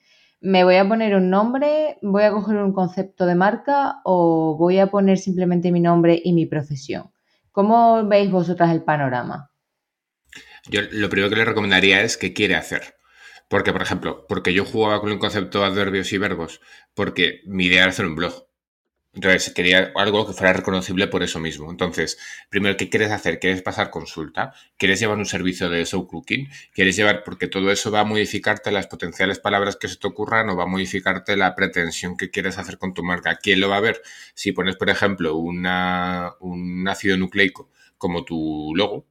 me 0.42 0.64
voy 0.64 0.76
a 0.76 0.88
poner 0.88 1.16
un 1.16 1.30
nombre, 1.30 1.98
voy 2.02 2.24
a 2.24 2.32
coger 2.32 2.58
un 2.58 2.74
concepto 2.74 3.26
de 3.26 3.36
marca 3.36 4.02
o 4.04 4.58
voy 4.58 4.80
a 4.80 4.88
poner 4.88 5.18
simplemente 5.18 5.72
mi 5.72 5.80
nombre 5.80 6.20
y 6.24 6.34
mi 6.34 6.46
profesión? 6.46 7.12
¿Cómo 7.52 8.06
veis 8.08 8.32
vosotras 8.32 8.72
el 8.72 8.84
panorama? 8.84 9.52
Yo 10.70 10.82
lo 10.92 11.10
primero 11.10 11.30
que 11.30 11.36
le 11.36 11.46
recomendaría 11.46 12.02
es 12.02 12.18
qué 12.18 12.34
quiere 12.34 12.56
hacer. 12.56 12.96
Porque, 13.50 13.72
por 13.72 13.84
ejemplo, 13.84 14.26
porque 14.28 14.54
yo 14.54 14.66
jugaba 14.66 15.00
con 15.00 15.12
un 15.12 15.20
concepto 15.20 15.60
de 15.60 15.66
adverbios 15.66 16.12
y 16.12 16.18
verbos, 16.18 16.62
porque 16.96 17.42
mi 17.46 17.66
idea 17.66 17.84
era 17.84 17.92
hacer 17.92 18.06
un 18.06 18.16
blog. 18.16 18.48
Entonces, 19.14 19.54
quería 19.54 19.92
algo 19.96 20.26
que 20.26 20.34
fuera 20.34 20.54
reconocible 20.54 21.08
por 21.08 21.22
eso 21.22 21.40
mismo. 21.40 21.70
Entonces, 21.70 22.18
primero, 22.50 22.76
¿qué 22.78 22.90
quieres 22.90 23.12
hacer? 23.12 23.40
¿Quieres 23.40 23.62
pasar 23.62 23.92
consulta? 23.92 24.54
¿Quieres 24.78 25.00
llevar 25.00 25.20
un 25.20 25.28
servicio 25.28 25.70
de 25.70 25.86
show 25.86 26.08
cooking? 26.08 26.50
¿Quieres 26.74 26.96
llevar, 26.96 27.24
porque 27.24 27.48
todo 27.48 27.72
eso 27.72 27.92
va 27.92 28.00
a 28.00 28.06
modificarte 28.06 28.72
las 28.72 28.88
potenciales 28.88 29.40
palabras 29.40 29.76
que 29.76 29.88
se 29.88 29.98
te 29.98 30.08
ocurran 30.08 30.50
o 30.50 30.56
va 30.56 30.64
a 30.64 30.68
modificarte 30.68 31.38
la 31.38 31.54
pretensión 31.54 32.18
que 32.18 32.32
quieres 32.32 32.58
hacer 32.58 32.80
con 32.80 32.96
tu 32.96 33.04
marca? 33.04 33.38
¿Quién 33.42 33.60
lo 33.60 33.70
va 33.70 33.78
a 33.78 33.82
ver? 33.82 34.02
Si 34.34 34.52
pones, 34.52 34.78
por 34.78 34.90
ejemplo, 34.90 35.36
una, 35.38 36.34
un 36.40 36.88
ácido 36.88 37.16
nucleico 37.16 37.70
como 38.00 38.26
tu 38.26 38.74
logo, 38.76 39.08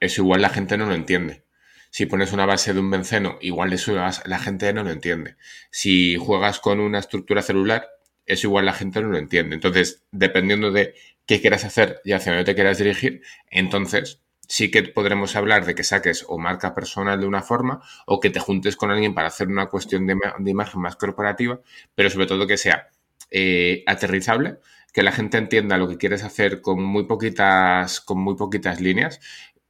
eso 0.00 0.22
igual 0.22 0.40
la 0.42 0.48
gente 0.48 0.78
no 0.78 0.86
lo 0.86 0.94
entiende. 0.94 1.44
Si 1.90 2.06
pones 2.06 2.32
una 2.32 2.46
base 2.46 2.72
de 2.72 2.80
un 2.80 2.90
benceno, 2.90 3.38
igual 3.42 3.72
eso 3.74 3.94
la 3.94 4.38
gente 4.38 4.72
no 4.72 4.84
lo 4.84 4.90
entiende. 4.90 5.36
Si 5.70 6.16
juegas 6.16 6.60
con 6.60 6.80
una 6.80 6.98
estructura 6.98 7.42
celular, 7.42 7.88
eso 8.28 8.46
igual 8.46 8.66
la 8.66 8.72
gente 8.72 9.00
no 9.02 9.08
lo 9.08 9.18
entiende. 9.18 9.54
Entonces, 9.54 10.04
dependiendo 10.12 10.70
de 10.70 10.94
qué 11.26 11.40
quieras 11.40 11.64
hacer 11.64 12.00
y 12.04 12.12
hacia 12.12 12.32
dónde 12.32 12.44
te 12.44 12.54
quieras 12.54 12.78
dirigir, 12.78 13.22
entonces 13.50 14.20
sí 14.46 14.70
que 14.70 14.82
podremos 14.82 15.36
hablar 15.36 15.66
de 15.66 15.74
que 15.74 15.84
saques 15.84 16.24
o 16.28 16.38
marca 16.38 16.74
personal 16.74 17.20
de 17.20 17.26
una 17.26 17.42
forma 17.42 17.82
o 18.06 18.20
que 18.20 18.30
te 18.30 18.40
juntes 18.40 18.76
con 18.76 18.90
alguien 18.90 19.14
para 19.14 19.28
hacer 19.28 19.48
una 19.48 19.66
cuestión 19.66 20.06
de, 20.06 20.16
imagen 20.46 20.80
más 20.80 20.96
corporativa, 20.96 21.60
pero 21.94 22.10
sobre 22.10 22.26
todo 22.26 22.46
que 22.46 22.56
sea 22.56 22.88
eh, 23.30 23.82
aterrizable, 23.86 24.58
que 24.92 25.02
la 25.02 25.12
gente 25.12 25.36
entienda 25.36 25.76
lo 25.76 25.88
que 25.88 25.98
quieres 25.98 26.24
hacer 26.24 26.62
con 26.62 26.82
muy 26.82 27.04
poquitas, 27.04 28.00
con 28.00 28.18
muy 28.18 28.36
poquitas 28.36 28.80
líneas 28.80 29.20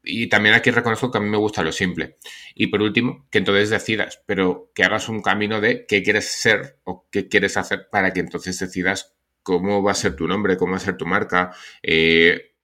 y 0.09 0.29
también 0.29 0.55
aquí 0.55 0.71
reconozco 0.71 1.11
que 1.11 1.19
a 1.19 1.21
mí 1.21 1.29
me 1.29 1.37
gusta 1.37 1.63
lo 1.63 1.71
simple. 1.71 2.17
Y 2.55 2.69
por 2.69 2.81
último, 2.81 3.27
que 3.31 3.39
entonces 3.39 3.69
decidas, 3.69 4.23
pero 4.27 4.73
que 4.75 4.83
hagas 4.83 5.09
un 5.09 5.21
camino 5.21 5.61
de 5.61 5.85
qué 5.87 6.03
quieres 6.03 6.27
ser 6.27 6.79
o 6.85 7.07
qué 7.11 7.29
quieres 7.29 7.57
hacer 7.59 7.89
para 7.91 8.13
que 8.13 8.21
entonces 8.21 8.59
decidas 8.59 9.15
cómo 9.43 9.83
va 9.83 9.93
a 9.93 9.95
ser 9.95 10.17
tu 10.17 10.27
nombre, 10.27 10.57
cómo 10.57 10.73
va 10.73 10.79
a 10.79 10.81
ser 10.81 10.97
tu 10.97 11.05
marca. 11.05 11.55
Eh, 11.83 12.55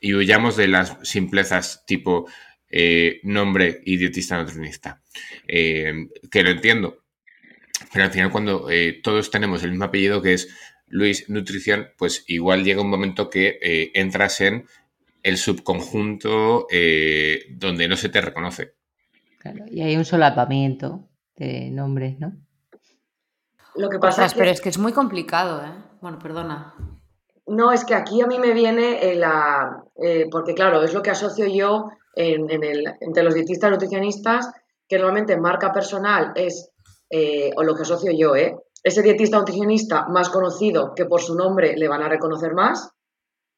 y 0.00 0.14
huyamos 0.14 0.56
de 0.56 0.68
las 0.68 0.98
simplezas 1.02 1.84
tipo 1.86 2.28
eh, 2.68 3.20
nombre 3.22 3.80
y 3.84 3.96
dietista 3.96 4.36
nutricionista. 4.38 5.02
Eh, 5.48 6.08
que 6.30 6.42
lo 6.42 6.50
entiendo. 6.50 7.04
Pero 7.90 8.04
al 8.04 8.12
final 8.12 8.30
cuando 8.30 8.68
todos 9.02 9.30
tenemos 9.30 9.62
el 9.62 9.70
mismo 9.70 9.84
apellido 9.84 10.22
que 10.22 10.34
es 10.34 10.48
Luis 10.86 11.28
Nutrición, 11.28 11.88
pues 11.96 12.24
igual 12.26 12.64
llega 12.64 12.80
un 12.80 12.90
momento 12.90 13.28
que 13.28 13.90
entras 13.94 14.40
en 14.40 14.66
el 15.22 15.36
subconjunto 15.36 16.66
eh, 16.70 17.44
donde 17.50 17.88
no 17.88 17.96
se 17.96 18.08
te 18.08 18.20
reconoce. 18.20 18.74
Claro, 19.38 19.64
y 19.68 19.82
hay 19.82 19.96
un 19.96 20.04
solapamiento 20.04 21.08
de 21.36 21.70
nombres, 21.70 22.18
¿no? 22.18 22.32
Lo 23.74 23.88
que 23.88 23.98
pasa 23.98 24.26
es 24.26 24.34
que... 24.34 24.40
Pero 24.40 24.50
es 24.50 24.60
que 24.60 24.68
es 24.68 24.78
muy 24.78 24.92
complicado, 24.92 25.64
¿eh? 25.64 25.72
Bueno, 26.00 26.18
perdona. 26.18 26.74
No, 27.46 27.72
es 27.72 27.84
que 27.84 27.94
aquí 27.94 28.20
a 28.20 28.26
mí 28.26 28.38
me 28.38 28.52
viene 28.52 29.14
la... 29.14 29.84
Eh, 29.96 30.26
porque 30.30 30.54
claro, 30.54 30.82
es 30.82 30.92
lo 30.92 31.02
que 31.02 31.10
asocio 31.10 31.46
yo 31.46 31.90
en, 32.14 32.50
el, 32.50 32.84
entre 33.00 33.22
los 33.22 33.34
dietistas 33.34 33.70
nutricionistas, 33.70 34.50
que 34.88 34.98
normalmente 34.98 35.36
marca 35.36 35.72
personal 35.72 36.32
es, 36.34 36.70
eh, 37.10 37.50
o 37.56 37.62
lo 37.62 37.74
que 37.74 37.82
asocio 37.82 38.12
yo, 38.12 38.36
¿eh? 38.36 38.56
Ese 38.82 39.02
dietista 39.02 39.38
nutricionista 39.38 40.06
más 40.08 40.28
conocido 40.28 40.92
que 40.94 41.06
por 41.06 41.20
su 41.20 41.34
nombre 41.36 41.76
le 41.76 41.88
van 41.88 42.02
a 42.02 42.08
reconocer 42.08 42.52
más, 42.52 42.90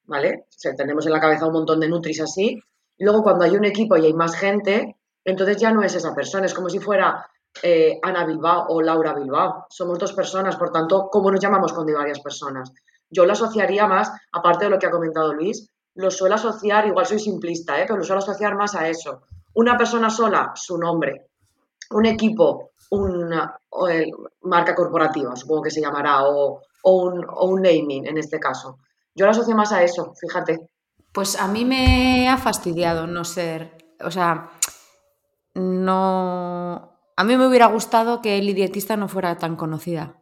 ¿vale? 0.07 0.47
tenemos 0.77 1.07
en 1.07 1.13
la 1.13 1.21
cabeza 1.21 1.47
un 1.47 1.53
montón 1.53 1.81
de 1.81 1.89
nutris 1.89 2.21
así. 2.21 2.61
Luego, 2.99 3.23
cuando 3.23 3.45
hay 3.45 3.57
un 3.57 3.65
equipo 3.65 3.97
y 3.97 4.07
hay 4.07 4.15
más 4.15 4.37
gente, 4.37 4.97
entonces 5.25 5.57
ya 5.57 5.73
no 5.73 5.83
es 5.83 5.95
esa 5.95 6.15
persona, 6.15 6.47
es 6.47 6.55
como 6.55 6.69
si 6.69 6.79
fuera 6.79 7.27
eh, 7.63 7.99
Ana 8.03 8.25
Bilbao 8.25 8.67
o 8.69 8.83
Laura 8.83 9.15
Bilbao. 9.15 9.67
Somos 9.69 9.99
dos 9.99 10.13
personas, 10.13 10.57
por 10.57 10.71
tanto, 10.71 11.09
¿cómo 11.11 11.31
nos 11.31 11.41
llamamos 11.41 11.73
cuando 11.73 11.93
hay 11.93 11.99
varias 11.99 12.21
personas? 12.21 12.73
Yo 13.11 13.25
lo 13.25 13.33
asociaría 13.33 13.87
más, 13.87 14.11
aparte 14.33 14.65
de 14.65 14.71
lo 14.71 14.79
que 14.79 14.87
ha 14.87 14.91
comentado 14.91 15.33
Luis, 15.33 15.69
lo 15.95 16.11
suelo 16.11 16.35
asociar, 16.35 16.87
igual 16.87 17.07
soy 17.07 17.21
simplista, 17.21 17.81
¿eh? 17.81 17.85
pero 17.87 17.99
lo 17.99 18.05
suelo 18.05 18.19
asociar 18.19 18.57
más 18.57 18.75
a 18.75 18.89
eso. 18.89 19.23
Una 19.55 19.77
persona 19.77 20.11
sola, 20.11 20.53
su 20.57 20.77
nombre. 20.77 21.29
Un 21.91 22.07
equipo, 22.07 22.71
una 22.91 23.57
marca 24.43 24.75
corporativa, 24.75 25.37
supongo 25.37 25.63
que 25.63 25.71
se 25.71 25.81
llamará, 25.81 26.25
o, 26.25 26.61
un, 26.83 27.25
o 27.25 27.47
un 27.47 27.63
naming 27.63 28.07
en 28.07 28.19
este 28.19 28.41
caso. 28.41 28.79
Yo 29.15 29.27
lo 29.27 29.31
asocio 29.31 29.55
más 29.55 29.73
a 29.73 29.83
eso, 29.83 30.15
fíjate. 30.21 30.69
Pues 31.13 31.39
a 31.39 31.47
mí 31.47 31.65
me 31.65 32.29
ha 32.29 32.37
fastidiado 32.37 33.07
no 33.07 33.25
ser, 33.25 33.77
o 34.01 34.11
sea, 34.11 34.51
no... 35.55 36.91
A 37.17 37.23
mí 37.23 37.37
me 37.37 37.47
hubiera 37.47 37.67
gustado 37.67 38.21
que 38.21 38.39
el 38.39 38.53
dietista 38.55 38.97
no 38.97 39.07
fuera 39.07 39.39
tan 39.39 39.55
conocida. 39.55 40.21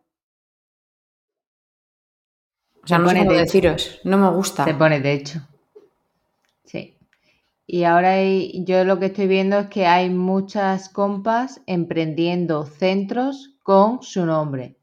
O 2.84 2.86
sea, 2.86 2.98
no 2.98 3.08
sé 3.08 3.18
cómo 3.18 3.32
deciros, 3.32 4.00
no 4.04 4.18
me 4.18 4.28
gusta. 4.30 4.64
Se 4.64 4.74
pone 4.74 5.00
de 5.00 5.12
hecho. 5.12 5.40
Sí. 6.64 6.98
Y 7.66 7.84
ahora 7.84 8.16
yo 8.22 8.84
lo 8.84 8.98
que 8.98 9.06
estoy 9.06 9.28
viendo 9.28 9.58
es 9.60 9.68
que 9.68 9.86
hay 9.86 10.10
muchas 10.10 10.90
compas 10.90 11.62
emprendiendo 11.66 12.66
centros 12.66 13.56
con 13.62 14.02
su 14.02 14.26
nombre. 14.26 14.76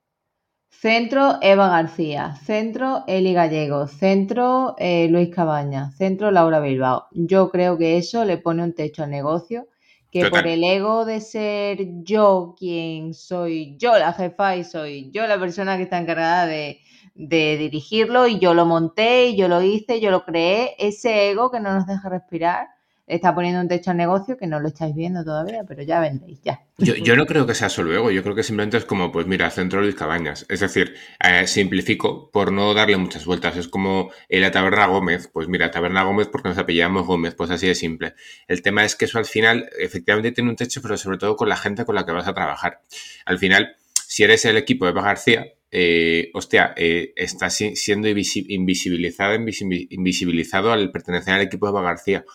Centro 0.81 1.39
Eva 1.41 1.67
García, 1.67 2.35
Centro 2.45 3.03
Eli 3.05 3.33
Gallego, 3.33 3.87
Centro 3.87 4.75
eh, 4.77 5.09
Luis 5.09 5.27
Cabaña, 5.27 5.91
Centro 5.91 6.31
Laura 6.31 6.61
Bilbao. 6.61 7.07
Yo 7.11 7.49
creo 7.49 7.77
que 7.77 7.97
eso 7.97 8.23
le 8.23 8.37
pone 8.37 8.63
un 8.63 8.73
techo 8.73 9.03
al 9.03 9.09
negocio, 9.09 9.67
que 10.09 10.29
por 10.29 10.47
el 10.47 10.63
ego 10.63 11.03
de 11.03 11.19
ser 11.19 11.79
yo 12.03 12.55
quien 12.57 13.13
soy 13.13 13.75
yo 13.77 13.99
la 13.99 14.13
jefa 14.13 14.55
y 14.55 14.63
soy 14.63 15.11
yo 15.11 15.27
la 15.27 15.37
persona 15.37 15.75
que 15.75 15.83
está 15.83 15.97
encargada 15.97 16.45
de, 16.45 16.79
de 17.13 17.57
dirigirlo 17.57 18.27
y 18.27 18.39
yo 18.39 18.53
lo 18.53 18.65
monté 18.65 19.27
y 19.27 19.35
yo 19.35 19.49
lo 19.49 19.61
hice, 19.61 19.99
yo 19.99 20.11
lo 20.11 20.23
creé, 20.23 20.77
ese 20.79 21.29
ego 21.29 21.51
que 21.51 21.59
no 21.59 21.73
nos 21.73 21.87
deja 21.87 22.07
respirar 22.07 22.78
está 23.09 23.33
poniendo 23.33 23.59
un 23.59 23.67
techo 23.67 23.91
al 23.91 23.97
negocio 23.97 24.37
que 24.37 24.45
no 24.45 24.59
lo 24.59 24.67
estáis 24.67 24.95
viendo 24.95 25.23
todavía, 25.23 25.63
pero 25.67 25.81
ya 25.81 25.99
vendréis, 25.99 26.41
ya. 26.43 26.61
Yo, 26.77 27.15
no 27.15 27.25
creo 27.25 27.45
que 27.45 27.55
sea 27.55 27.67
solo 27.67 27.93
ego, 27.93 28.11
yo 28.11 28.23
creo 28.23 28.35
que 28.35 28.43
simplemente 28.43 28.77
es 28.77 28.85
como, 28.85 29.11
pues 29.11 29.25
mira, 29.27 29.49
Centro 29.49 29.81
Luis 29.81 29.95
Cabañas. 29.95 30.45
Es 30.47 30.61
decir, 30.61 30.95
eh, 31.19 31.47
simplifico 31.47 32.29
por 32.31 32.53
no 32.53 32.73
darle 32.73 32.95
muchas 32.97 33.25
vueltas. 33.25 33.57
Es 33.57 33.67
como 33.67 34.11
la 34.29 34.51
Taberna 34.51 34.85
Gómez, 34.85 35.29
pues 35.33 35.47
mira, 35.47 35.71
Taberna 35.71 36.03
Gómez 36.03 36.27
porque 36.27 36.49
nos 36.49 36.57
apellidamos 36.57 37.07
Gómez, 37.07 37.35
pues 37.35 37.49
así 37.49 37.67
de 37.67 37.75
simple. 37.75 38.13
El 38.47 38.61
tema 38.61 38.85
es 38.85 38.95
que 38.95 39.05
eso 39.05 39.17
al 39.17 39.25
final 39.25 39.69
efectivamente 39.77 40.31
tiene 40.31 40.51
un 40.51 40.55
techo, 40.55 40.81
pero 40.81 40.95
sobre 40.95 41.17
todo 41.17 41.35
con 41.35 41.49
la 41.49 41.57
gente 41.57 41.83
con 41.83 41.95
la 41.95 42.05
que 42.05 42.11
vas 42.11 42.27
a 42.27 42.33
trabajar. 42.33 42.81
Al 43.25 43.39
final, 43.39 43.75
si 44.07 44.23
eres 44.23 44.45
el 44.45 44.55
equipo 44.55 44.85
de 44.85 44.91
Eva 44.91 45.01
García, 45.01 45.47
eh, 45.71 46.31
hostia, 46.33 46.73
eh, 46.77 47.13
estás 47.15 47.55
siendo 47.55 48.07
invisibilizado, 48.07 49.35
invisibilizado 49.35 50.71
al 50.71 50.91
pertenecer 50.91 51.33
al 51.33 51.41
equipo 51.41 51.65
de 51.65 51.71
Eva 51.71 51.81
García 51.81 52.25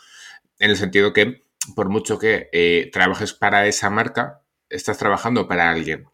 en 0.58 0.70
el 0.70 0.76
sentido 0.76 1.12
que 1.12 1.44
por 1.74 1.88
mucho 1.88 2.18
que 2.18 2.48
eh, 2.52 2.90
trabajes 2.92 3.32
para 3.32 3.66
esa 3.66 3.90
marca, 3.90 4.42
estás 4.68 4.98
trabajando 4.98 5.48
para 5.48 5.70
alguien. 5.70 6.06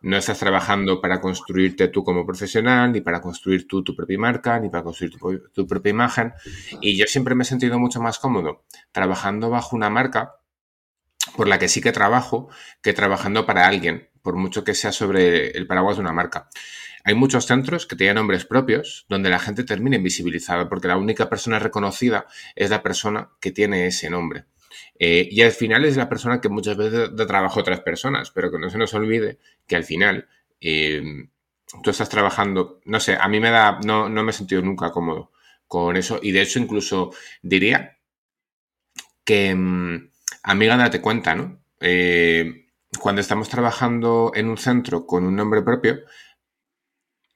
No 0.00 0.16
estás 0.16 0.38
trabajando 0.40 1.00
para 1.00 1.20
construirte 1.20 1.88
tú 1.88 2.02
como 2.02 2.26
profesional, 2.26 2.92
ni 2.92 3.00
para 3.00 3.20
construir 3.20 3.68
tú 3.68 3.84
tu 3.84 3.94
propia 3.94 4.18
marca, 4.18 4.58
ni 4.58 4.68
para 4.68 4.82
construir 4.82 5.16
tu, 5.52 5.66
propia 5.66 5.90
imagen. 5.90 6.32
Y 6.80 6.96
yo 6.96 7.06
siempre 7.06 7.36
me 7.36 7.42
he 7.42 7.46
sentido 7.46 7.78
mucho 7.78 8.00
más 8.00 8.18
cómodo 8.18 8.64
trabajando 8.90 9.48
bajo 9.48 9.76
una 9.76 9.90
marca 9.90 10.34
por 11.36 11.46
la 11.46 11.60
que 11.60 11.68
sí 11.68 11.80
que 11.80 11.92
trabajo 11.92 12.48
que 12.82 12.92
trabajando 12.92 13.46
para 13.46 13.68
alguien, 13.68 14.08
por 14.22 14.34
mucho 14.34 14.64
que 14.64 14.74
sea 14.74 14.90
sobre 14.90 15.50
el 15.50 15.68
paraguas 15.68 15.96
de 15.96 16.02
una 16.02 16.12
marca. 16.12 16.48
Hay 17.04 17.14
muchos 17.14 17.46
centros 17.46 17.86
que 17.86 17.96
tienen 17.96 18.16
nombres 18.16 18.44
propios 18.44 19.06
donde 19.08 19.30
la 19.30 19.38
gente 19.38 19.64
termina 19.64 19.96
invisibilizada 19.96 20.68
porque 20.68 20.88
la 20.88 20.96
única 20.96 21.28
persona 21.28 21.58
reconocida 21.58 22.26
es 22.54 22.70
la 22.70 22.82
persona 22.82 23.30
que 23.40 23.50
tiene 23.50 23.86
ese 23.86 24.10
nombre. 24.10 24.44
Eh, 24.98 25.28
y 25.30 25.42
al 25.42 25.52
final 25.52 25.84
es 25.84 25.96
la 25.96 26.08
persona 26.08 26.40
que 26.40 26.48
muchas 26.48 26.76
veces 26.76 27.14
da 27.14 27.26
trabajo 27.26 27.58
a 27.58 27.62
otras 27.62 27.80
personas, 27.80 28.30
pero 28.30 28.50
que 28.50 28.58
no 28.58 28.70
se 28.70 28.78
nos 28.78 28.94
olvide 28.94 29.38
que 29.66 29.76
al 29.76 29.84
final 29.84 30.28
eh, 30.60 31.02
tú 31.82 31.90
estás 31.90 32.08
trabajando, 32.08 32.80
no 32.84 33.00
sé, 33.00 33.16
a 33.20 33.28
mí 33.28 33.40
me 33.40 33.50
da, 33.50 33.80
no, 33.84 34.08
no 34.08 34.22
me 34.22 34.30
he 34.30 34.34
sentido 34.34 34.62
nunca 34.62 34.90
cómodo 34.90 35.32
con 35.66 35.96
eso 35.96 36.20
y 36.22 36.32
de 36.32 36.42
hecho 36.42 36.58
incluso 36.58 37.12
diría 37.40 37.98
que, 39.24 39.54
mm, 39.54 40.10
amiga, 40.42 40.76
date 40.76 41.00
cuenta, 41.00 41.34
¿no? 41.34 41.62
Eh, 41.80 42.66
cuando 43.00 43.20
estamos 43.20 43.48
trabajando 43.48 44.32
en 44.34 44.48
un 44.48 44.58
centro 44.58 45.06
con 45.06 45.24
un 45.24 45.34
nombre 45.36 45.62
propio, 45.62 46.00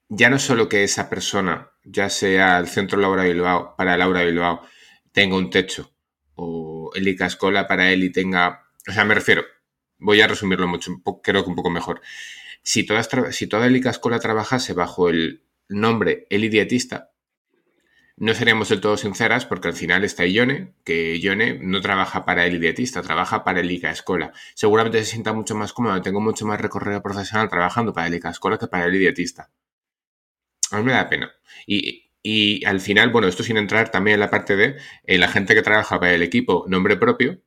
ya 0.09 0.31
no 0.31 0.39
solo 0.39 0.69
que 0.69 0.85
esa 0.85 1.09
persona, 1.09 1.71
ya 1.85 2.09
sea 2.11 2.59
el 2.59 2.69
centro 2.69 3.01
Laura 3.01 3.25
Bilbao, 3.25 3.75
para 3.77 3.97
Laura 3.97 4.23
Bilbao, 4.25 4.63
tenga 5.13 5.37
un 5.37 5.51
techo, 5.51 5.93
o 6.35 6.91
el 6.95 7.09
Icascola 7.09 7.67
para 7.67 7.91
él 7.93 8.05
y 8.05 8.13
tenga. 8.13 8.67
O 8.89 8.93
sea, 8.93 9.05
me 9.05 9.15
refiero, 9.15 9.45
voy 9.99 10.21
a 10.21 10.29
resumirlo 10.29 10.69
mucho, 10.69 10.93
creo 11.23 11.45
que 11.45 11.51
un 11.51 11.57
poco 11.57 11.71
mejor. 11.71 12.01
Si 12.63 12.85
toda, 12.85 13.03
si 13.33 13.47
toda 13.47 13.67
el 13.67 13.77
Icascola 13.77 14.19
trabajase 14.19 14.73
bajo 14.73 15.09
el 15.09 15.45
nombre 15.69 16.27
El 16.31 16.49
Dietista, 16.51 17.11
no 18.19 18.33
seríamos 18.33 18.71
del 18.71 18.81
todo 18.81 18.97
sinceras 18.97 19.45
porque 19.45 19.69
al 19.69 19.75
final 19.75 20.03
está 20.03 20.25
Ione, 20.25 20.73
que 20.85 21.19
Ione 21.21 21.59
no 21.61 21.83
trabaja 21.83 22.25
para 22.25 22.47
el 22.47 22.59
dietista, 22.61 23.03
trabaja 23.03 23.45
para 23.45 23.61
el 23.61 23.71
ICA 23.71 23.91
Escola. 23.91 24.33
Seguramente 24.55 25.05
se 25.05 25.11
sienta 25.11 25.35
mucho 25.35 25.55
más 25.55 25.75
cómodo, 25.75 26.01
tengo 26.01 26.23
mucho 26.23 26.47
más 26.47 26.59
recorrido 26.59 27.03
profesional 27.03 27.51
trabajando 27.51 27.93
para 27.93 28.07
el 28.07 28.15
ICA 28.15 28.31
Escola 28.31 28.57
que 28.57 28.69
para 28.69 28.87
el 28.87 28.93
dietista. 28.93 29.51
A 30.71 30.79
mí 30.79 30.85
me 30.85 30.93
da 30.93 31.09
pena. 31.09 31.33
Y, 31.67 32.65
al 32.65 32.81
final, 32.81 33.11
bueno, 33.11 33.29
esto 33.29 33.43
sin 33.45 33.57
entrar 33.57 33.91
también 33.91 34.15
en 34.15 34.21
la 34.21 34.31
parte 34.31 34.57
de 34.57 34.77
eh, 35.05 35.19
la 35.19 35.29
gente 35.29 35.55
que 35.55 35.63
trabaja 35.63 36.01
para 36.01 36.13
el 36.13 36.23
equipo 36.23 36.65
nombre 36.69 36.97
propio, 36.97 37.41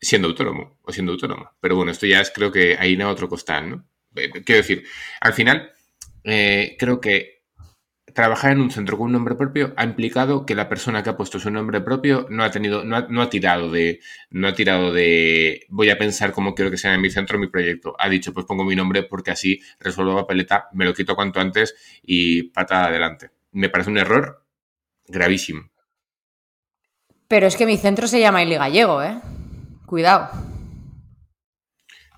siendo 0.00 0.28
autónomo 0.28 0.78
o 0.82 0.92
siendo 0.92 1.12
autónomo. 1.12 1.50
Pero 1.60 1.76
bueno, 1.76 1.90
esto 1.90 2.06
ya 2.06 2.20
es 2.20 2.30
creo 2.30 2.52
que 2.52 2.76
ahí 2.78 2.96
no 2.96 3.08
otro 3.10 3.28
costal, 3.28 3.70
¿no? 3.70 3.88
Eh, 4.14 4.30
quiero 4.44 4.62
decir, 4.62 4.84
al 5.20 5.32
final, 5.32 5.72
eh, 6.24 6.76
creo 6.78 7.00
que 7.00 7.35
trabajar 8.14 8.52
en 8.52 8.60
un 8.60 8.70
centro 8.70 8.96
con 8.96 9.06
un 9.06 9.12
nombre 9.12 9.34
propio 9.34 9.72
ha 9.76 9.84
implicado 9.84 10.46
que 10.46 10.54
la 10.54 10.68
persona 10.68 11.02
que 11.02 11.10
ha 11.10 11.16
puesto 11.16 11.38
su 11.38 11.50
nombre 11.50 11.80
propio 11.80 12.26
no 12.30 12.44
ha 12.44 12.50
tenido, 12.50 12.84
no 12.84 12.96
ha, 12.96 13.30
tirado 13.30 13.70
de, 13.70 14.00
no 14.30 14.48
ha 14.48 14.54
tirado 14.54 14.92
de 14.92 15.66
voy 15.68 15.90
a 15.90 15.98
pensar 15.98 16.32
cómo 16.32 16.54
quiero 16.54 16.70
que 16.70 16.78
sea 16.78 16.94
en 16.94 17.00
mi 17.00 17.10
centro 17.10 17.38
mi 17.38 17.48
proyecto. 17.48 17.94
Ha 17.98 18.08
dicho, 18.08 18.32
pues 18.32 18.46
pongo 18.46 18.64
mi 18.64 18.76
nombre 18.76 19.02
porque 19.02 19.32
así 19.32 19.60
resuelvo 19.80 20.14
la 20.14 20.20
papeleta, 20.22 20.68
me 20.72 20.84
lo 20.84 20.94
quito 20.94 21.14
cuanto 21.14 21.40
antes 21.40 21.74
y 22.02 22.44
pata 22.44 22.86
adelante. 22.86 23.30
Me 23.52 23.68
parece 23.68 23.90
un 23.90 23.98
error 23.98 24.44
gravísimo. 25.08 25.70
Pero 27.28 27.46
es 27.46 27.56
que 27.56 27.66
mi 27.66 27.76
centro 27.76 28.06
se 28.06 28.20
llama 28.20 28.42
Ili 28.42 28.54
Gallego, 28.54 29.02
¿eh? 29.02 29.18
Cuidado. 29.84 30.55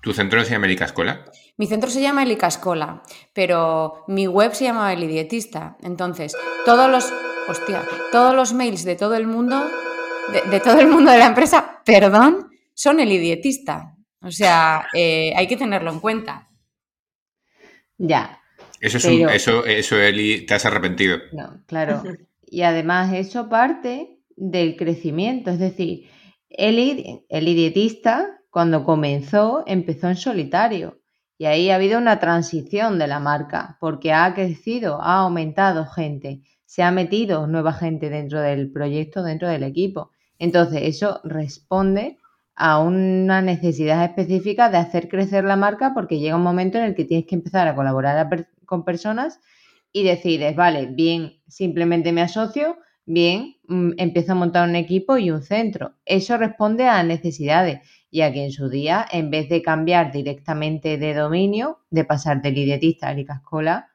¿Tu 0.01 0.13
centro 0.13 0.39
no 0.39 0.45
se 0.45 0.51
llama 0.51 0.67
Escola? 0.67 1.25
Mi 1.57 1.67
centro 1.67 1.89
se 1.89 2.01
llama 2.01 2.23
Elicascola, 2.23 3.03
pero 3.33 4.05
mi 4.07 4.27
web 4.27 4.53
se 4.53 4.63
llama 4.63 4.93
Elidietista. 4.93 5.77
Entonces, 5.83 6.35
todos 6.65 6.89
los, 6.89 7.11
hostia, 7.49 7.83
todos 8.11 8.33
los 8.33 8.53
mails 8.53 8.85
de 8.85 8.95
todo 8.95 9.15
el 9.15 9.27
mundo, 9.27 9.61
de, 10.49 10.59
todo 10.61 10.79
el 10.79 10.87
mundo 10.87 11.11
de 11.11 11.17
la 11.17 11.25
empresa, 11.25 11.81
perdón, 11.83 12.49
son 12.73 13.01
Elidietista. 13.01 13.97
O 14.21 14.31
sea, 14.31 14.87
eh, 14.93 15.33
hay 15.35 15.47
que 15.47 15.57
tenerlo 15.57 15.91
en 15.91 15.99
cuenta. 15.99 16.47
Ya. 17.97 18.41
Eso 18.79 18.97
es 18.97 19.05
un, 19.05 19.29
eso, 19.29 19.65
eso, 19.65 19.97
Eli, 19.97 20.45
te 20.45 20.53
has 20.53 20.65
arrepentido. 20.65 21.17
No, 21.33 21.61
claro. 21.65 22.03
Y 22.45 22.61
además 22.61 23.13
eso 23.13 23.49
parte 23.49 24.21
del 24.37 24.77
crecimiento, 24.77 25.51
es 25.51 25.59
decir, 25.59 26.09
Eli, 26.49 27.25
Elidietista, 27.27 28.38
cuando 28.59 28.83
comenzó, 28.83 29.63
empezó 29.67 30.09
en 30.09 30.17
solitario 30.17 30.99
y 31.37 31.45
ahí 31.45 31.69
ha 31.69 31.75
habido 31.75 31.97
una 31.97 32.19
transición 32.19 32.99
de 32.99 33.07
la 33.07 33.21
marca, 33.21 33.77
porque 33.79 34.11
ha 34.11 34.33
crecido, 34.33 35.01
ha 35.01 35.19
aumentado 35.19 35.85
gente, 35.85 36.41
se 36.65 36.83
ha 36.83 36.91
metido 36.91 37.47
nueva 37.47 37.71
gente 37.71 38.09
dentro 38.09 38.41
del 38.41 38.69
proyecto, 38.69 39.23
dentro 39.23 39.47
del 39.47 39.63
equipo. 39.63 40.11
Entonces, 40.39 40.81
eso 40.83 41.21
responde 41.23 42.17
a 42.53 42.79
una 42.79 43.41
necesidad 43.41 44.03
específica 44.03 44.69
de 44.69 44.79
hacer 44.79 45.07
crecer 45.07 45.45
la 45.45 45.55
marca 45.55 45.93
porque 45.93 46.19
llega 46.19 46.35
un 46.35 46.43
momento 46.43 46.79
en 46.79 46.83
el 46.83 46.95
que 46.95 47.05
tienes 47.05 47.27
que 47.27 47.35
empezar 47.35 47.65
a 47.65 47.75
colaborar 47.75 48.27
con 48.65 48.83
personas 48.83 49.39
y 49.93 50.03
decides, 50.03 50.53
vale, 50.53 50.87
bien, 50.87 51.31
simplemente 51.47 52.11
me 52.11 52.23
asocio, 52.23 52.75
bien, 53.05 53.55
mm, 53.69 53.91
empiezo 53.95 54.33
a 54.33 54.35
montar 54.35 54.67
un 54.67 54.75
equipo 54.75 55.17
y 55.17 55.31
un 55.31 55.43
centro. 55.43 55.93
Eso 56.03 56.37
responde 56.37 56.89
a 56.89 57.01
necesidades 57.03 57.79
ya 58.11 58.31
que 58.31 58.43
en 58.43 58.51
su 58.51 58.69
día, 58.69 59.05
en 59.11 59.29
vez 59.29 59.49
de 59.49 59.61
cambiar 59.61 60.11
directamente 60.11 60.97
de 60.97 61.13
dominio, 61.13 61.79
de 61.89 62.05
pasar 62.05 62.41
del 62.41 62.57
idiotista 62.57 63.09
a 63.09 63.13
Licascola, 63.13 63.91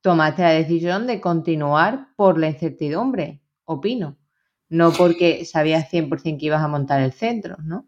tomaste 0.00 0.42
la 0.42 0.50
decisión 0.50 1.06
de 1.06 1.20
continuar 1.20 2.08
por 2.16 2.38
la 2.38 2.48
incertidumbre, 2.48 3.40
opino, 3.64 4.18
no 4.68 4.92
porque 4.92 5.44
sabías 5.44 5.90
100% 5.90 6.38
que 6.38 6.46
ibas 6.46 6.62
a 6.62 6.68
montar 6.68 7.00
el 7.00 7.12
centro, 7.12 7.56
¿no? 7.62 7.86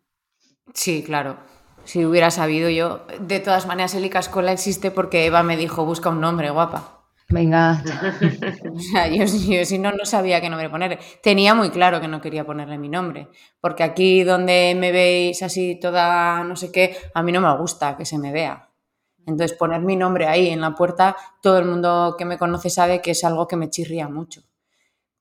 Sí, 0.72 1.02
claro. 1.02 1.38
Si 1.84 2.04
hubiera 2.04 2.30
sabido 2.30 2.70
yo, 2.70 3.06
de 3.20 3.40
todas 3.40 3.66
maneras 3.66 3.94
el 3.94 4.04
Icascola 4.04 4.52
existe 4.52 4.90
porque 4.90 5.26
Eva 5.26 5.42
me 5.42 5.56
dijo, 5.56 5.84
busca 5.84 6.08
un 6.08 6.20
nombre, 6.20 6.50
guapa. 6.50 7.03
Venga. 7.28 7.82
o 8.74 8.78
sea, 8.78 9.08
yo, 9.08 9.26
si 9.26 9.78
no, 9.78 9.92
no 9.92 10.04
sabía 10.04 10.40
qué 10.40 10.50
nombre 10.50 10.68
poner. 10.70 10.98
Tenía 11.22 11.54
muy 11.54 11.70
claro 11.70 12.00
que 12.00 12.08
no 12.08 12.20
quería 12.20 12.44
ponerle 12.44 12.78
mi 12.78 12.88
nombre, 12.88 13.28
porque 13.60 13.82
aquí 13.82 14.22
donde 14.24 14.76
me 14.78 14.92
veis 14.92 15.42
así 15.42 15.78
toda 15.80 16.44
no 16.44 16.56
sé 16.56 16.70
qué, 16.70 16.96
a 17.14 17.22
mí 17.22 17.32
no 17.32 17.40
me 17.40 17.56
gusta 17.56 17.96
que 17.96 18.04
se 18.04 18.18
me 18.18 18.32
vea. 18.32 18.68
Entonces 19.26 19.56
poner 19.56 19.80
mi 19.80 19.96
nombre 19.96 20.26
ahí 20.26 20.48
en 20.50 20.60
la 20.60 20.74
puerta, 20.74 21.16
todo 21.42 21.58
el 21.58 21.64
mundo 21.64 22.14
que 22.18 22.26
me 22.26 22.38
conoce 22.38 22.68
sabe 22.70 23.00
que 23.00 23.12
es 23.12 23.24
algo 23.24 23.48
que 23.48 23.56
me 23.56 23.70
chirría 23.70 24.08
mucho. 24.08 24.42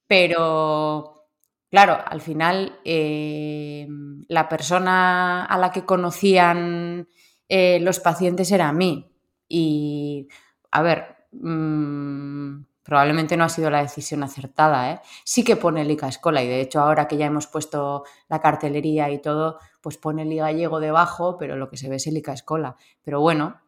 Pero, 0.07 1.27
claro, 1.69 1.97
al 2.05 2.21
final 2.21 2.79
eh, 2.85 3.87
la 4.27 4.49
persona 4.49 5.45
a 5.45 5.57
la 5.57 5.71
que 5.71 5.85
conocían 5.85 7.07
eh, 7.49 7.79
los 7.81 7.99
pacientes 7.99 8.51
era 8.51 8.69
a 8.69 8.73
mí. 8.73 9.11
Y, 9.47 10.27
a 10.71 10.81
ver, 10.81 11.12
Mm, 11.33 12.65
probablemente 12.83 13.37
no 13.37 13.43
ha 13.45 13.49
sido 13.49 13.69
la 13.69 13.81
decisión 13.81 14.23
acertada. 14.23 14.91
¿eh? 14.91 15.01
Sí 15.23 15.43
que 15.43 15.55
pone 15.55 15.85
Liga 15.85 16.07
Escola 16.07 16.43
y 16.43 16.47
de 16.47 16.61
hecho 16.61 16.81
ahora 16.81 17.07
que 17.07 17.17
ya 17.17 17.25
hemos 17.25 17.47
puesto 17.47 18.03
la 18.29 18.39
cartelería 18.39 19.09
y 19.09 19.21
todo, 19.21 19.59
pues 19.81 19.97
pone 19.97 20.25
Liga 20.25 20.45
Gallego 20.45 20.79
debajo, 20.79 21.37
pero 21.37 21.55
lo 21.55 21.69
que 21.69 21.77
se 21.77 21.89
ve 21.89 21.95
es 21.97 22.07
Liga 22.07 22.33
Escola. 22.33 22.75
Pero 23.03 23.21
bueno, 23.21 23.61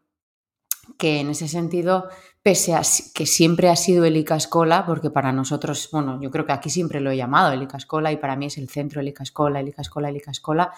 que 0.97 1.19
en 1.19 1.30
ese 1.30 1.47
sentido, 1.47 2.10
pese 2.41 2.75
a 2.75 2.82
que 3.13 3.25
siempre 3.25 3.69
ha 3.69 3.75
sido 3.75 4.06
el 4.06 4.17
ICA 4.17 4.36
Escola, 4.36 4.86
porque 4.86 5.10
para 5.10 5.32
nosotros, 5.32 5.89
bueno, 5.91 6.21
yo 6.21 6.30
creo 6.32 6.45
que 6.45 6.54
aquí 6.54 6.69
siempre 6.69 6.99
lo 6.99 7.12
he 7.12 7.17
llamado 7.17 7.51
el 7.51 7.63
ICA 7.63 7.78
Escola 7.78 8.12
y 8.12 8.17
para 8.17 8.36
mí 8.36 8.47
es 8.47 8.58
el 8.58 8.69
centro 8.69 9.01
el 9.01 9.08
ICA 9.08 9.23
Escola, 9.23 9.60
el 9.60 9.69
ICA 9.69 9.82
Escola, 9.82 10.10
el 10.10 10.17
ICA 10.17 10.32
Escola, 10.32 10.71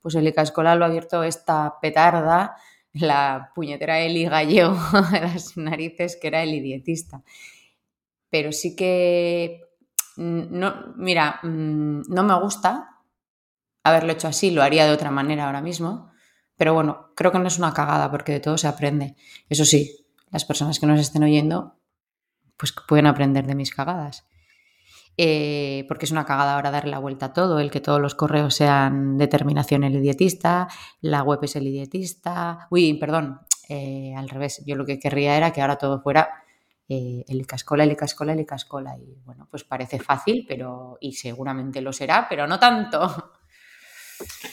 pues 0.00 0.14
el 0.14 0.28
ICA 0.28 0.42
Escola 0.42 0.74
lo 0.74 0.84
ha 0.84 0.88
abierto 0.88 1.22
esta 1.22 1.78
petarda 1.80 2.56
la 2.94 3.50
puñetera 3.54 4.00
Eli 4.00 4.24
Gallego 4.24 4.78
de 5.12 5.20
las 5.20 5.56
narices, 5.56 6.16
que 6.16 6.28
era 6.28 6.42
el 6.42 6.54
idiotista. 6.54 7.22
Pero 8.30 8.52
sí 8.52 8.74
que, 8.74 9.60
mm, 10.16 10.58
no, 10.58 10.94
mira, 10.96 11.40
mm, 11.42 12.02
no 12.08 12.22
me 12.22 12.40
gusta 12.40 12.90
haberlo 13.82 14.12
hecho 14.12 14.28
así, 14.28 14.50
lo 14.50 14.62
haría 14.62 14.86
de 14.86 14.92
otra 14.92 15.10
manera 15.10 15.44
ahora 15.46 15.60
mismo, 15.60 16.10
pero 16.56 16.72
bueno, 16.72 17.10
creo 17.14 17.32
que 17.32 17.38
no 17.38 17.48
es 17.48 17.58
una 17.58 17.74
cagada 17.74 18.10
porque 18.10 18.32
de 18.32 18.40
todo 18.40 18.56
se 18.56 18.68
aprende. 18.68 19.16
Eso 19.48 19.64
sí, 19.64 20.06
las 20.30 20.44
personas 20.44 20.78
que 20.78 20.86
nos 20.86 21.00
estén 21.00 21.22
oyendo, 21.22 21.78
pues 22.56 22.72
pueden 22.88 23.06
aprender 23.06 23.46
de 23.46 23.54
mis 23.54 23.74
cagadas. 23.74 24.26
Eh, 25.16 25.84
porque 25.86 26.06
es 26.06 26.10
una 26.10 26.24
cagada 26.24 26.56
ahora 26.56 26.72
darle 26.72 26.90
la 26.90 26.98
vuelta 26.98 27.26
a 27.26 27.32
todo, 27.32 27.60
el 27.60 27.70
que 27.70 27.80
todos 27.80 28.00
los 28.00 28.16
correos 28.16 28.54
sean 28.54 29.16
determinación 29.16 29.84
el 29.84 29.94
idiotista, 29.94 30.66
la 31.00 31.22
web 31.22 31.38
es 31.42 31.54
el 31.54 31.68
idiotista, 31.68 32.66
uy, 32.70 32.94
perdón, 32.94 33.38
eh, 33.68 34.12
al 34.16 34.28
revés, 34.28 34.62
yo 34.66 34.74
lo 34.74 34.84
que 34.84 34.98
querría 34.98 35.36
era 35.36 35.52
que 35.52 35.60
ahora 35.60 35.76
todo 35.76 36.02
fuera 36.02 36.42
eh, 36.88 37.24
el 37.28 37.46
cascola, 37.46 37.84
el 37.84 37.96
cascola, 37.96 38.32
el 38.32 38.44
cascola, 38.44 38.96
y 38.98 39.20
bueno, 39.24 39.46
pues 39.50 39.62
parece 39.62 40.00
fácil, 40.00 40.44
pero, 40.48 40.98
y 41.00 41.12
seguramente 41.12 41.80
lo 41.80 41.92
será, 41.92 42.26
pero 42.28 42.46
no 42.46 42.58
tanto. 42.58 43.32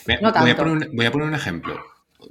Voy, 0.06 0.50
a 0.52 0.56
poner 1.12 1.28
un, 1.28 1.34
ejemplo, 1.34 1.80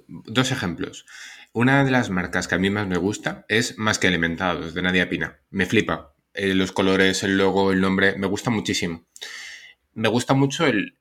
dos 0.08 0.52
ejemplos. 0.52 1.04
Una 1.52 1.84
de 1.84 1.90
las 1.90 2.10
marcas 2.10 2.48
que 2.48 2.54
a 2.54 2.58
mí 2.58 2.70
más 2.70 2.86
me 2.86 2.96
gusta 2.96 3.44
es 3.48 3.76
Más 3.78 3.98
que 3.98 4.08
Alimentados, 4.08 4.72
de 4.74 4.82
Nadia 4.82 5.08
Pina. 5.08 5.40
Me 5.50 5.66
flipa. 5.66 6.14
Eh, 6.34 6.54
los 6.54 6.72
colores, 6.72 7.22
el 7.22 7.36
logo, 7.36 7.72
el 7.72 7.80
nombre, 7.80 8.16
me 8.16 8.26
gusta 8.26 8.50
muchísimo. 8.50 9.04
Me 9.94 10.08
gusta 10.08 10.34
mucho 10.34 10.66
el, 10.66 11.00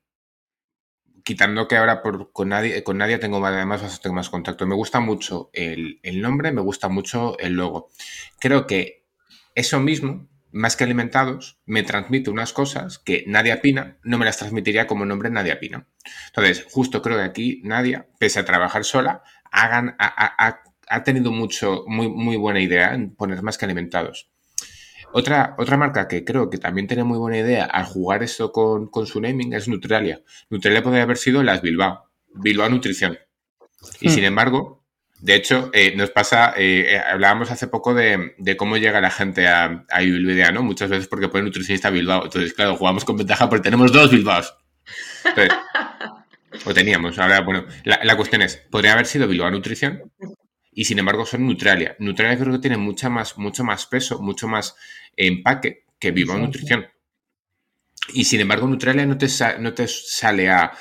quitando 1.23 1.67
que 1.67 1.77
ahora 1.77 2.01
por, 2.01 2.31
con, 2.31 2.49
nadie, 2.49 2.83
con 2.83 2.97
nadie 2.97 3.19
tengo 3.19 3.45
además 3.45 3.83
bastante 3.83 4.11
más 4.11 4.29
contacto. 4.29 4.65
Me 4.65 4.75
gusta 4.75 4.99
mucho 4.99 5.51
el, 5.53 5.99
nombre, 6.21 6.51
me 6.51 6.61
gusta 6.61 6.89
mucho 6.89 7.37
el 7.37 7.53
logo. 7.53 7.89
Creo 8.39 8.65
que 8.65 9.05
eso 9.53 9.79
mismo, 9.79 10.27
más 10.51 10.75
que 10.75 10.85
alimentados, 10.85 11.59
me 11.67 11.83
transmite 11.83 12.31
unas 12.31 12.51
cosas 12.51 12.97
que 12.97 13.23
Nadia 13.27 13.61
Pina 13.61 13.99
no 14.03 14.17
me 14.17 14.25
las 14.25 14.37
transmitiría 14.37 14.87
como 14.87 15.05
nombre 15.05 15.29
Nadia 15.29 15.59
Pina. 15.59 15.87
Entonces, 16.27 16.65
justo 16.71 17.03
creo 17.03 17.17
que 17.17 17.23
aquí 17.23 17.61
Nadia, 17.63 18.07
pese 18.17 18.39
a 18.39 18.45
trabajar 18.45 18.83
sola, 18.83 19.21
hagan, 19.51 19.95
ha, 19.99 20.63
ha 20.89 21.03
tenido 21.03 21.31
mucho, 21.31 21.83
muy, 21.87 22.09
muy 22.09 22.37
buena 22.37 22.59
idea 22.59 22.95
en 22.95 23.13
poner 23.15 23.43
más 23.43 23.59
que 23.59 23.65
alimentados. 23.65 24.31
Otra, 25.11 25.55
otra 25.57 25.77
marca 25.77 26.07
que 26.07 26.23
creo 26.23 26.49
que 26.49 26.57
también 26.57 26.87
tiene 26.87 27.03
muy 27.03 27.17
buena 27.17 27.37
idea 27.37 27.65
al 27.65 27.85
jugar 27.85 28.21
esto 28.23 28.51
con, 28.51 28.87
con 28.87 29.07
su 29.07 29.19
naming 29.19 29.53
es 29.53 29.67
Nutralia. 29.67 30.21
Nutralia 30.49 30.83
podría 30.83 31.03
haber 31.03 31.17
sido 31.17 31.41
las 31.43 31.61
Bilbao, 31.61 32.09
Bilbao 32.33 32.69
Nutrición. 32.69 33.17
Y 34.01 34.09
sin 34.09 34.23
hmm. 34.23 34.27
embargo, 34.27 34.79
de 35.19 35.35
hecho, 35.35 35.69
eh, 35.73 35.93
nos 35.95 36.11
pasa, 36.11 36.53
eh, 36.55 36.95
eh, 36.95 36.99
hablábamos 36.99 37.51
hace 37.51 37.67
poco 37.67 37.93
de, 37.93 38.35
cómo 38.57 38.77
llega 38.77 39.01
la 39.01 39.11
gente 39.11 39.47
a, 39.47 39.85
a 39.89 39.99
Bilbao, 39.99 40.51
¿no? 40.53 40.63
Muchas 40.63 40.89
veces 40.89 41.07
porque 41.07 41.27
pone 41.27 41.43
nutricionista 41.43 41.89
Bilbao. 41.89 42.23
Entonces, 42.25 42.53
claro, 42.53 42.77
jugamos 42.77 43.03
con 43.03 43.17
ventaja 43.17 43.49
porque 43.49 43.63
tenemos 43.63 43.91
dos 43.91 44.11
Bilbaos. 44.11 44.55
o 46.65 46.73
teníamos. 46.73 47.19
Ahora, 47.19 47.41
bueno, 47.41 47.65
la, 47.83 47.99
la, 48.03 48.15
cuestión 48.15 48.41
es, 48.41 48.57
¿podría 48.71 48.93
haber 48.93 49.05
sido 49.05 49.27
Bilbao 49.27 49.51
Nutrición? 49.51 50.03
Y 50.79 50.85
sin 50.85 50.97
embargo 50.97 51.25
son 51.25 51.45
Neutralia. 51.45 51.97
Neutralia 51.99 52.39
creo 52.39 52.53
que 52.53 52.59
tiene 52.59 52.77
mucha 52.77 53.09
más, 53.09 53.37
mucho 53.37 53.65
más 53.65 53.85
peso, 53.85 54.21
mucho 54.21 54.47
más 54.47 54.77
empaque 55.17 55.83
que 55.99 56.11
Viva 56.11 56.37
Nutrición. 56.37 56.87
Y 58.13 58.23
sin 58.23 58.39
embargo, 58.39 58.65
Neutralia 58.65 59.05
no 59.05 59.17
te, 59.17 59.27
no 59.59 59.73
te 59.73 59.89
sale 59.89 60.49
a 60.49 60.71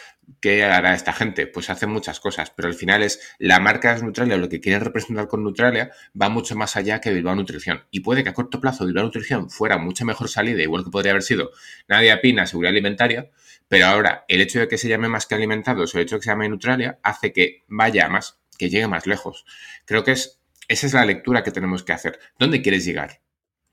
¿qué 0.41 0.63
hará 0.63 0.95
esta 0.95 1.13
gente? 1.13 1.49
Pues 1.49 1.69
hace 1.69 1.89
muchas 1.89 2.21
cosas, 2.21 2.53
pero 2.55 2.69
al 2.69 2.75
final 2.75 3.03
es 3.03 3.19
la 3.41 3.59
marca 3.59 3.93
es 3.93 4.05
Neutralia, 4.05 4.37
lo 4.37 4.49
que 4.49 4.61
quieren 4.61 4.83
representar 4.83 5.27
con 5.27 5.43
Neutralia 5.43 5.91
va 6.15 6.29
mucho 6.29 6.55
más 6.55 6.77
allá 6.77 7.01
que 7.01 7.13
Bilbao 7.13 7.35
Nutrición. 7.35 7.83
Y 7.91 7.99
puede 7.99 8.23
que 8.23 8.29
a 8.29 8.35
corto 8.35 8.61
plazo 8.61 8.87
Bilbao 8.87 9.03
Nutrición 9.03 9.51
fuera 9.51 9.79
mucha 9.79 10.05
mejor 10.05 10.29
salida, 10.29 10.63
igual 10.63 10.85
que 10.85 10.91
podría 10.91 11.11
haber 11.11 11.25
sido 11.25 11.51
Nadia 11.89 12.21
Pina, 12.21 12.47
Seguridad 12.47 12.71
Alimentaria, 12.71 13.33
pero 13.67 13.87
ahora 13.87 14.25
el 14.29 14.43
hecho 14.43 14.61
de 14.61 14.69
que 14.69 14.79
se 14.79 14.89
llame 14.89 15.09
más 15.09 15.27
que 15.27 15.35
alimentados 15.35 15.93
o 15.93 15.99
el 15.99 16.05
hecho 16.05 16.15
de 16.15 16.21
que 16.21 16.25
se 16.27 16.31
llame 16.31 16.49
Neutralia 16.49 17.01
hace 17.03 17.33
que 17.33 17.65
vaya 17.67 18.09
más, 18.09 18.39
que 18.59 18.69
llegue 18.69 18.89
más 18.89 19.07
lejos. 19.07 19.47
Creo 19.87 20.05
que 20.05 20.13
es, 20.13 20.41
esa 20.69 20.87
es 20.87 20.95
la 20.95 21.07
lectura 21.07 21.43
que 21.43 21.53
tenemos 21.53 21.83
que 21.83 21.93
hacer. 21.93 22.19
¿Dónde 22.39 22.61
quieres 22.61 22.85
llegar? 22.85 23.23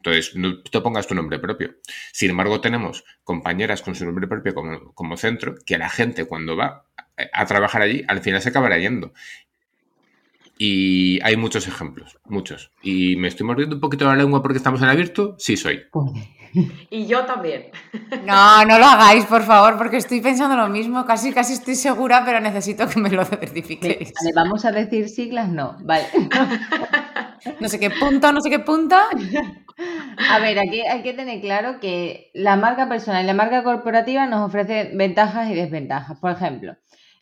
Entonces, 0.05 0.35
no 0.35 0.61
te 0.61 0.81
pongas 0.81 1.07
tu 1.07 1.15
nombre 1.15 1.39
propio. 1.39 1.77
Sin 2.11 2.29
embargo, 2.29 2.61
tenemos 2.61 3.03
compañeras 3.23 3.81
con 3.81 3.95
su 3.95 4.05
nombre 4.05 4.27
propio 4.27 4.53
como, 4.93 5.17
centro, 5.17 5.55
que 5.65 5.79
la 5.79 5.89
gente 5.89 6.25
cuando 6.25 6.55
va 6.55 6.85
a, 7.33 7.45
trabajar 7.47 7.81
allí, 7.81 8.03
al 8.07 8.21
final 8.21 8.39
se 8.41 8.49
acabará 8.49 8.77
yendo. 8.77 9.13
Y 10.59 11.19
hay 11.23 11.35
muchos 11.37 11.67
ejemplos, 11.67 12.19
muchos. 12.25 12.71
Y 12.83 13.15
me 13.15 13.27
estoy 13.27 13.47
mordiendo 13.47 13.77
un 13.77 13.81
poquito 13.81 14.05
la 14.05 14.15
lengua 14.15 14.43
porque 14.43 14.57
estamos 14.57 14.79
en 14.83 14.89
abierto, 14.89 15.35
sí 15.39 15.57
soy. 15.57 15.85
Y 16.89 17.05
yo 17.07 17.25
también. 17.25 17.71
No, 18.25 18.65
no 18.65 18.79
lo 18.79 18.85
hagáis, 18.85 19.25
por 19.25 19.43
favor, 19.43 19.77
porque 19.77 19.97
estoy 19.97 20.21
pensando 20.21 20.55
lo 20.55 20.67
mismo. 20.69 21.05
Casi, 21.05 21.33
casi 21.33 21.53
estoy 21.53 21.75
segura, 21.75 22.23
pero 22.25 22.39
necesito 22.39 22.87
que 22.87 22.99
me 22.99 23.09
lo 23.09 23.25
certifiquéis. 23.25 24.13
Vale, 24.13 24.31
vamos 24.35 24.65
a 24.65 24.71
decir 24.71 25.09
siglas, 25.09 25.49
no. 25.49 25.77
Vale. 25.83 26.05
No 27.59 27.69
sé 27.69 27.79
qué 27.79 27.91
punto, 27.91 28.31
no 28.31 28.41
sé 28.41 28.49
qué 28.49 28.57
punto. 28.57 28.95
A 28.95 30.39
ver, 30.39 30.57
aquí 30.57 30.81
hay 30.81 31.03
que 31.03 31.13
tener 31.13 31.41
claro 31.41 31.79
que 31.79 32.31
la 32.33 32.55
marca 32.55 32.89
personal 32.89 33.23
y 33.23 33.27
la 33.27 33.35
marca 33.35 33.63
corporativa 33.63 34.25
nos 34.25 34.47
ofrece 34.47 34.91
ventajas 34.95 35.49
y 35.51 35.53
desventajas. 35.53 36.17
Por 36.19 36.31
ejemplo, 36.31 36.75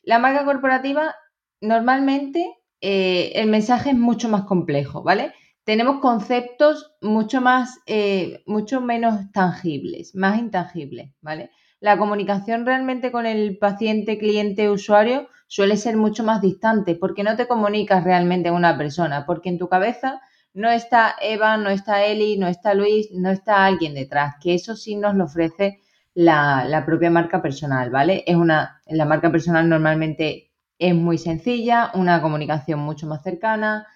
la 0.04 0.20
marca 0.20 0.46
corporativa 0.46 1.14
normalmente 1.60 2.58
eh, 2.80 3.34
el 3.36 3.50
mensaje 3.50 3.90
es 3.90 3.98
mucho 3.98 4.30
más 4.30 4.44
complejo, 4.44 5.04
¿vale? 5.04 5.34
Tenemos 5.64 6.00
conceptos 6.00 6.94
mucho 7.02 7.42
más, 7.42 7.80
eh, 7.86 8.44
mucho 8.46 8.82
menos 8.82 9.32
tangibles, 9.32 10.16
más 10.16 10.38
intangibles, 10.38 11.12
¿vale? 11.22 11.52
La 11.80 11.98
comunicación 11.98 12.66
realmente 12.66 13.12
con 13.12 13.26
el 13.26 13.58
paciente, 13.58 14.18
cliente, 14.18 14.70
usuario 14.70 15.28
suele 15.48 15.78
ser 15.78 15.98
mucho 15.98 16.24
más 16.24 16.42
distante 16.42 16.96
porque 16.96 17.24
no 17.24 17.36
te 17.36 17.48
comunicas 17.48 18.04
realmente 18.04 18.50
a 18.50 18.54
una 18.54 18.78
persona, 18.78 19.26
porque 19.26 19.50
en 19.50 19.60
tu 19.60 19.68
cabeza 19.70 20.22
no 20.54 20.70
está 20.70 21.16
Eva, 21.22 21.58
no 21.58 21.70
está 21.70 22.04
Eli, 22.06 22.38
no 22.38 22.48
está 22.48 22.74
Luis, 22.74 23.10
no 23.12 23.30
está 23.32 23.66
alguien 23.66 23.94
detrás, 23.96 24.36
que 24.42 24.54
eso 24.54 24.76
sí 24.76 24.96
nos 24.96 25.16
lo 25.16 25.26
ofrece 25.26 25.80
la, 26.14 26.66
la 26.66 26.86
propia 26.86 27.10
marca 27.10 27.42
personal, 27.42 27.90
¿vale? 27.90 28.24
Es 28.28 28.36
una, 28.36 28.82
la 28.88 29.06
marca 29.06 29.32
personal 29.32 29.68
normalmente 29.68 30.52
es 30.78 30.94
muy 30.94 31.18
sencilla, 31.18 31.92
una 31.96 32.22
comunicación 32.22 32.80
mucho 32.80 33.08
más 33.08 33.24
cercana, 33.24 33.88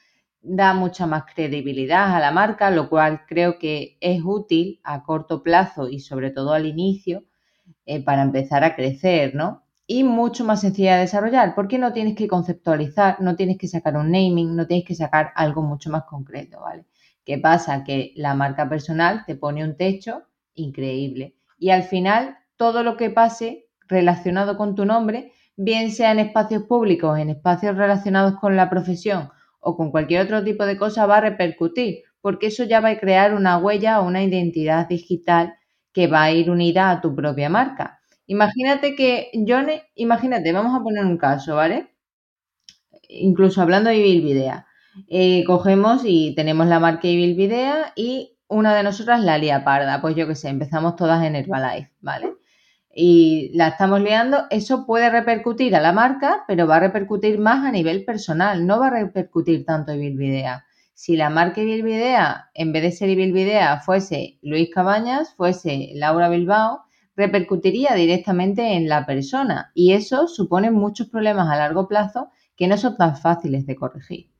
da 0.47 0.73
mucha 0.73 1.05
más 1.05 1.23
credibilidad 1.33 2.15
a 2.15 2.19
la 2.19 2.31
marca, 2.31 2.71
lo 2.71 2.89
cual 2.89 3.25
creo 3.27 3.60
que 3.60 3.97
es 3.99 4.21
útil 4.23 4.79
a 4.83 5.03
corto 5.03 5.43
plazo 5.43 5.89
y 5.89 5.99
sobre 5.99 6.31
todo 6.31 6.53
al 6.53 6.65
inicio 6.65 7.23
eh, 7.86 8.03
para 8.03 8.21
empezar 8.21 8.63
a 8.63 8.75
crecer, 8.75 9.36
¿no? 9.36 9.63
Y 9.86 10.03
mucho 10.03 10.43
más 10.45 10.62
sencilla 10.62 10.95
de 10.95 11.01
desarrollar, 11.01 11.55
porque 11.55 11.77
no 11.77 11.93
tienes 11.93 12.15
que 12.15 12.27
conceptualizar, 12.27 13.21
no 13.21 13.36
tienes 13.36 13.57
que 13.57 13.67
sacar 13.67 13.95
un 13.97 14.12
naming, 14.12 14.55
no 14.55 14.67
tienes 14.67 14.86
que 14.86 14.95
sacar 14.95 15.31
algo 15.36 15.62
mucho 15.62 15.89
más 15.89 16.03
concreto, 16.03 16.60
¿vale? 16.62 16.86
¿Qué 17.25 17.38
pasa? 17.38 17.83
Que 17.83 18.13
la 18.15 18.33
marca 18.33 18.69
personal 18.69 19.23
te 19.25 19.36
pone 19.36 19.63
un 19.63 19.75
techo 19.77 20.23
increíble 20.55 21.36
y 21.60 21.69
al 21.69 21.83
final 21.83 22.38
todo 22.55 22.83
lo 22.83 22.97
que 22.97 23.10
pase 23.10 23.67
relacionado 23.88 24.57
con 24.57 24.75
tu 24.75 24.86
nombre, 24.86 25.31
bien 25.55 25.91
sea 25.91 26.12
en 26.12 26.19
espacios 26.19 26.63
públicos, 26.63 27.17
en 27.19 27.29
espacios 27.29 27.75
relacionados 27.77 28.39
con 28.39 28.55
la 28.55 28.69
profesión 28.69 29.29
o 29.60 29.76
con 29.78 29.91
cualquier 29.91 30.22
otro 30.22 30.43
tipo 30.43 30.65
de 30.65 30.78
cosa 30.78 31.06
va 31.06 31.17
a 31.17 31.22
repercutir, 31.22 32.04
porque 32.22 32.48
eso 32.48 32.63
ya 32.63 32.80
va 32.80 32.89
a 32.89 33.00
crear 33.00 33.34
una 33.34 33.58
huella 33.58 34.00
o 34.02 34.08
una 34.08 34.24
identidad 34.24 34.88
digital 34.88 35.54
que 35.93 36.08
va 36.08 36.24
a 36.24 36.32
ir 36.32 36.50
unida 36.52 36.91
a 36.91 37.02
tu 37.02 37.15
propia 37.15 37.50
marca. 37.50 38.00
Imagínate 38.28 38.96
que, 38.96 39.32
Johnny, 39.48 39.82
imagínate, 39.96 40.52
vamos 40.52 40.76
a 40.80 40.84
poner 40.84 41.06
un 41.06 41.17
caso, 41.17 41.56
¿vale? 41.56 41.89
Incluso 43.10 43.62
hablando 43.62 43.89
de 43.89 43.98
Ibilvidea. 43.98 44.65
Eh, 45.08 45.43
cogemos 45.46 46.02
y 46.06 46.34
tenemos 46.36 46.67
la 46.67 46.80
marca 46.80 47.08
Ibilvidea 47.08 47.93
y 47.96 48.38
una 48.48 48.76
de 48.76 48.84
nosotras 48.84 49.24
la 49.24 49.38
lía 49.38 49.63
parda. 49.63 50.02
Pues 50.02 50.15
yo 50.15 50.28
qué 50.28 50.36
sé, 50.36 50.50
empezamos 50.50 50.96
todas 50.96 51.24
en 51.24 51.36
Herbalife, 51.36 51.91
¿vale? 52.02 52.34
Y 52.99 53.51
la 53.53 53.67
estamos 53.67 54.01
liando, 54.01 54.45
eso 54.49 54.88
puede 54.88 55.12
repercutir 55.12 55.75
a 55.75 55.81
la 55.81 55.93
marca, 55.93 56.43
pero 56.47 56.65
va 56.65 56.77
a 56.77 56.79
repercutir 56.79 57.38
más 57.38 57.63
a 57.63 57.71
nivel 57.71 58.03
personal, 58.03 58.65
no 58.65 58.79
va 58.79 58.88
a 58.88 58.89
repercutir 58.89 59.65
tanto 59.65 59.91
en 59.91 59.99
Bilvidea. 59.99 60.65
Si 60.95 61.15
la 61.15 61.29
marca 61.29 61.62
Bilvidea, 61.62 62.49
en 62.55 62.73
vez 62.73 62.81
de 62.81 62.91
ser 62.91 63.15
Bilvidea, 63.15 63.81
fuese 63.81 64.39
Luis 64.41 64.71
Cabañas, 64.73 65.36
fuese 65.36 65.91
Laura 65.93 66.27
Bilbao, 66.27 66.86
repercutiría 67.15 67.93
directamente 67.93 68.73
en 68.73 68.89
la 68.89 69.05
persona 69.05 69.71
y 69.75 69.93
eso 69.93 70.27
supone 70.27 70.71
muchos 70.71 71.07
problemas 71.07 71.51
a 71.51 71.55
largo 71.55 71.88
plazo 71.88 72.31
que 72.55 72.67
no 72.67 72.77
son 72.77 72.97
tan 72.97 73.15
fáciles 73.15 73.67
de 73.67 73.75
corregir. 73.75 74.31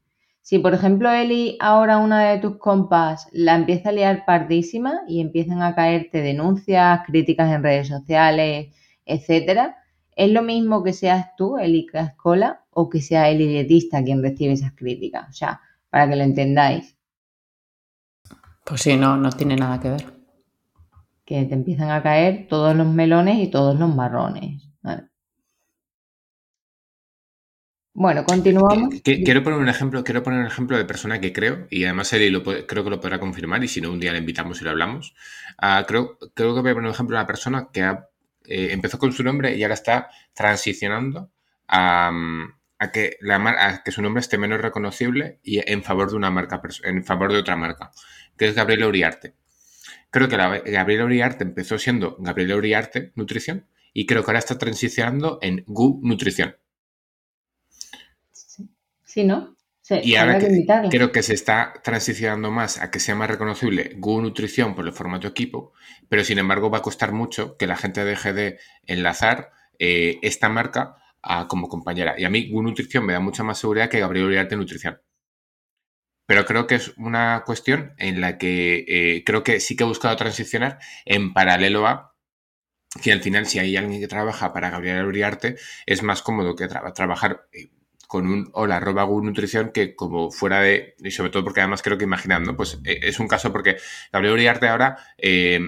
Si, 0.48 0.60
por 0.60 0.74
ejemplo, 0.74 1.12
Eli, 1.12 1.58
ahora 1.60 1.98
una 1.98 2.24
de 2.30 2.40
tus 2.40 2.56
compas 2.56 3.28
la 3.34 3.54
empieza 3.54 3.90
a 3.90 3.92
liar 3.92 4.24
pardísima 4.26 5.02
y 5.06 5.20
empiezan 5.20 5.62
a 5.62 5.76
caerte 5.76 6.22
denuncias, 6.22 7.02
críticas 7.06 7.52
en 7.52 7.64
redes 7.64 7.90
sociales, 7.90 8.74
etcétera, 9.06 9.76
es 10.16 10.32
lo 10.32 10.44
mismo 10.44 10.86
que 10.86 10.94
seas 10.94 11.36
tú, 11.36 11.58
Eli 11.58 11.86
Cascola, 11.86 12.64
o 12.70 12.88
que 12.88 13.02
sea 13.02 13.30
Eli 13.30 13.46
Dietista 13.46 14.02
quien 14.02 14.24
recibe 14.24 14.54
esas 14.54 14.72
críticas. 14.72 15.28
O 15.30 15.34
sea, 15.34 15.60
para 15.90 16.08
que 16.08 16.16
lo 16.16 16.24
entendáis. 16.24 16.96
Pues 18.64 18.80
sí, 18.80 18.96
no, 18.96 19.18
no 19.18 19.32
tiene 19.32 19.58
nada 19.58 19.82
que 19.82 19.90
ver. 19.90 20.06
Que 21.26 21.44
te 21.44 21.56
empiezan 21.56 21.92
a 21.92 22.02
caer 22.02 22.48
todos 22.48 22.74
los 22.74 22.88
melones 22.88 23.38
y 23.40 23.48
todos 23.48 23.78
los 23.78 23.94
marrones. 23.94 24.64
Bueno, 28.00 28.24
continuamos. 28.26 29.02
Quiero 29.02 29.42
poner 29.42 29.58
un 29.58 29.70
ejemplo, 29.70 30.04
quiero 30.04 30.22
poner 30.22 30.42
un 30.42 30.46
ejemplo 30.46 30.78
de 30.78 30.86
persona 30.86 31.20
que 31.20 31.34
creo, 31.34 31.66
y 31.72 31.84
además 31.84 32.14
Eli 32.14 32.30
lo 32.30 32.44
creo 32.44 32.84
que 32.84 32.92
lo 32.92 33.02
podrá 33.02 33.20
confirmar, 33.20 33.64
y 33.64 33.68
si 33.68 33.82
no, 33.82 33.92
un 33.92 34.00
día 34.00 34.12
le 34.12 34.20
invitamos 34.20 34.62
y 34.62 34.66
lo 34.66 34.70
hablamos. 34.70 35.16
Ah, 35.58 35.84
creo, 35.88 36.20
creo 36.36 36.54
que 36.54 36.62
voy 36.62 36.70
a 36.70 36.74
poner 36.76 36.90
un 36.90 36.94
ejemplo 36.94 37.16
de 37.16 37.22
una 37.22 37.26
persona 37.26 37.70
que 37.74 37.82
eh, 37.82 38.68
empezó 38.70 39.00
con 39.00 39.14
su 39.14 39.24
nombre 39.24 39.58
y 39.58 39.64
ahora 39.64 39.74
está 39.74 40.10
transicionando 40.36 41.32
a, 41.68 42.12
que, 42.94 43.18
la, 43.20 43.82
que 43.84 43.92
su 43.92 44.04
nombre 44.04 44.22
esté 44.22 44.38
menos 44.38 44.62
reconocible 44.62 45.40
y 45.42 45.60
en 45.68 45.82
favor 45.82 46.12
de 46.12 46.18
una 46.18 46.30
marca, 46.30 46.62
en 46.84 47.04
favor 47.04 47.34
de 47.34 47.40
otra 47.40 47.56
marca, 47.56 47.90
que 48.38 48.48
es 48.48 48.54
Gabriela 48.54 48.86
Uriarte. 48.86 49.34
Creo 50.12 50.30
que 50.30 50.38
la, 50.38 50.60
Gabriela 50.60 51.06
Uriarte 51.06 51.44
empezó 51.44 51.80
siendo 51.80 52.16
Gabriela 52.20 52.58
Uriarte 52.58 53.12
Nutrición 53.16 53.66
y 53.92 54.06
creo 54.06 54.24
que 54.24 54.30
ahora 54.30 54.38
está 54.38 54.60
transicionando 54.60 55.40
en 55.42 55.64
GU 55.66 56.00
Nutrición. 56.04 56.58
Sí, 59.08 59.24
¿no? 59.24 59.58
y 60.04 60.16
ahora 60.16 60.38
creo 60.90 61.14
que 61.14 61.24
se 61.24 61.34
está 61.34 61.74
transicionando 61.82 62.52
más 62.52 62.82
a 62.82 62.92
que 62.92 63.00
sea 63.00 63.16
más 63.16 63.30
reconocible 63.30 63.94
Google 63.96 64.24
Nutrición 64.24 64.76
por 64.76 64.86
el 64.86 64.92
formato 64.92 65.28
equipo, 65.28 65.72
pero 66.10 66.26
sin 66.26 66.40
embargo 66.40 66.70
va 66.70 66.80
a 66.80 66.82
costar 66.82 67.14
mucho 67.14 67.56
que 67.56 67.68
la 67.68 67.78
gente 67.78 68.04
deje 68.04 68.34
de 68.34 68.60
enlazar 68.86 69.52
eh, 69.80 70.20
esta 70.24 70.50
marca 70.50 70.98
como 71.48 71.68
compañera. 71.68 72.16
Y 72.18 72.26
a 72.26 72.30
mí 72.30 72.50
Google 72.50 72.70
Nutrición 72.70 73.06
me 73.06 73.14
da 73.14 73.20
mucha 73.20 73.44
más 73.44 73.60
seguridad 73.60 73.90
que 73.90 74.00
Gabriel 74.00 74.28
Uriarte 74.28 74.56
Nutrición. 74.56 75.02
Pero 76.26 76.46
creo 76.46 76.68
que 76.68 76.76
es 76.76 76.94
una 76.98 77.44
cuestión 77.46 77.94
en 77.98 78.20
la 78.20 78.38
que 78.38 78.86
eh, 78.88 79.24
creo 79.26 79.44
que 79.44 79.60
sí 79.60 79.76
que 79.76 79.84
he 79.84 79.88
buscado 79.88 80.16
transicionar 80.18 80.80
en 81.06 81.34
paralelo 81.34 81.88
a 81.88 82.16
que 83.02 83.12
al 83.12 83.22
final 83.22 83.46
si 83.46 83.60
hay 83.60 83.76
alguien 83.78 84.02
que 84.02 84.08
trabaja 84.08 84.54
para 84.54 84.70
Gabriel 84.70 85.06
Uriarte 85.06 85.56
es 85.86 86.04
más 86.04 86.22
cómodo 86.22 86.56
que 86.56 86.68
trabajar 86.68 87.48
eh, 87.54 87.70
con 88.08 88.26
un 88.28 88.50
hola 88.54 88.78
arroba 88.78 89.06
nutrición 89.06 89.72
que 89.72 89.96
como 89.96 90.32
fuera 90.32 90.62
de, 90.62 90.96
y 91.00 91.12
sobre 91.12 91.30
todo 91.30 91.44
porque 91.44 91.60
además 91.60 91.82
creo 91.82 91.98
que 91.98 92.06
imaginando, 92.06 92.56
pues 92.56 92.80
eh, 92.86 93.00
es 93.04 93.20
un 93.20 93.28
caso 93.28 93.52
porque 93.52 93.78
Gabriel 94.12 94.34
Uriarte 94.34 94.68
ahora 94.68 94.98
eh, 95.18 95.60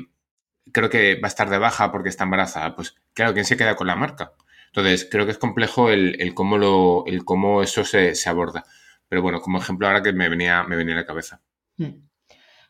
creo 0.71 0.89
que 0.89 1.15
va 1.15 1.27
a 1.27 1.27
estar 1.27 1.49
de 1.49 1.57
baja 1.57 1.91
porque 1.91 2.09
está 2.09 2.23
embarazada. 2.23 2.75
Pues 2.75 2.95
claro, 3.13 3.33
¿quién 3.33 3.45
se 3.45 3.57
queda 3.57 3.75
con 3.75 3.87
la 3.87 3.95
marca? 3.95 4.33
Entonces, 4.67 5.07
creo 5.09 5.25
que 5.25 5.31
es 5.31 5.37
complejo 5.37 5.89
el, 5.89 6.33
cómo, 6.35 6.57
lo, 6.57 7.03
el 7.07 7.25
cómo 7.25 7.63
eso 7.63 7.83
se, 7.83 8.13
aborda. 8.27 8.65
Pero 9.07 9.21
bueno, 9.21 9.41
como 9.41 9.57
ejemplo 9.57 9.87
ahora 9.87 10.03
que 10.03 10.13
me 10.13 10.29
venía, 10.29 10.63
me 10.63 10.75
venía 10.75 10.93
a 10.93 10.99
la 10.99 11.05
cabeza. 11.05 11.41
Hmm. 11.77 12.07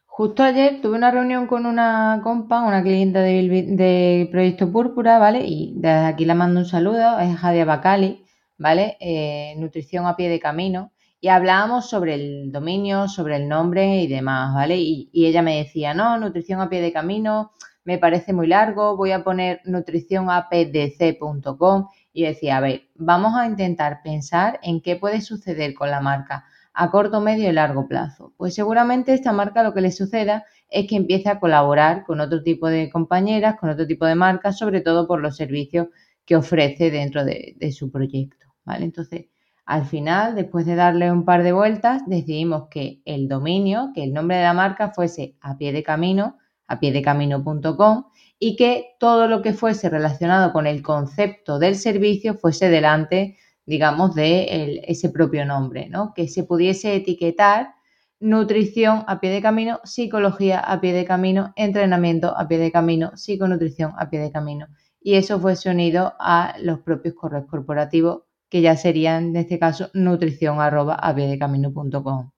Justo 0.05 0.43
ayer 0.43 0.81
tuve 0.81 0.97
una 0.97 1.11
reunión 1.11 1.47
con 1.47 1.65
una 1.65 2.19
compa, 2.23 2.61
una 2.61 2.81
clienta 2.81 3.21
de, 3.21 4.27
Proyecto 4.31 4.71
Púrpura, 4.71 5.19
¿vale? 5.19 5.45
Y 5.45 5.73
desde 5.75 6.05
aquí 6.05 6.25
la 6.25 6.35
mando 6.35 6.61
un 6.61 6.65
saludo, 6.65 7.19
es 7.19 7.37
Jadia 7.37 7.65
Bacali, 7.65 8.25
¿vale? 8.59 8.95
Eh, 8.99 9.55
nutrición 9.57 10.05
a 10.05 10.15
pie 10.15 10.29
de 10.29 10.39
camino. 10.39 10.91
Y 11.21 11.29
hablábamos 11.29 11.89
sobre 11.89 12.13
el 12.13 12.51
dominio, 12.51 13.07
sobre 13.07 13.37
el 13.37 13.47
nombre 13.49 14.01
y 14.01 14.07
demás, 14.07 14.53
¿vale? 14.53 14.77
Y, 14.77 15.09
ella 15.13 15.41
me 15.41 15.57
decía, 15.57 15.95
no, 15.95 16.17
nutrición 16.17 16.61
a 16.61 16.69
pie 16.69 16.81
de 16.81 16.93
camino, 16.93 17.51
me 17.83 17.97
parece 17.97 18.33
muy 18.33 18.45
largo, 18.47 18.95
voy 18.95 19.11
a 19.11 19.23
poner 19.23 19.61
nutricionapdc.com 19.65 21.87
y 22.13 22.23
decía, 22.23 22.57
a 22.57 22.61
ver, 22.61 22.83
vamos 22.95 23.35
a 23.35 23.47
intentar 23.47 24.01
pensar 24.03 24.59
en 24.61 24.81
qué 24.81 24.95
puede 24.95 25.21
suceder 25.21 25.73
con 25.73 25.89
la 25.89 25.99
marca 25.99 26.45
a 26.73 26.91
corto, 26.91 27.19
medio 27.19 27.49
y 27.49 27.53
largo 27.53 27.87
plazo. 27.87 28.33
Pues 28.37 28.53
seguramente 28.53 29.13
esta 29.13 29.33
marca 29.33 29.63
lo 29.63 29.73
que 29.73 29.81
le 29.81 29.91
suceda 29.91 30.45
es 30.69 30.87
que 30.87 30.95
empiece 30.95 31.29
a 31.29 31.39
colaborar 31.39 32.05
con 32.05 32.21
otro 32.21 32.43
tipo 32.43 32.69
de 32.69 32.89
compañeras, 32.89 33.55
con 33.59 33.69
otro 33.69 33.87
tipo 33.87 34.05
de 34.05 34.15
marcas, 34.15 34.57
sobre 34.57 34.79
todo 34.79 35.07
por 35.07 35.19
los 35.19 35.35
servicios 35.35 35.87
que 36.25 36.35
ofrece 36.35 36.91
dentro 36.91 37.25
de, 37.25 37.55
su 37.71 37.91
proyecto. 37.91 38.48
Entonces, 38.77 39.27
al 39.65 39.85
final, 39.85 40.35
después 40.35 40.65
de 40.65 40.75
darle 40.75 41.11
un 41.11 41.25
par 41.25 41.43
de 41.43 41.51
vueltas, 41.51 42.01
decidimos 42.07 42.69
que 42.69 43.01
el 43.05 43.27
dominio, 43.27 43.91
que 43.93 44.03
el 44.03 44.13
nombre 44.13 44.37
de 44.37 44.43
la 44.43 44.53
marca 44.53 44.89
fuese 44.89 45.35
a 45.41 45.57
pie 45.57 45.71
de 45.71 45.83
camino, 45.83 46.37
a 46.67 46.79
pie 46.79 46.91
de 46.91 47.01
camino.com 47.01 48.05
y 48.39 48.55
que 48.55 48.95
todo 48.99 49.27
lo 49.27 49.41
que 49.41 49.53
fuese 49.53 49.89
relacionado 49.89 50.53
con 50.53 50.65
el 50.65 50.81
concepto 50.81 51.59
del 51.59 51.75
servicio 51.75 52.35
fuese 52.35 52.69
delante, 52.69 53.37
digamos, 53.65 54.15
de 54.15 54.81
ese 54.87 55.09
propio 55.09 55.45
nombre, 55.45 55.89
¿no? 55.89 56.13
Que 56.15 56.27
se 56.27 56.43
pudiese 56.45 56.95
etiquetar 56.95 57.73
nutrición 58.19 59.03
a 59.07 59.19
pie 59.19 59.29
de 59.29 59.41
camino, 59.41 59.79
psicología 59.83 60.59
a 60.59 60.81
pie 60.81 60.93
de 60.93 61.05
camino, 61.05 61.53
entrenamiento 61.55 62.35
a 62.37 62.47
pie 62.47 62.57
de 62.57 62.71
camino, 62.71 63.11
psiconutrición 63.15 63.93
a 63.97 64.09
pie 64.09 64.19
de 64.19 64.31
camino. 64.31 64.67
Y 65.01 65.15
eso 65.15 65.39
fuese 65.39 65.69
unido 65.69 66.13
a 66.19 66.55
los 66.61 66.79
propios 66.79 67.15
correos 67.15 67.45
corporativos, 67.45 68.23
que 68.49 68.61
ya 68.61 68.75
serían, 68.75 69.29
en 69.29 69.35
este 69.37 69.59
caso, 69.59 69.89
nutrición 69.93 70.59
arroba 70.59 70.99
camino.com. 71.39 72.31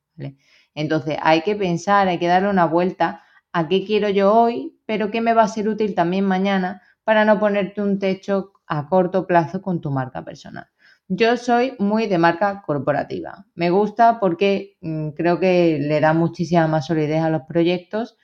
Entonces, 0.76 1.18
hay 1.22 1.42
que 1.42 1.56
pensar, 1.56 2.08
hay 2.08 2.20
que 2.20 2.28
darle 2.28 2.50
una 2.50 2.66
vuelta 2.66 3.24
a 3.54 3.68
qué 3.68 3.86
quiero 3.86 4.10
yo 4.10 4.34
hoy, 4.34 4.78
pero 4.86 5.12
qué 5.12 5.22
me 5.22 5.34
va 5.34 5.44
a 5.44 5.48
ser 5.48 5.68
útil 5.68 5.96
también 5.96 6.26
mañana 6.26 6.82
para 7.04 7.26
no 7.26 7.40
ponerte 7.40 7.82
un 7.82 8.00
techo 8.00 8.54
a 8.68 8.88
corto 8.88 9.28
plazo 9.28 9.62
con 9.62 9.82
tu 9.82 9.92
marca 9.92 10.24
personal. 10.24 10.68
Yo 11.08 11.36
soy 11.36 11.76
muy 11.78 12.08
de 12.08 12.18
marca 12.18 12.64
corporativa. 12.66 13.46
Me 13.54 13.70
gusta 13.70 14.20
porque 14.20 14.78
mm, 14.82 15.10
creo 15.10 15.40
que 15.40 15.78
le 15.80 16.00
da 16.00 16.14
muchísima 16.14 16.68
más 16.68 16.86
solidez 16.86 17.22
a 17.22 17.30
los 17.30 17.42
proyectos, 17.42 18.18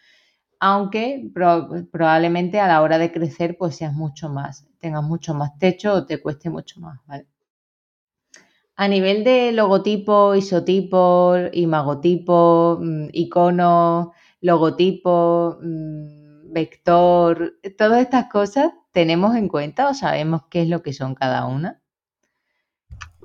aunque 0.59 1.29
probablemente 1.91 2.59
a 2.61 2.67
la 2.67 2.81
hora 2.81 2.97
de 2.97 3.11
crecer 3.11 3.57
pues 3.57 3.75
seas 3.75 3.93
mucho 3.93 4.29
más, 4.29 4.67
tengas 4.79 5.03
mucho 5.03 5.33
más 5.33 5.57
techo 5.59 5.93
o 5.93 6.05
te 6.05 6.21
cueste 6.21 6.49
mucho 6.49 6.79
más, 6.79 6.99
A 8.80 8.88
nivel 8.88 9.23
de 9.23 9.51
logotipo, 9.53 10.36
isotipo, 10.36 11.36
imagotipo, 11.51 12.78
mm, 12.80 13.07
icono, 13.11 14.13
logotipo, 14.41 15.57
mm, 15.59 16.53
vector, 16.53 17.57
todas 17.75 18.01
estas 18.01 18.30
cosas 18.30 18.71
tenemos 18.91 19.36
en 19.36 19.47
cuenta 19.47 19.89
o 19.89 19.95
sabemos 19.95 20.43
qué 20.51 20.61
es 20.61 20.69
lo 20.69 20.84
que 20.84 20.93
son 20.93 21.15
cada 21.15 21.47
una. 21.47 21.82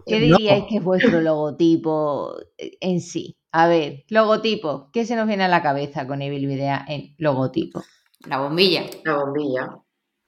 ¿Qué 0.07 0.20
diríais 0.20 0.64
que 0.68 0.78
es 0.78 0.84
vuestro 0.84 1.20
logotipo 1.20 2.34
en 2.57 3.00
sí? 3.00 3.36
A 3.53 3.68
ver, 3.68 4.05
logotipo, 4.09 4.88
¿qué 4.90 5.05
se 5.05 5.16
nos 5.16 5.26
viene 5.28 5.44
a 5.44 5.48
la 5.48 5.62
cabeza 5.62 6.07
con 6.07 6.22
Evil 6.22 6.46
Video 6.46 6.78
en 6.88 7.14
logotipo? 7.18 7.82
La 8.26 8.38
bombilla. 8.38 8.84
La 9.05 9.16
bombilla. 9.16 9.78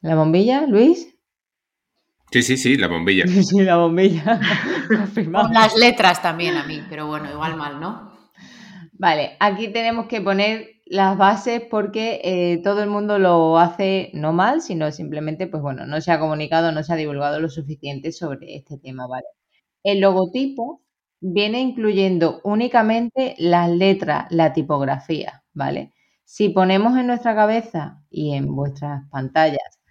¿La 0.03 0.17
bombilla, 0.17 0.67
Luis? 0.67 1.14
Sí, 2.35 2.43
sí, 2.43 2.57
sí, 2.57 2.77
la 2.77 2.89
bombilla. 2.89 3.27
Sí, 3.45 3.63
la 3.63 3.77
bombilla. 3.77 4.41
Con 5.15 5.53
las 5.53 5.77
letras 5.77 6.21
también 6.21 6.57
a 6.57 6.67
mí, 6.67 6.83
pero 6.91 7.07
bueno, 7.07 7.31
igual 7.31 7.57
mal, 7.57 7.79
¿no? 7.79 8.11
Vale, 8.95 9.37
aquí 9.39 9.69
tenemos 9.69 10.07
que 10.07 10.21
poner 10.21 10.81
las 10.85 11.17
bases 11.17 11.63
porque 11.71 12.21
eh, 12.25 12.61
todo 12.65 12.83
el 12.83 12.91
mundo 12.91 13.21
lo 13.21 13.57
hace 13.61 14.11
no 14.15 14.33
mal, 14.33 14.63
sino 14.63 14.91
simplemente, 14.91 15.47
pues 15.47 15.63
bueno, 15.63 15.87
no 15.87 16.01
se 16.01 16.11
ha 16.11 16.19
comunicado, 16.19 16.73
no 16.73 16.83
se 16.83 16.93
ha 16.93 16.97
divulgado 16.97 17.39
lo 17.39 17.49
suficiente 17.49 18.11
sobre 18.11 18.57
este 18.57 18.79
tema, 18.79 19.07
¿vale? 19.07 19.27
El 19.85 20.01
logotipo 20.01 20.83
viene 21.21 21.61
incluyendo 21.61 22.41
únicamente 22.43 23.37
las 23.39 23.71
letras, 23.71 24.27
la 24.31 24.53
tipografía, 24.53 25.45
¿vale? 25.53 25.93
Si 26.25 26.49
ponemos 26.49 26.99
en 26.99 27.07
nuestra 27.07 27.37
cabeza 27.37 28.03
y 28.11 28.35
en 28.35 28.57
vuestras 28.57 29.09
pantallas 29.09 29.84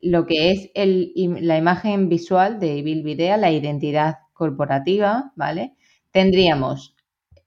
lo 0.00 0.26
que 0.26 0.50
es 0.50 0.70
la 0.74 1.58
imagen 1.58 2.08
visual 2.08 2.58
de 2.60 2.82
Bill 2.82 3.02
Video, 3.02 3.36
la 3.36 3.52
identidad 3.52 4.18
corporativa, 4.32 5.32
¿vale? 5.36 5.74
Tendríamos 6.10 6.94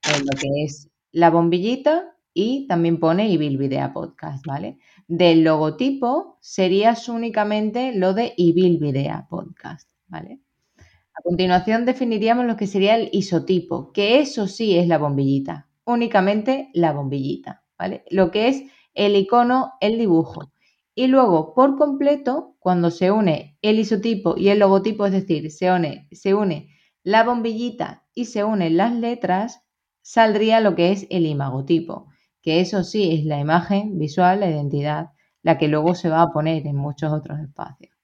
lo 0.02 0.38
que 0.38 0.64
es 0.64 0.88
la 1.12 1.30
bombillita, 1.30 2.14
y 2.34 2.66
también 2.66 2.98
pone 2.98 3.28
Ibil 3.28 3.56
Video 3.56 3.92
Podcast, 3.92 4.44
¿vale? 4.44 4.78
Del 5.06 5.44
logotipo 5.44 6.36
serías 6.40 7.08
únicamente 7.08 7.92
lo 7.94 8.12
de 8.12 8.34
Ibil 8.36 8.78
Video 8.78 9.24
Podcast, 9.30 9.88
¿vale? 10.08 10.40
A 10.76 11.22
continuación 11.22 11.86
definiríamos 11.86 12.44
lo 12.44 12.56
que 12.56 12.66
sería 12.66 12.96
el 12.96 13.08
isotipo, 13.12 13.92
que 13.92 14.18
eso 14.18 14.48
sí 14.48 14.76
es 14.76 14.88
la 14.88 14.98
bombillita, 14.98 15.68
únicamente 15.84 16.70
la 16.74 16.92
bombillita, 16.92 17.62
¿vale? 17.78 18.04
Lo 18.10 18.32
que 18.32 18.48
es 18.48 18.64
el 18.94 19.14
icono, 19.14 19.74
el 19.80 19.96
dibujo. 19.96 20.50
Y 20.94 21.08
luego, 21.08 21.54
por 21.54 21.76
completo, 21.76 22.56
cuando 22.58 22.90
se 22.90 23.10
une 23.10 23.58
el 23.62 23.78
isotipo 23.78 24.36
y 24.36 24.48
el 24.48 24.60
logotipo, 24.60 25.06
es 25.06 25.12
decir, 25.12 25.50
se 25.50 25.70
une, 25.70 26.08
se 26.12 26.34
une 26.34 26.70
la 27.02 27.24
bombillita 27.24 28.06
y 28.14 28.26
se 28.26 28.44
unen 28.44 28.76
las 28.76 28.94
letras, 28.94 29.62
saldría 30.02 30.60
lo 30.60 30.74
que 30.74 30.92
es 30.92 31.06
el 31.10 31.26
imagotipo 31.26 32.08
que 32.44 32.60
eso 32.60 32.84
sí 32.84 33.16
es 33.18 33.24
la 33.24 33.40
imagen 33.40 33.98
visual, 33.98 34.40
la 34.40 34.50
identidad, 34.50 35.06
la 35.42 35.56
que 35.56 35.66
luego 35.66 35.94
se 35.94 36.10
va 36.10 36.20
a 36.20 36.30
poner 36.30 36.66
en 36.66 36.76
muchos 36.76 37.10
otros 37.10 37.40
espacios. 37.40 37.96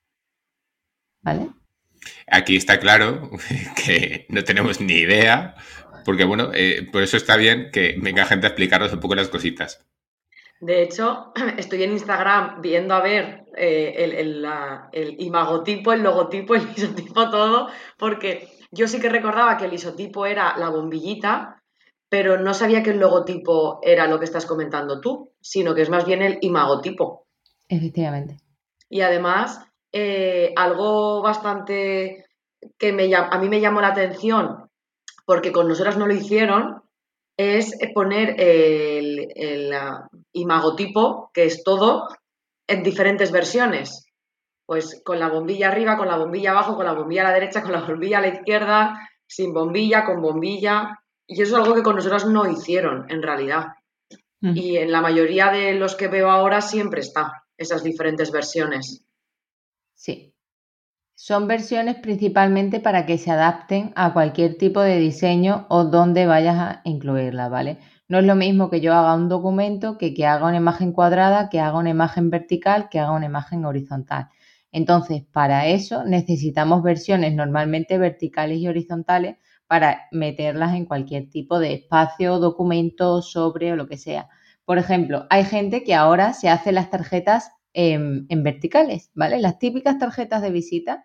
¿Vale? 1.20 1.50
Aquí 2.26 2.56
está 2.56 2.80
claro 2.80 3.30
que 3.76 4.24
no 4.30 4.42
tenemos 4.42 4.80
ni 4.80 4.94
idea, 4.94 5.54
porque 6.06 6.24
bueno, 6.24 6.52
eh, 6.54 6.88
por 6.90 7.02
eso 7.02 7.18
está 7.18 7.36
bien 7.36 7.68
que 7.70 7.96
venga 8.00 8.24
gente 8.24 8.46
a 8.46 8.48
explicarnos 8.50 8.94
un 8.94 9.00
poco 9.00 9.14
las 9.14 9.28
cositas. 9.28 9.86
De 10.60 10.82
hecho, 10.82 11.32
estoy 11.56 11.82
en 11.82 11.92
Instagram 11.92 12.60
viendo 12.60 12.94
a 12.94 13.02
ver 13.02 13.44
eh, 13.56 13.94
el, 13.96 14.46
el, 14.92 15.20
imagotipo, 15.20 15.92
el 15.92 16.02
logotipo, 16.02 16.54
el 16.56 16.70
isotipo, 16.70 17.30
todo, 17.30 17.68
porque 17.98 18.48
yo 18.70 18.86
sí 18.86 19.00
que 19.00 19.08
recordaba 19.08 19.56
que 19.56 19.64
el 19.64 19.74
isotipo 19.74 20.26
era 20.26 20.56
la 20.58 20.68
bombillita, 20.68 21.62
pero 22.08 22.38
no 22.38 22.54
sabía 22.54 22.82
que 22.82 22.90
el 22.90 23.00
logotipo 23.00 23.80
era 23.82 24.06
lo 24.06 24.18
que 24.18 24.24
estás 24.24 24.46
comentando 24.46 25.00
tú, 25.00 25.32
sino 25.40 25.74
que 25.74 25.82
es 25.82 25.90
más 25.90 26.04
bien 26.04 26.22
el 26.22 26.38
imagotipo. 26.42 27.26
Efectivamente. 27.68 28.36
Y 28.88 29.00
además, 29.00 29.64
eh, 29.92 30.52
algo 30.56 31.22
bastante 31.22 32.26
que 32.78 32.92
me, 32.92 33.14
a 33.14 33.38
mí 33.38 33.48
me 33.48 33.60
llamó 33.60 33.80
la 33.80 33.88
atención, 33.88 34.68
porque 35.24 35.52
con 35.52 35.68
nosotras 35.68 35.96
no 35.96 36.06
lo 36.06 36.14
hicieron, 36.14 36.82
es 37.36 37.78
poner 37.94 38.34
el, 38.38 39.28
el 39.34 39.72
imagotipo, 40.32 41.30
que 41.32 41.44
es 41.44 41.62
todo, 41.64 42.08
en 42.66 42.82
diferentes 42.82 43.32
versiones. 43.32 44.06
Pues 44.66 45.02
con 45.04 45.18
la 45.18 45.28
bombilla 45.28 45.68
arriba, 45.68 45.96
con 45.96 46.08
la 46.08 46.16
bombilla 46.16 46.52
abajo, 46.52 46.76
con 46.76 46.86
la 46.86 46.92
bombilla 46.92 47.22
a 47.22 47.30
la 47.30 47.34
derecha, 47.34 47.62
con 47.62 47.72
la 47.72 47.80
bombilla 47.80 48.18
a 48.18 48.22
la 48.22 48.28
izquierda, 48.28 49.10
sin 49.26 49.52
bombilla, 49.52 50.04
con 50.04 50.22
bombilla. 50.22 51.00
Y 51.26 51.42
eso 51.42 51.56
es 51.56 51.62
algo 51.62 51.74
que 51.74 51.82
con 51.82 51.96
nosotras 51.96 52.26
no 52.26 52.48
hicieron, 52.48 53.06
en 53.10 53.22
realidad. 53.22 53.68
Mm. 54.40 54.56
Y 54.56 54.76
en 54.76 54.92
la 54.92 55.00
mayoría 55.00 55.50
de 55.50 55.74
los 55.74 55.96
que 55.96 56.08
veo 56.08 56.30
ahora 56.30 56.60
siempre 56.60 57.00
está, 57.00 57.44
esas 57.56 57.82
diferentes 57.82 58.30
versiones. 58.30 59.04
Sí. 59.94 60.34
Son 61.14 61.46
versiones 61.46 61.96
principalmente 61.96 62.80
para 62.80 63.04
que 63.04 63.18
se 63.18 63.30
adapten 63.30 63.92
a 63.94 64.14
cualquier 64.14 64.56
tipo 64.56 64.80
de 64.80 64.98
diseño 64.98 65.66
o 65.68 65.84
donde 65.84 66.24
vayas 66.24 66.56
a 66.58 66.80
incluirla, 66.84 67.50
¿vale? 67.50 67.78
No 68.10 68.18
es 68.18 68.24
lo 68.24 68.34
mismo 68.34 68.70
que 68.70 68.80
yo 68.80 68.92
haga 68.92 69.14
un 69.14 69.28
documento 69.28 69.96
que 69.96 70.12
que 70.14 70.26
haga 70.26 70.48
una 70.48 70.56
imagen 70.56 70.92
cuadrada, 70.92 71.48
que 71.48 71.60
haga 71.60 71.78
una 71.78 71.90
imagen 71.90 72.28
vertical, 72.28 72.88
que 72.88 72.98
haga 72.98 73.12
una 73.12 73.26
imagen 73.26 73.64
horizontal. 73.64 74.28
Entonces, 74.72 75.22
para 75.30 75.68
eso 75.68 76.02
necesitamos 76.04 76.82
versiones 76.82 77.32
normalmente 77.36 77.98
verticales 77.98 78.58
y 78.58 78.66
horizontales 78.66 79.36
para 79.68 80.08
meterlas 80.10 80.74
en 80.74 80.86
cualquier 80.86 81.30
tipo 81.30 81.60
de 81.60 81.72
espacio, 81.72 82.40
documento, 82.40 83.22
sobre 83.22 83.70
o 83.70 83.76
lo 83.76 83.86
que 83.86 83.96
sea. 83.96 84.28
Por 84.64 84.78
ejemplo, 84.78 85.28
hay 85.30 85.44
gente 85.44 85.84
que 85.84 85.94
ahora 85.94 86.32
se 86.32 86.48
hace 86.48 86.72
las 86.72 86.90
tarjetas 86.90 87.52
en, 87.74 88.26
verticales, 88.42 89.12
¿vale? 89.14 89.38
Las 89.38 89.60
típicas 89.60 89.98
tarjetas 90.00 90.42
de 90.42 90.50
visita, 90.50 91.04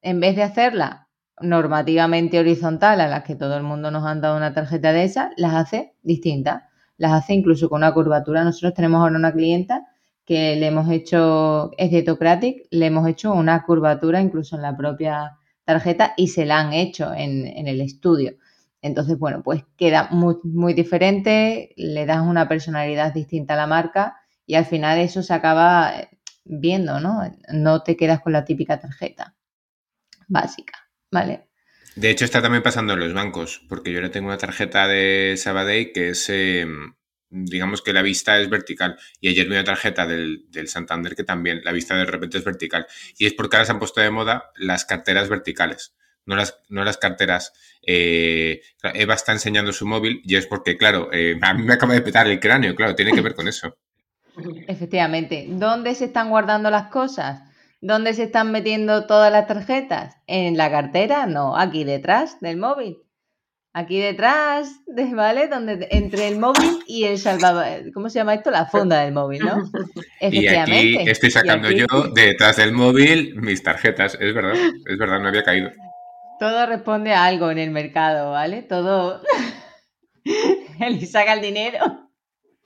en 0.00 0.18
vez 0.18 0.34
de 0.34 0.42
hacerla 0.42 1.08
normativamente 1.42 2.38
horizontal 2.38 3.00
a 3.00 3.08
las 3.08 3.24
que 3.24 3.34
todo 3.36 3.56
el 3.56 3.62
mundo 3.62 3.90
nos 3.90 4.04
han 4.04 4.20
dado 4.20 4.36
una 4.36 4.54
tarjeta 4.54 4.92
de 4.92 5.04
esas, 5.04 5.32
las 5.36 5.54
hace 5.54 5.94
distintas. 6.02 6.62
Las 6.96 7.12
hace 7.12 7.34
incluso 7.34 7.68
con 7.68 7.78
una 7.78 7.92
curvatura. 7.92 8.44
Nosotros 8.44 8.74
tenemos 8.74 9.00
ahora 9.00 9.16
una 9.16 9.32
clienta 9.32 9.86
que 10.24 10.56
le 10.56 10.68
hemos 10.68 10.90
hecho, 10.90 11.70
es 11.76 11.90
de 11.90 12.66
le 12.70 12.86
hemos 12.86 13.08
hecho 13.08 13.32
una 13.32 13.64
curvatura 13.64 14.20
incluso 14.20 14.56
en 14.56 14.62
la 14.62 14.76
propia 14.76 15.38
tarjeta 15.64 16.14
y 16.16 16.28
se 16.28 16.44
la 16.44 16.60
han 16.60 16.72
hecho 16.72 17.12
en, 17.12 17.46
el 17.66 17.80
estudio. 17.80 18.36
Entonces, 18.80 19.18
bueno, 19.18 19.42
pues 19.42 19.64
queda 19.76 20.08
muy, 20.10 20.36
muy 20.44 20.74
diferente, 20.74 21.72
le 21.76 22.06
das 22.06 22.22
una 22.22 22.48
personalidad 22.48 23.14
distinta 23.14 23.54
a 23.54 23.56
la 23.56 23.66
marca 23.66 24.16
y 24.46 24.54
al 24.54 24.64
final 24.64 24.98
eso 24.98 25.22
se 25.22 25.34
acaba 25.34 26.00
eh, 26.00 26.08
viendo, 26.44 27.00
¿no? 27.00 27.22
No 27.52 27.82
te 27.82 27.96
quedas 27.96 28.20
con 28.20 28.32
la 28.32 28.44
típica 28.44 28.80
tarjeta 28.80 29.36
básica, 30.28 30.81
¿vale? 31.12 31.44
De 31.94 32.10
hecho, 32.10 32.24
está 32.24 32.40
también 32.40 32.62
pasando 32.62 32.94
en 32.94 33.00
los 33.00 33.12
bancos, 33.12 33.62
porque 33.68 33.92
yo 33.92 33.98
ahora 33.98 34.10
tengo 34.10 34.28
una 34.28 34.38
tarjeta 34.38 34.88
de 34.88 35.34
Sabadell 35.36 35.92
que 35.92 36.08
es, 36.08 36.28
em, 36.30 36.94
digamos 37.28 37.82
que 37.82 37.92
la 37.92 38.00
vista 38.02 38.40
es 38.40 38.48
vertical. 38.48 38.98
Y 39.20 39.28
ayer 39.28 39.46
vi 39.46 39.52
una 39.52 39.64
tarjeta 39.64 40.06
del, 40.06 40.46
Santander 40.66 41.14
que 41.14 41.22
también 41.22 41.60
la 41.64 41.72
vista 41.72 41.94
de 41.94 42.06
repente 42.06 42.38
es 42.38 42.44
vertical. 42.44 42.86
Y 43.18 43.26
es 43.26 43.34
porque 43.34 43.56
ahora 43.56 43.66
se 43.66 43.72
han 43.72 43.78
puesto 43.78 44.00
de 44.00 44.10
moda 44.10 44.50
las 44.56 44.86
carteras 44.86 45.28
verticales, 45.28 45.94
no 46.24 46.34
las, 46.34 46.58
no 46.70 46.82
las 46.82 46.96
carteras. 46.96 47.52
Eh, 47.86 48.62
Eva 48.82 49.14
está 49.14 49.32
enseñando 49.32 49.72
su 49.72 49.86
móvil 49.86 50.22
y 50.24 50.36
es 50.36 50.46
porque, 50.46 50.78
claro, 50.78 51.10
eh, 51.12 51.38
a 51.42 51.52
mí 51.52 51.62
me 51.62 51.74
acaba 51.74 51.92
de 51.92 52.00
petar 52.00 52.26
el 52.26 52.40
cráneo, 52.40 52.74
claro, 52.74 52.94
tiene 52.94 53.12
que 53.12 53.20
ver 53.20 53.34
con 53.34 53.48
eso. 53.48 53.76
Efectivamente. 54.66 55.44
¿Dónde 55.46 55.94
se 55.94 56.06
están 56.06 56.30
guardando 56.30 56.70
las 56.70 56.86
cosas? 56.86 57.51
¿Dónde 57.82 58.14
se 58.14 58.22
están 58.22 58.50
metiendo 58.50 59.06
todas 59.06 59.30
las 59.30 59.46
tarjetas? 59.46 60.16
¿En 60.26 60.56
la 60.56 60.70
cartera? 60.70 61.26
No, 61.26 61.56
aquí 61.56 61.84
detrás 61.84 62.40
del 62.40 62.56
móvil 62.56 62.96
aquí 63.72 63.98
detrás, 63.98 64.80
¿vale? 65.12 65.48
Donde 65.48 65.88
entre 65.90 66.28
el 66.28 66.38
móvil 66.38 66.82
y 66.86 67.04
el 67.04 67.18
salvador, 67.18 67.92
¿cómo 67.92 68.08
se 68.08 68.18
llama 68.18 68.34
esto? 68.34 68.50
La 68.50 68.66
funda 68.66 69.02
del 69.02 69.12
móvil, 69.12 69.44
¿no? 69.44 69.70
Efectivamente. 70.20 70.72
Y 70.82 70.96
aquí 70.98 71.10
estoy 71.10 71.30
sacando 71.30 71.70
yo 71.70 71.86
detrás 72.14 72.56
del 72.56 72.72
móvil 72.72 73.34
mis 73.36 73.62
tarjetas, 73.62 74.16
es 74.20 74.34
verdad, 74.34 74.54
es 74.54 74.98
verdad, 74.98 75.20
no 75.20 75.28
había 75.28 75.42
caído. 75.42 75.70
Todo 76.38 76.66
responde 76.66 77.12
a 77.12 77.24
algo 77.24 77.50
en 77.50 77.58
el 77.58 77.70
mercado, 77.70 78.32
¿vale? 78.32 78.62
Todo. 78.62 79.22
Eli 80.80 81.06
saca 81.06 81.34
el 81.34 81.40
dinero. 81.40 82.10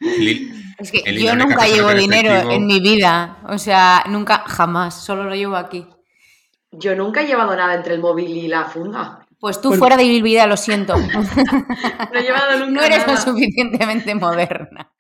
Es 0.01 0.93
que 0.93 1.03
yo 1.19 1.35
nunca 1.35 1.67
llevo 1.67 1.93
dinero 1.95 2.51
en 2.51 2.67
mi 2.67 2.81
vida, 2.81 3.39
o 3.49 3.59
sea, 3.59 4.05
nunca, 4.09 4.45
jamás, 4.47 5.05
solo 5.05 5.25
lo 5.25 5.35
llevo 5.35 5.57
aquí. 5.57 5.87
Yo 6.73 6.95
nunca 6.95 7.23
he 7.23 7.27
llevado 7.27 7.57
nada 7.57 7.75
entre 7.75 7.95
el 7.95 8.01
móvil 8.01 8.37
y 8.37 8.49
la 8.49 8.65
funda. 8.65 9.27
Pues 9.39 9.61
tú 9.61 9.73
fuera 9.75 9.97
de 9.97 10.05
Vida, 10.23 10.47
lo 10.47 10.57
siento. 10.57 10.97
no 10.97 12.19
he 12.19 12.23
llevado 12.23 12.59
nunca 12.59 12.73
No 12.73 12.83
eres 12.83 13.07
lo 13.07 13.17
suficientemente 13.17 14.15
moderna. 14.15 14.91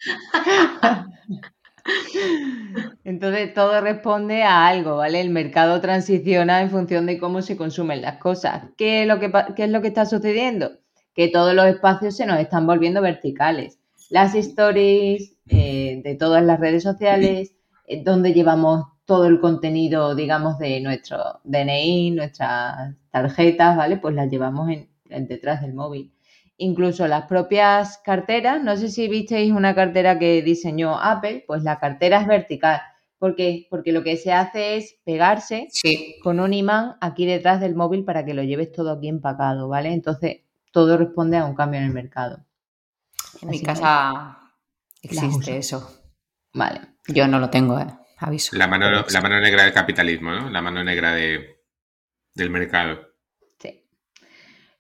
Entonces 3.04 3.54
todo 3.54 3.80
responde 3.80 4.42
a 4.42 4.66
algo, 4.66 4.96
¿vale? 4.96 5.20
El 5.20 5.30
mercado 5.30 5.80
transiciona 5.80 6.60
en 6.60 6.70
función 6.70 7.06
de 7.06 7.18
cómo 7.18 7.42
se 7.42 7.56
consumen 7.56 8.02
las 8.02 8.18
cosas. 8.18 8.64
¿Qué 8.76 9.02
es 9.02 9.08
lo 9.08 9.20
que, 9.20 9.32
es 9.56 9.70
lo 9.70 9.80
que 9.80 9.88
está 9.88 10.04
sucediendo? 10.04 10.72
Que 11.14 11.28
todos 11.28 11.54
los 11.54 11.66
espacios 11.66 12.16
se 12.16 12.26
nos 12.26 12.38
están 12.38 12.66
volviendo 12.66 13.00
verticales. 13.00 13.78
Las 14.10 14.34
stories 14.34 15.36
eh, 15.48 16.00
de 16.02 16.14
todas 16.14 16.44
las 16.44 16.60
redes 16.60 16.82
sociales, 16.82 17.54
eh, 17.86 18.02
donde 18.04 18.32
llevamos 18.32 18.84
todo 19.04 19.26
el 19.26 19.40
contenido, 19.40 20.14
digamos, 20.14 20.58
de 20.58 20.80
nuestro 20.80 21.40
DNI, 21.44 22.10
nuestras 22.10 22.94
tarjetas, 23.10 23.76
¿vale? 23.76 23.96
Pues 23.96 24.14
las 24.14 24.30
llevamos 24.30 24.70
en, 24.70 25.26
detrás 25.28 25.62
del 25.62 25.74
móvil. 25.74 26.12
Incluso 26.58 27.06
las 27.06 27.26
propias 27.26 27.98
carteras, 27.98 28.62
no 28.62 28.76
sé 28.76 28.88
si 28.88 29.08
visteis 29.08 29.52
una 29.52 29.74
cartera 29.74 30.18
que 30.18 30.42
diseñó 30.42 30.98
Apple, 30.98 31.44
pues 31.46 31.62
la 31.62 31.78
cartera 31.78 32.20
es 32.20 32.26
vertical. 32.26 32.80
¿Por 33.18 33.36
qué? 33.36 33.66
Porque 33.70 33.92
lo 33.92 34.02
que 34.02 34.16
se 34.16 34.32
hace 34.32 34.76
es 34.76 34.96
pegarse 35.04 35.68
con 36.22 36.40
un 36.40 36.52
imán 36.52 36.96
aquí 37.00 37.26
detrás 37.26 37.60
del 37.60 37.74
móvil 37.74 38.04
para 38.04 38.24
que 38.24 38.34
lo 38.34 38.42
lleves 38.42 38.72
todo 38.72 38.90
aquí 38.90 39.08
empacado, 39.08 39.68
¿vale? 39.68 39.92
Entonces, 39.92 40.42
todo 40.70 40.96
responde 40.96 41.36
a 41.36 41.44
un 41.44 41.54
cambio 41.54 41.80
en 41.80 41.86
el 41.86 41.92
mercado. 41.92 42.45
En 43.42 43.50
mi 43.50 43.62
casa 43.62 44.38
existe 45.02 45.58
eso. 45.58 45.90
Vale. 46.54 46.80
Yo 47.08 47.28
no 47.28 47.38
lo 47.38 47.50
tengo, 47.50 47.78
¿eh? 47.78 47.86
La 48.52 48.66
mano, 48.66 48.90
la 48.90 49.20
mano 49.20 49.40
negra 49.40 49.64
del 49.64 49.74
capitalismo, 49.74 50.30
¿no? 50.30 50.50
La 50.50 50.62
mano 50.62 50.82
negra 50.82 51.12
de, 51.12 51.58
del 52.34 52.48
mercado. 52.48 52.98
Sí. 53.58 53.84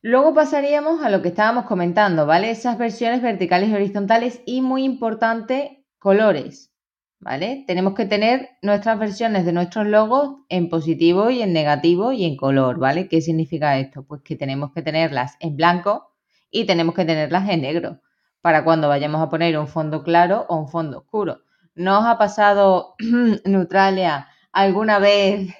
Luego 0.00 0.32
pasaríamos 0.32 1.02
a 1.02 1.10
lo 1.10 1.20
que 1.20 1.28
estábamos 1.28 1.66
comentando, 1.66 2.24
¿vale? 2.24 2.50
Esas 2.50 2.78
versiones 2.78 3.20
verticales 3.20 3.68
y 3.68 3.74
horizontales 3.74 4.40
y 4.46 4.62
muy 4.62 4.84
importante, 4.84 5.84
colores, 5.98 6.72
¿vale? 7.20 7.64
Tenemos 7.66 7.94
que 7.94 8.06
tener 8.06 8.48
nuestras 8.62 8.98
versiones 8.98 9.44
de 9.44 9.52
nuestros 9.52 9.86
logos 9.86 10.36
en 10.48 10.70
positivo 10.70 11.28
y 11.28 11.42
en 11.42 11.52
negativo 11.52 12.12
y 12.12 12.24
en 12.24 12.36
color, 12.36 12.78
¿vale? 12.78 13.06
¿Qué 13.06 13.20
significa 13.20 13.78
esto? 13.78 14.06
Pues 14.06 14.22
que 14.22 14.36
tenemos 14.36 14.72
que 14.72 14.80
tenerlas 14.80 15.36
en 15.40 15.56
blanco 15.56 16.16
y 16.50 16.64
tenemos 16.64 16.94
que 16.94 17.04
tenerlas 17.04 17.50
en 17.50 17.60
negro 17.60 18.00
para 18.46 18.62
cuando 18.62 18.86
vayamos 18.86 19.20
a 19.20 19.28
poner 19.28 19.58
un 19.58 19.66
fondo 19.66 20.04
claro 20.04 20.46
o 20.48 20.56
un 20.56 20.68
fondo 20.68 20.98
oscuro. 20.98 21.40
¿No 21.74 21.98
os 21.98 22.06
ha 22.06 22.16
pasado, 22.16 22.94
Neutralia, 23.44 24.28
alguna 24.52 25.00
vez 25.00 25.52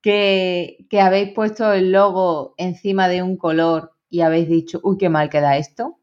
que, 0.00 0.86
habéis 1.02 1.34
puesto 1.34 1.72
el 1.72 1.90
logo 1.90 2.54
encima 2.56 3.08
de 3.08 3.24
un 3.24 3.36
color 3.36 3.94
y 4.08 4.20
habéis 4.20 4.48
dicho, 4.48 4.78
uy, 4.84 4.96
qué 4.96 5.08
mal 5.08 5.28
queda 5.28 5.56
esto? 5.56 5.98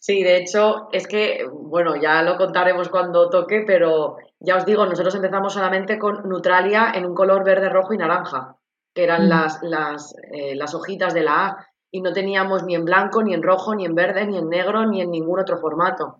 Sí, 0.00 0.24
de 0.24 0.38
hecho, 0.38 0.88
es 0.90 1.06
que, 1.06 1.46
bueno, 1.48 1.94
ya 1.94 2.24
lo 2.24 2.36
contaremos 2.36 2.88
cuando 2.88 3.30
toque, 3.30 3.62
pero 3.64 4.16
ya 4.40 4.56
os 4.56 4.66
digo, 4.66 4.84
nosotros 4.86 5.14
empezamos 5.14 5.54
solamente 5.54 6.00
con 6.00 6.28
Neutralia 6.28 6.90
en 6.96 7.06
un 7.06 7.14
color 7.14 7.44
verde, 7.44 7.68
rojo 7.68 7.94
y 7.94 7.98
naranja, 7.98 8.56
que 8.92 9.04
eran 9.04 9.28
las, 9.28 9.62
las, 9.62 10.16
eh, 10.32 10.56
las 10.56 10.74
hojitas 10.74 11.14
de 11.14 11.22
la 11.22 11.46
A, 11.46 11.68
y 11.94 12.00
no 12.00 12.12
teníamos 12.12 12.64
ni 12.64 12.74
en 12.74 12.84
blanco, 12.84 13.22
ni 13.22 13.34
en 13.34 13.42
rojo, 13.44 13.72
ni 13.72 13.84
en 13.84 13.94
verde, 13.94 14.26
ni 14.26 14.36
en 14.36 14.48
negro, 14.48 14.84
ni 14.84 15.00
en 15.00 15.12
ningún 15.12 15.38
otro 15.38 15.58
formato. 15.58 16.18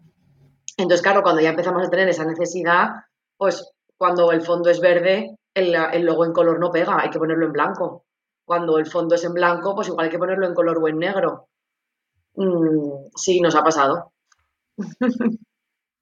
Entonces, 0.77 1.03
claro, 1.03 1.25
cuando 1.25 1.43
ya 1.43 1.51
empezamos 1.51 1.85
a 1.85 1.91
tener 1.91 2.09
esa 2.09 2.25
necesidad, 2.25 2.91
pues 3.37 3.73
cuando 3.97 4.31
el 4.31 4.43
fondo 4.43 4.71
es 4.71 4.81
verde, 4.81 5.37
el, 5.53 5.73
logo 6.05 6.27
en 6.27 6.33
color 6.33 6.61
no 6.61 6.71
pega, 6.71 7.01
hay 7.01 7.11
que 7.11 7.19
ponerlo 7.19 7.47
en 7.47 7.53
blanco. 7.53 8.05
Cuando 8.45 8.79
el 8.79 8.87
fondo 8.87 9.17
es 9.17 9.25
en 9.25 9.35
blanco, 9.35 9.75
pues 9.75 9.89
igual 9.89 10.05
hay 10.05 10.13
que 10.13 10.19
ponerlo 10.19 10.47
en 10.47 10.55
color 10.55 10.79
o 10.79 10.87
en 10.87 10.97
negro. 10.97 11.49
Mm, 12.37 13.09
sí, 13.17 13.41
nos 13.41 13.57
ha 13.57 13.65
pasado. 13.65 14.13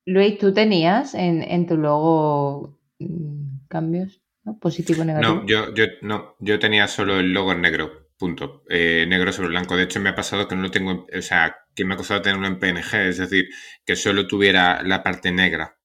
Luis, 0.04 0.38
¿tú 0.38 0.52
tenías 0.52 1.14
en, 1.14 1.66
tu 1.66 1.78
logo 1.78 2.78
mm, 2.98 3.68
cambios? 3.68 4.20
¿no? 4.44 4.58
¿Positivo 4.58 5.00
o 5.00 5.04
negativo? 5.06 5.32
No 5.32 5.46
yo, 5.46 5.72
yo, 5.72 5.86
no, 6.02 6.34
yo 6.40 6.58
tenía 6.58 6.88
solo 6.88 7.18
el 7.18 7.32
logo 7.32 7.52
en 7.52 7.62
negro. 7.62 8.01
Punto. 8.22 8.62
Eh, 8.68 9.04
negro 9.08 9.32
sobre 9.32 9.48
blanco. 9.48 9.76
De 9.76 9.82
hecho, 9.82 9.98
me 9.98 10.10
ha 10.10 10.14
pasado 10.14 10.46
que 10.46 10.54
no 10.54 10.62
lo 10.62 10.70
tengo, 10.70 11.08
o 11.12 11.22
sea, 11.22 11.56
que 11.74 11.84
me 11.84 11.94
ha 11.94 11.96
costado 11.96 12.22
tenerlo 12.22 12.46
en 12.46 12.60
PNG, 12.60 13.08
es 13.08 13.18
decir, 13.18 13.48
que 13.84 13.96
solo 13.96 14.28
tuviera 14.28 14.80
la 14.84 15.02
parte 15.02 15.32
negra. 15.32 15.76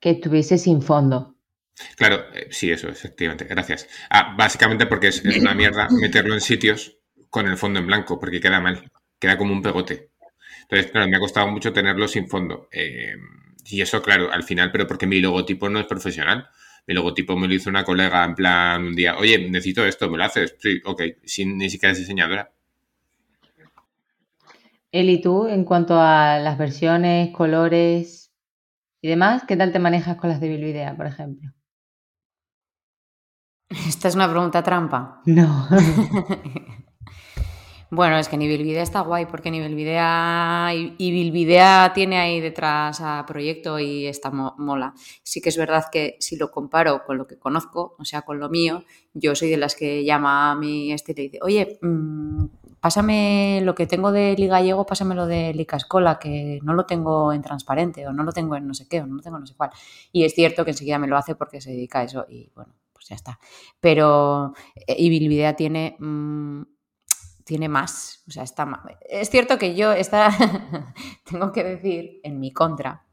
Que 0.00 0.10
estuviese 0.10 0.58
sin 0.58 0.82
fondo. 0.82 1.36
Claro, 1.96 2.24
eh, 2.34 2.48
sí, 2.50 2.68
eso, 2.72 2.88
efectivamente. 2.88 3.44
Gracias. 3.44 3.88
Ah, 4.10 4.34
básicamente 4.36 4.86
porque 4.86 5.06
es, 5.06 5.22
una 5.24 5.54
mierda 5.54 5.86
meterlo 6.00 6.34
en 6.34 6.40
sitios 6.40 6.98
con 7.30 7.46
el 7.46 7.58
fondo 7.58 7.78
en 7.78 7.86
blanco, 7.86 8.18
porque 8.18 8.40
queda 8.40 8.58
mal. 8.58 8.90
Queda 9.20 9.38
como 9.38 9.52
un 9.52 9.62
pegote. 9.62 10.10
Entonces, 10.62 10.90
claro, 10.90 11.06
me 11.06 11.16
ha 11.16 11.20
costado 11.20 11.46
mucho 11.46 11.72
tenerlo 11.72 12.08
sin 12.08 12.26
fondo. 12.28 12.68
Eh, 12.72 13.14
y 13.66 13.80
eso, 13.80 14.02
claro, 14.02 14.32
al 14.32 14.42
final, 14.42 14.72
pero 14.72 14.88
porque 14.88 15.06
mi 15.06 15.20
logotipo 15.20 15.68
no 15.68 15.78
es 15.78 15.86
profesional 15.86 16.50
mi 16.86 16.94
logotipo 16.94 17.36
me 17.36 17.48
lo 17.48 17.54
hizo 17.54 17.70
una 17.70 17.84
colega 17.84 18.24
en 18.24 18.34
plan 18.34 18.84
un 18.84 18.94
día, 18.94 19.16
oye, 19.16 19.38
necesito 19.50 19.84
esto, 19.84 20.10
¿me 20.10 20.18
lo 20.18 20.24
haces? 20.24 20.56
Sí, 20.58 20.80
ok, 20.84 21.02
sin 21.24 21.56
ni 21.56 21.70
siquiera 21.70 21.92
es 21.92 21.98
diseñadora. 21.98 22.52
Eli, 24.92 25.20
tú, 25.20 25.48
en 25.48 25.64
cuanto 25.64 26.00
a 26.00 26.38
las 26.38 26.56
versiones, 26.56 27.30
colores 27.32 28.32
y 29.02 29.08
demás, 29.08 29.42
¿qué 29.46 29.56
tal 29.56 29.72
te 29.72 29.80
manejas 29.80 30.16
con 30.16 30.30
las 30.30 30.40
de 30.40 30.48
Bilvidea, 30.48 30.96
por 30.96 31.06
ejemplo? 31.06 31.50
Esta 33.68 34.08
es 34.08 34.14
una 34.14 34.30
pregunta 34.30 34.62
trampa. 34.62 35.20
No. 35.26 35.68
Bueno, 37.96 38.18
es 38.18 38.28
que 38.28 38.36
Nibilvidea 38.36 38.82
está 38.82 39.02
guay 39.02 39.26
porque 39.26 39.52
Nibilvidea 39.52 40.72
y, 40.74 40.96
y 40.98 41.12
Bilvidea 41.12 41.92
tiene 41.94 42.18
ahí 42.18 42.40
detrás 42.40 43.00
a 43.00 43.24
proyecto 43.24 43.78
y 43.78 44.06
está 44.06 44.32
mola. 44.32 44.94
Sí 45.22 45.40
que 45.40 45.50
es 45.50 45.56
verdad 45.56 45.84
que 45.92 46.16
si 46.18 46.36
lo 46.36 46.50
comparo 46.50 47.04
con 47.04 47.18
lo 47.18 47.28
que 47.28 47.38
conozco, 47.38 47.94
o 47.96 48.04
sea, 48.04 48.22
con 48.22 48.40
lo 48.40 48.48
mío, 48.48 48.82
yo 49.12 49.36
soy 49.36 49.48
de 49.50 49.58
las 49.58 49.76
que 49.76 50.04
llama 50.04 50.50
a 50.50 50.54
mi 50.56 50.92
este 50.92 51.12
y 51.12 51.14
dice, 51.14 51.38
oye, 51.42 51.78
mm, 51.82 52.46
pásame 52.80 53.60
lo 53.62 53.76
que 53.76 53.86
tengo 53.86 54.10
de 54.10 54.34
Li 54.36 54.48
Gallego, 54.48 54.86
pásamelo 54.86 55.26
de 55.28 55.54
Licascola, 55.54 56.18
que 56.18 56.58
no 56.64 56.74
lo 56.74 56.86
tengo 56.86 57.32
en 57.32 57.42
transparente, 57.42 58.08
o 58.08 58.12
no 58.12 58.24
lo 58.24 58.32
tengo 58.32 58.56
en 58.56 58.66
no 58.66 58.74
sé 58.74 58.88
qué, 58.88 59.02
o 59.02 59.06
no 59.06 59.14
lo 59.16 59.22
tengo 59.22 59.36
en 59.36 59.42
no 59.42 59.46
sé 59.46 59.54
cuál. 59.56 59.70
Y 60.10 60.24
es 60.24 60.34
cierto 60.34 60.64
que 60.64 60.72
enseguida 60.72 60.98
me 60.98 61.06
lo 61.06 61.16
hace 61.16 61.36
porque 61.36 61.60
se 61.60 61.70
dedica 61.70 62.00
a 62.00 62.04
eso, 62.04 62.26
y 62.28 62.50
bueno, 62.56 62.74
pues 62.92 63.06
ya 63.08 63.14
está. 63.14 63.38
Pero, 63.80 64.52
eh, 64.74 64.96
y 64.98 65.08
Bilvidea 65.10 65.54
tiene. 65.54 65.96
Mm, 66.00 66.62
tiene 67.44 67.68
más, 67.68 68.22
o 68.26 68.30
sea, 68.30 68.42
está 68.42 68.66
más. 68.66 68.80
Es 69.08 69.30
cierto 69.30 69.58
que 69.58 69.74
yo 69.74 69.92
está, 69.92 70.30
tengo 71.30 71.52
que 71.52 71.62
decir 71.62 72.20
en 72.24 72.40
mi 72.40 72.52
contra 72.52 73.04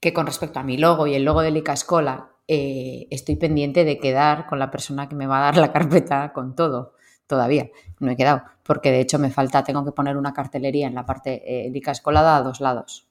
que 0.00 0.12
con 0.12 0.26
respecto 0.26 0.60
a 0.60 0.62
mi 0.62 0.76
logo 0.76 1.06
y 1.06 1.14
el 1.14 1.24
logo 1.24 1.42
de 1.42 1.50
Licascola, 1.50 2.30
eh, 2.46 3.08
estoy 3.10 3.36
pendiente 3.36 3.84
de 3.84 3.98
quedar 3.98 4.46
con 4.46 4.58
la 4.58 4.70
persona 4.70 5.08
que 5.08 5.16
me 5.16 5.26
va 5.26 5.38
a 5.38 5.44
dar 5.52 5.56
la 5.56 5.72
carpeta 5.72 6.32
con 6.32 6.54
todo. 6.54 6.94
Todavía 7.26 7.70
no 8.00 8.10
he 8.10 8.16
quedado, 8.16 8.42
porque 8.62 8.90
de 8.90 9.00
hecho 9.00 9.18
me 9.18 9.30
falta, 9.30 9.64
tengo 9.64 9.84
que 9.84 9.92
poner 9.92 10.16
una 10.16 10.32
cartelería 10.32 10.86
en 10.86 10.94
la 10.94 11.06
parte 11.06 11.42
eh, 11.66 11.70
Licascolada 11.70 12.36
a 12.36 12.42
dos 12.42 12.60
lados. 12.60 13.08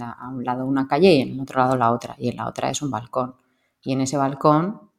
A 0.00 0.30
un 0.30 0.42
lado 0.42 0.64
una 0.64 0.88
calle 0.88 1.12
y 1.12 1.20
en 1.20 1.32
el 1.32 1.40
otro 1.40 1.60
lado 1.60 1.76
la 1.76 1.92
otra. 1.92 2.16
Y 2.18 2.30
en 2.30 2.36
la 2.36 2.48
otra 2.48 2.70
es 2.70 2.80
un 2.80 2.90
balcón. 2.90 3.34
Y 3.82 3.92
en 3.92 4.00
ese 4.00 4.16
balcón 4.16 4.90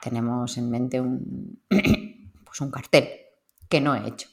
tenemos 0.00 0.56
en 0.56 0.70
mente 0.70 0.98
un, 0.98 1.60
pues 1.68 2.60
un 2.62 2.70
cartel 2.70 3.23
que 3.74 3.80
no 3.80 3.96
he 3.96 4.06
hecho. 4.06 4.28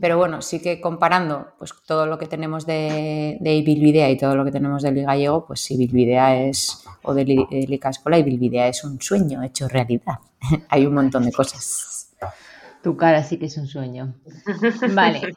Pero 0.00 0.16
bueno, 0.18 0.40
sí 0.40 0.60
que 0.60 0.80
comparando 0.80 1.48
pues, 1.58 1.74
todo 1.84 2.06
lo 2.06 2.16
que 2.16 2.28
tenemos 2.28 2.64
de, 2.64 3.36
de 3.40 3.62
Bilvidea 3.62 4.08
y 4.08 4.16
todo 4.16 4.36
lo 4.36 4.44
que 4.44 4.52
tenemos 4.52 4.84
de 4.84 4.92
Gallego, 5.02 5.44
pues 5.46 5.60
sí, 5.60 5.76
Bilvidea 5.76 6.40
es, 6.44 6.84
o 7.02 7.12
de 7.12 7.24
Licascola 7.24 8.18
y 8.18 8.22
Bilvidea 8.22 8.68
es 8.68 8.84
un 8.84 9.00
sueño 9.00 9.42
hecho 9.42 9.66
realidad. 9.66 10.18
Hay 10.68 10.86
un 10.86 10.94
montón 10.94 11.24
de 11.24 11.32
cosas. 11.32 12.14
Tu 12.84 12.96
cara 12.96 13.24
sí 13.24 13.36
que 13.36 13.46
es 13.46 13.56
un 13.56 13.66
sueño. 13.66 14.14
Vale. 14.94 15.34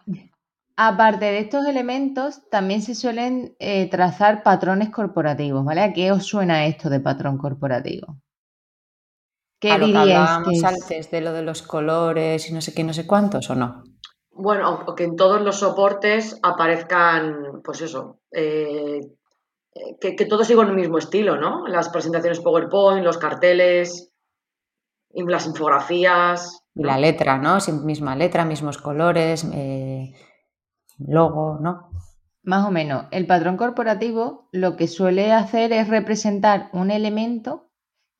Aparte 0.75 1.25
de 1.25 1.39
estos 1.39 1.65
elementos, 1.65 2.47
también 2.51 2.83
se 2.83 2.93
suelen 2.93 3.55
eh, 3.57 3.89
trazar 3.89 4.43
patrones 4.43 4.91
corporativos, 4.91 5.65
¿vale? 5.65 5.81
¿A 5.81 5.93
qué 5.93 6.11
os 6.11 6.27
suena 6.27 6.67
esto 6.67 6.91
de 6.91 6.99
patrón 6.99 7.39
corporativo? 7.39 8.17
¿Qué 9.62 9.78
diríais 9.78 10.39
que 10.43 10.66
antes 10.66 11.12
de 11.12 11.22
lo 11.22 11.34
de 11.34 11.43
los 11.43 11.62
colores 11.62 12.49
y 12.49 12.53
no 12.53 12.62
sé 12.62 12.74
qué, 12.74 12.84
no 12.84 12.93
sé 12.93 13.05
cuántos 13.05 13.49
o 13.51 13.55
no? 13.55 13.84
Bueno, 14.32 14.80
o 14.88 14.95
que 14.95 15.03
en 15.03 15.16
todos 15.16 15.39
los 15.39 15.59
soportes 15.59 16.39
aparezcan, 16.41 17.62
pues 17.64 17.82
eso, 17.82 18.22
eh, 18.32 19.01
eh, 19.76 19.97
que, 20.01 20.16
que, 20.16 20.26
todo 20.26 20.43
siga 20.43 20.64
en 20.64 20.70
el 20.70 20.76
mismo 20.76 20.97
estilo, 20.97 21.38
¿no? 21.38 21.68
Las 21.68 21.89
presentaciones 21.89 22.39
PowerPoint, 22.39 23.05
los 23.05 23.20
carteles, 23.20 24.12
las 25.14 25.45
infografías. 25.45 26.64
Y 26.74 26.84
la 26.84 26.97
letra, 26.97 27.38
¿no? 27.38 27.57
misma 27.84 28.16
letra, 28.16 28.45
mismos 28.45 28.78
colores, 28.78 29.45
eh, 29.53 30.14
logo, 30.97 31.59
¿no? 31.62 31.91
Más 32.43 32.66
o 32.66 32.72
menos. 32.72 33.05
El 33.12 33.28
patrón 33.28 33.57
corporativo 33.57 34.49
lo 34.51 34.76
que 34.76 34.88
suele 34.88 35.32
hacer 35.32 35.74
es 35.74 35.88
representar 35.88 36.70
un 36.74 36.89
elemento 36.89 37.70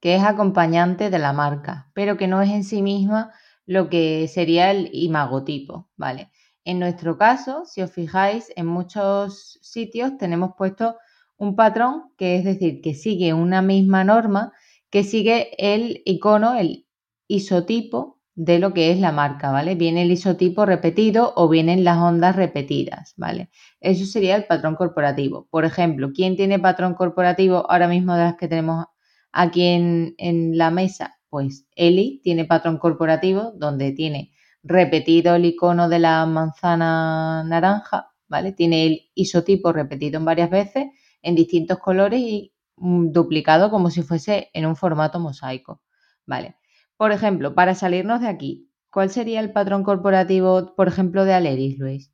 que 0.02 0.16
es 0.16 0.24
acompañante 0.24 1.10
de 1.10 1.20
la 1.20 1.32
marca, 1.32 1.90
pero 1.94 2.18
que 2.18 2.28
no 2.28 2.42
es 2.42 2.50
en 2.50 2.66
sí 2.66 2.82
misma 2.82 3.32
lo 3.66 3.90
que 3.90 4.28
sería 4.28 4.72
el 4.72 4.90
imagotipo, 4.92 5.90
¿vale? 5.96 6.32
En 6.66 6.80
nuestro 6.80 7.18
caso, 7.18 7.64
si 7.66 7.82
os 7.82 7.92
fijáis, 7.92 8.52
en 8.56 8.68
muchos 8.68 9.60
sitios 9.62 10.18
tenemos 10.18 10.52
puesto 10.58 10.98
un 11.38 11.56
patrón, 11.56 12.12
que 12.18 12.36
es 12.36 12.44
decir, 12.44 12.82
que 12.82 12.94
sigue 12.94 13.34
una 13.34 13.62
misma 13.62 14.04
norma, 14.04 14.52
que 14.90 15.04
sigue 15.04 15.52
el 15.58 16.02
icono, 16.06 16.56
el 16.56 16.86
isotipo 17.28 18.20
de 18.36 18.60
lo 18.60 18.74
que 18.74 18.92
es 18.92 19.00
la 19.00 19.12
marca, 19.12 19.52
¿vale? 19.52 19.76
Viene 19.76 20.04
el 20.04 20.12
isotipo 20.12 20.66
repetido 20.66 21.34
o 21.36 21.48
vienen 21.50 21.84
las 21.84 21.98
ondas 21.98 22.36
repetidas, 22.36 23.14
¿vale? 23.18 23.50
Eso 23.80 24.06
sería 24.06 24.36
el 24.36 24.46
patrón 24.46 24.76
corporativo. 24.76 25.48
Por 25.50 25.66
ejemplo, 25.66 26.12
¿quién 26.14 26.36
tiene 26.36 26.60
patrón 26.60 26.94
corporativo 26.96 27.70
ahora 27.70 27.88
mismo 27.88 28.16
de 28.16 28.24
las 28.24 28.36
que 28.36 28.48
tenemos 28.48 28.86
aquí 29.32 29.64
en, 29.64 30.16
en 30.18 30.58
la 30.58 30.72
mesa? 30.72 31.20
Pues 31.30 31.66
Eli 31.76 32.22
tiene 32.24 32.46
patrón 32.46 32.78
corporativo 32.78 33.54
donde 33.56 33.92
tiene 33.92 34.32
repetido 34.64 35.36
el 35.36 35.46
icono 35.46 35.90
de 35.90 36.00
la 36.00 36.26
manzana 36.26 37.44
naranja, 37.44 38.12
¿vale? 38.28 38.52
Tiene 38.52 38.86
el 38.86 39.12
isotipo 39.16 39.72
repetido 39.72 40.20
en 40.20 40.26
varias 40.26 40.50
veces 40.50 40.88
en 41.22 41.36
distintos 41.36 41.80
colores 41.80 42.20
y 42.20 42.54
mm, 42.78 43.12
duplicado 43.12 43.70
como 43.70 43.90
si 43.90 44.04
fuese 44.04 44.50
en 44.54 44.66
un 44.66 44.76
formato 44.76 45.20
mosaico, 45.20 45.82
¿vale? 46.26 46.56
Por 46.98 47.12
ejemplo, 47.12 47.56
para 47.56 47.76
salirnos 47.76 48.22
de 48.22 48.28
aquí, 48.28 48.70
¿cuál 48.90 49.10
sería 49.10 49.40
el 49.40 49.52
patrón 49.52 49.84
corporativo, 49.84 50.76
por 50.76 50.88
ejemplo, 50.88 51.26
de 51.26 51.34
Aleris, 51.34 51.80
Luis? 51.80 52.14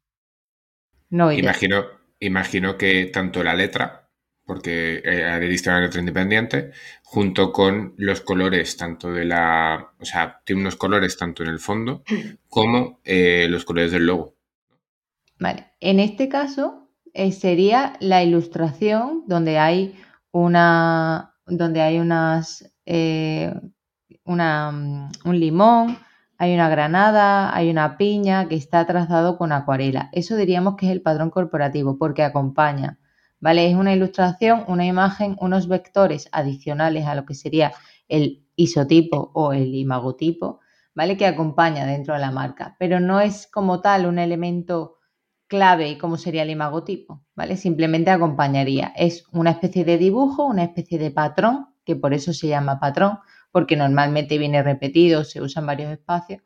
No, 1.09 1.31
imagino, 1.31 1.85
imagino 2.19 2.77
que 2.77 3.05
tanto 3.05 3.43
la 3.43 3.53
letra 3.53 4.06
porque 4.47 5.01
eh, 5.03 5.49
es 5.51 5.67
una 5.67 5.81
letra 5.81 5.99
independiente, 5.99 6.71
junto 7.03 7.51
con 7.51 7.93
los 7.97 8.21
colores 8.21 8.77
tanto 8.77 9.11
de 9.11 9.25
la, 9.25 9.91
o 9.99 10.05
sea, 10.05 10.41
tiene 10.45 10.61
unos 10.61 10.77
colores 10.77 11.17
tanto 11.17 11.43
en 11.43 11.49
el 11.49 11.59
fondo 11.59 12.03
como 12.49 13.01
eh, 13.03 13.47
los 13.49 13.65
colores 13.65 13.91
del 13.91 14.07
logo. 14.07 14.35
Vale, 15.37 15.73
en 15.81 15.99
este 15.99 16.29
caso 16.29 16.89
eh, 17.13 17.31
sería 17.33 17.93
la 17.99 18.23
ilustración 18.23 19.23
donde 19.27 19.59
hay 19.59 19.99
una, 20.31 21.35
donde 21.45 21.81
hay 21.81 21.99
unas, 21.99 22.73
eh, 22.85 23.53
una, 24.23 25.09
un 25.25 25.39
limón, 25.39 25.97
hay 26.37 26.53
una 26.53 26.69
granada, 26.69 27.53
hay 27.55 27.69
una 27.69 27.97
piña 27.97 28.47
que 28.47 28.55
está 28.55 28.85
trazado 28.85 29.37
con 29.37 29.51
acuarela. 29.51 30.09
Eso 30.13 30.37
diríamos 30.37 30.77
que 30.77 30.85
es 30.85 30.91
el 30.93 31.01
patrón 31.01 31.31
corporativo 31.31 31.97
porque 31.97 32.23
acompaña 32.23 32.97
¿vale? 33.39 33.69
Es 33.69 33.75
una 33.75 33.93
ilustración, 33.93 34.63
una 34.67 34.85
imagen, 34.85 35.37
unos 35.39 35.67
vectores 35.67 36.29
adicionales 36.31 37.05
a 37.05 37.15
lo 37.15 37.25
que 37.25 37.35
sería 37.35 37.73
el 38.07 38.45
isotipo 38.55 39.31
o 39.33 39.53
el 39.53 39.75
imagotipo, 39.75 40.59
¿vale? 40.95 41.17
Que 41.17 41.25
acompaña 41.25 41.85
dentro 41.85 42.13
de 42.13 42.19
la 42.19 42.31
marca, 42.31 42.75
pero 42.79 42.99
no 42.99 43.19
es 43.21 43.47
como 43.47 43.81
tal 43.81 44.05
un 44.05 44.19
elemento 44.19 44.97
clave 45.47 45.97
como 45.97 46.17
sería 46.17 46.43
el 46.43 46.49
imagotipo, 46.49 47.23
¿vale? 47.35 47.57
Simplemente 47.57 48.11
acompañaría. 48.11 48.93
Es 48.95 49.25
una 49.31 49.51
especie 49.51 49.85
de 49.85 49.97
dibujo, 49.97 50.45
una 50.45 50.63
especie 50.63 50.99
de 50.99 51.11
patrón, 51.11 51.67
que 51.85 51.95
por 51.95 52.13
eso 52.13 52.33
se 52.33 52.47
llama 52.47 52.79
patrón, 52.79 53.19
porque 53.51 53.77
normalmente 53.77 54.37
viene 54.37 54.61
repetido, 54.61 55.23
se 55.23 55.41
usa 55.41 55.61
en 55.61 55.67
varios 55.67 55.91
espacios, 55.91 56.41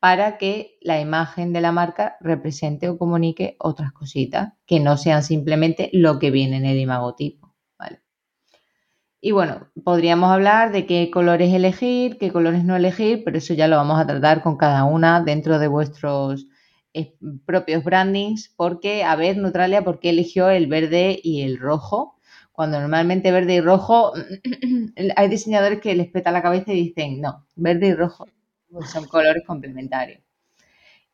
para 0.00 0.38
que 0.38 0.78
la 0.80 0.98
imagen 0.98 1.52
de 1.52 1.60
la 1.60 1.72
marca 1.72 2.16
represente 2.20 2.88
o 2.88 2.96
comunique 2.96 3.56
otras 3.58 3.92
cositas 3.92 4.54
que 4.66 4.80
no 4.80 4.96
sean 4.96 5.22
simplemente 5.22 5.90
lo 5.92 6.18
que 6.18 6.30
viene 6.30 6.56
en 6.56 6.64
el 6.64 6.78
imagotipo. 6.78 7.54
¿vale? 7.78 8.00
Y 9.20 9.32
bueno, 9.32 9.68
podríamos 9.84 10.30
hablar 10.30 10.72
de 10.72 10.86
qué 10.86 11.10
colores 11.10 11.52
elegir, 11.52 12.16
qué 12.18 12.32
colores 12.32 12.64
no 12.64 12.76
elegir, 12.76 13.22
pero 13.24 13.36
eso 13.36 13.52
ya 13.52 13.68
lo 13.68 13.76
vamos 13.76 14.00
a 14.00 14.06
tratar 14.06 14.42
con 14.42 14.56
cada 14.56 14.84
una 14.84 15.20
dentro 15.20 15.58
de 15.58 15.68
vuestros 15.68 16.46
eh, 16.94 17.14
propios 17.44 17.84
brandings, 17.84 18.54
porque, 18.56 19.04
a 19.04 19.14
ver, 19.16 19.36
Neutralia, 19.36 19.84
¿por 19.84 20.00
qué 20.00 20.10
eligió 20.10 20.48
el 20.48 20.66
verde 20.66 21.20
y 21.22 21.42
el 21.42 21.58
rojo? 21.58 22.16
Cuando 22.52 22.80
normalmente 22.80 23.30
verde 23.32 23.56
y 23.56 23.60
rojo, 23.60 24.12
hay 25.16 25.28
diseñadores 25.28 25.80
que 25.80 25.94
les 25.94 26.08
peta 26.08 26.32
la 26.32 26.42
cabeza 26.42 26.72
y 26.72 26.76
dicen, 26.76 27.20
no, 27.20 27.46
verde 27.54 27.88
y 27.88 27.94
rojo 27.94 28.26
son 28.92 29.06
colores 29.06 29.42
complementarios. 29.46 30.20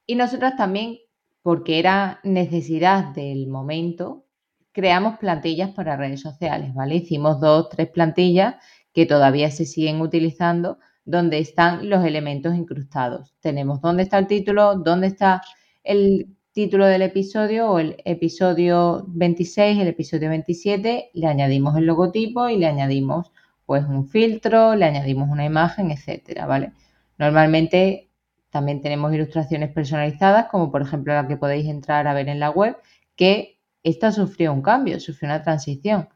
Y 0.07 0.15
nosotras 0.15 0.57
también, 0.57 0.99
porque 1.43 1.79
era 1.79 2.21
necesidad 2.23 3.07
del 3.15 3.47
momento, 3.49 4.25
creamos 4.73 5.19
plantillas 5.19 5.71
para 5.71 5.97
redes 5.97 6.21
sociales, 6.21 6.75
¿vale? 6.75 6.97
Hicimos 6.97 7.41
dos, 7.41 7.69
tres 7.71 7.89
plantillas 7.89 8.57
que 8.93 9.07
todavía 9.07 9.51
se 9.51 9.65
siguen 9.65 10.01
utilizando, 10.01 10.79
donde 11.05 11.39
están 11.39 11.89
los 11.89 12.05
elementos 12.05 12.55
incrustados. 12.55 13.35
Tenemos 13.41 13.81
dónde 13.81 14.03
está 14.03 14.19
el 14.19 14.27
título, 14.27 14.77
dónde 14.77 15.09
está 15.09 15.43
el 15.85 16.29
título 16.53 16.87
del 16.87 17.03
episodio 17.03 17.71
o 17.71 17.79
el 17.79 17.97
episodio 18.05 19.05
26, 19.09 19.79
el 19.79 19.89
episodio 19.89 20.31
27, 20.31 21.11
le 21.13 21.27
añadimos 21.27 21.77
el 21.77 21.87
logotipo 21.87 22.49
y 22.49 22.57
le 22.57 22.67
añadimos 22.67 23.31
pues 23.67 23.85
un 23.85 24.09
filtro, 24.09 24.75
le 24.75 24.85
añadimos 24.87 25.29
una 25.29 25.45
imagen, 25.45 25.91
etcétera, 25.91 26.47
¿vale? 26.47 26.73
Normalmente 27.19 28.11
también 28.51 28.81
tenemos 28.83 29.13
ilustraciones 29.15 29.73
personalizadas, 29.73 30.47
como 30.49 30.71
por 30.71 30.83
ejemplo 30.83 31.15
la 31.15 31.29
que 31.29 31.37
podéis 31.37 31.67
entrar 31.69 32.07
a 32.07 32.15
ver 32.15 32.29
en 32.29 32.41
la 32.41 32.51
web, 32.51 32.77
que 33.17 33.61
esta 33.83 34.13
sufrió 34.13 34.53
un 34.53 34.63
cambio, 34.63 35.01
sufrió 35.01 35.29
una 35.31 35.43
transición. 35.43 36.09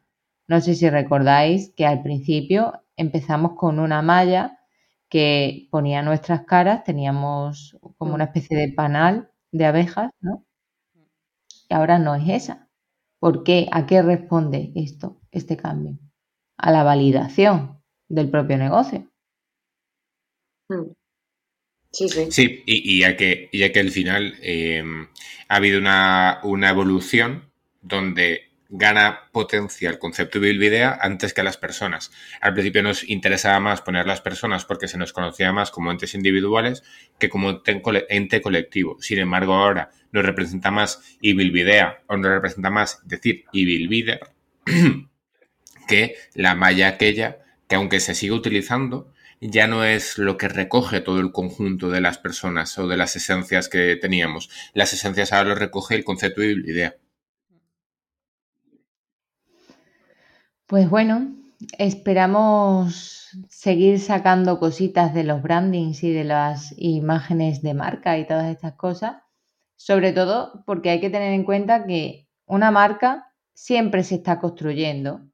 No 0.49 0.61
sé 0.61 0.75
si 0.75 0.89
recordáis 0.91 1.73
que 1.77 1.87
al 1.87 2.03
principio 2.03 2.83
empezamos 2.97 3.53
con 3.57 3.79
una 3.79 4.03
malla 4.03 4.59
que 5.09 5.69
ponía 5.71 6.03
nuestras 6.03 6.45
caras, 6.45 6.85
teníamos 6.85 7.77
como 7.99 8.15
una 8.15 8.25
especie 8.25 8.57
de 8.57 8.73
panal 8.73 9.31
de 9.53 9.67
abejas, 9.67 10.11
¿no? 10.21 10.45
Y 11.71 11.75
ahora 11.75 11.99
no 11.99 12.15
es 12.15 12.29
esa. 12.29 12.69
¿Por 13.19 13.45
qué? 13.45 13.67
¿A 13.73 13.87
qué 13.87 14.03
responde 14.03 14.73
esto, 14.75 15.21
este 15.31 15.57
cambio? 15.57 15.99
A 16.59 16.71
la 16.71 16.83
validación 16.83 17.83
del 18.09 18.31
propio 18.31 18.59
negocio. 18.59 19.10
Sí, 21.93 22.09
sí. 22.09 22.27
Sí, 22.31 22.62
y, 22.66 23.01
ya, 23.01 23.16
que, 23.16 23.49
ya 23.53 23.73
que 23.73 23.81
al 23.81 23.91
final 23.91 24.37
eh, 24.43 24.85
ha 25.49 25.57
habido 25.57 25.79
una, 25.81 26.39
una 26.45 26.71
evolución 26.71 27.51
donde 27.83 28.51
gana 28.71 29.29
potencia 29.33 29.91
el 29.91 29.99
concepto 29.99 30.39
de 30.39 30.47
Bilbidea 30.47 30.97
antes 31.03 31.35
que 31.35 31.43
las 31.43 31.57
personas. 31.57 32.12
Al 32.41 32.55
principio 32.55 32.85
nos 32.85 33.09
interesaba 33.09 33.59
más 33.59 33.83
poner 33.83 34.07
las 34.07 34.21
personas 34.21 34.64
porque 34.64 34.87
se 34.87 34.97
nos 34.97 35.12
conocía 35.12 35.53
más 35.53 35.73
como 35.73 35.91
entes 35.91 36.14
individuales 36.14 36.85
que 37.18 37.29
como 37.29 37.62
ente 38.09 38.41
colectivo. 38.41 38.97
Sin 39.01 39.18
embargo, 39.18 39.55
ahora 39.55 39.91
nos 40.12 40.25
representa 40.25 40.71
más 40.71 41.16
Ibilbidea 41.21 42.03
o 42.07 42.16
nos 42.16 42.31
representa 42.31 42.71
más 42.71 43.01
decir 43.09 43.45
Ibilbider 43.53 44.21
que 45.89 46.14
la 46.35 46.55
malla 46.55 46.89
aquella 46.89 47.39
que 47.68 47.75
aunque 47.75 48.01
se 48.01 48.14
sigue 48.14 48.33
utilizando, 48.33 49.12
ya 49.41 49.66
no 49.66 49.84
es 49.84 50.18
lo 50.18 50.36
que 50.36 50.49
recoge 50.49 51.01
todo 51.01 51.20
el 51.20 51.32
conjunto 51.32 51.91
de 51.91 52.01
las 52.01 52.18
personas 52.18 52.78
o 52.78 52.86
de 52.86 52.97
las 52.97 53.16
esencias 53.16 53.68
que 53.68 53.97
teníamos. 53.97 54.51
Las 54.74 54.93
esencias 54.93 55.32
ahora 55.32 55.51
lo 55.51 55.55
recoge 55.55 55.95
el 55.95 56.05
concepto 56.05 56.43
de 56.43 56.49
Ibilbidea. 56.49 56.97
Pues 60.66 60.88
bueno, 60.88 61.34
esperamos 61.78 63.30
seguir 63.49 63.99
sacando 63.99 64.59
cositas 64.59 65.14
de 65.14 65.24
los 65.24 65.43
brandings 65.43 66.03
y 66.05 66.12
de 66.12 66.24
las 66.24 66.74
imágenes 66.76 67.62
de 67.62 67.74
marca 67.74 68.18
y 68.18 68.26
todas 68.26 68.47
estas 68.51 68.74
cosas, 68.74 69.22
sobre 69.76 70.12
todo 70.12 70.62
porque 70.66 70.91
hay 70.91 71.01
que 71.01 71.11
tener 71.11 71.32
en 71.32 71.45
cuenta 71.45 71.86
que 71.86 72.28
una 72.47 72.70
marca 72.70 73.32
siempre 73.55 74.05
se 74.05 74.16
está 74.16 74.38
construyendo, 74.38 75.30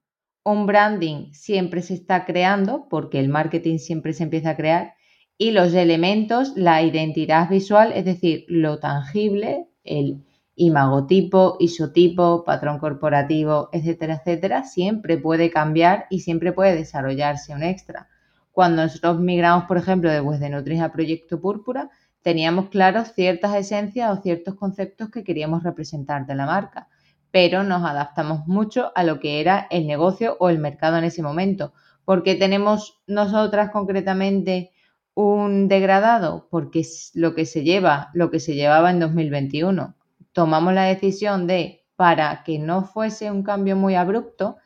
un 0.53 0.67
branding 0.67 1.33
siempre 1.33 1.83
se 1.83 1.95
está 1.95 2.25
creando 2.25 2.87
porque 2.89 3.19
el 3.19 3.29
marketing 3.29 3.79
siempre 3.79 4.13
se 4.13 4.23
empieza 4.23 4.51
a 4.51 4.57
crear 4.57 4.95
y 5.37 5.51
los 5.51 5.75
elementos, 5.75 6.53
la 6.57 6.83
identidad 6.83 7.49
visual, 7.51 7.93
es 7.95 8.05
decir, 8.05 8.45
lo 8.49 8.79
tangible, 8.79 9.67
el 9.83 10.25
imagotipo, 10.55 11.57
isotipo, 11.59 12.45
patrón 12.45 12.79
corporativo, 12.79 13.69
etcétera, 13.73 14.15
etcétera, 14.15 14.63
siempre 14.63 15.19
puede 15.19 15.51
cambiar 15.51 16.07
y 16.11 16.21
siempre 16.21 16.53
puede 16.53 16.77
desarrollarse 16.77 17.53
un 17.53 17.65
extra. 17.65 18.09
Cuando 18.53 18.83
nosotros 18.83 19.19
migramos, 19.19 19.65
por 19.65 19.77
ejemplo, 19.77 20.11
de 20.11 20.21
Web 20.21 20.39
de 20.39 20.49
Nutris 20.49 20.81
a 20.81 20.93
Proyecto 20.93 21.41
Púrpura, 21.41 21.91
teníamos 22.23 22.71
claros 22.71 23.13
ciertas 23.15 23.55
esencias 23.57 24.17
o 24.17 24.23
ciertos 24.23 24.55
conceptos 24.55 25.11
que 25.11 25.25
queríamos 25.25 25.65
representar 25.65 26.25
de 26.25 26.37
la 26.37 26.47
marca, 26.47 26.89
pero 27.37 27.65
nos 27.65 27.85
adaptamos 27.85 28.47
mucho 28.47 28.93
a 28.95 29.05
lo 29.05 29.21
que 29.21 29.43
era 29.43 29.67
el 29.69 29.87
negocio 29.87 30.39
o 30.41 30.49
el 30.49 30.59
mercado 30.59 30.97
en 30.97 31.05
ese 31.05 31.23
momento. 31.23 31.75
porque 32.07 32.35
tenemos 32.35 33.03
nosotras 33.07 33.71
concretamente 33.71 34.71
un 35.13 35.69
degradado? 35.69 36.49
Porque 36.51 36.81
es 36.81 37.11
lo 37.13 37.35
que 37.35 37.45
se 37.45 37.63
lleva, 37.63 38.09
lo 38.15 38.31
que 38.31 38.41
se 38.41 38.55
llevaba 38.55 38.91
en 38.91 39.01
2021 39.01 39.95
tomamos 40.33 40.73
la 40.73 40.85
decisión 40.85 41.47
de, 41.47 41.85
para 41.95 42.43
que 42.43 42.59
no 42.59 42.85
fuese 42.85 43.31
un 43.31 43.43
cambio 43.43 43.77
muy 43.77 43.97
abrupto, 43.97 44.57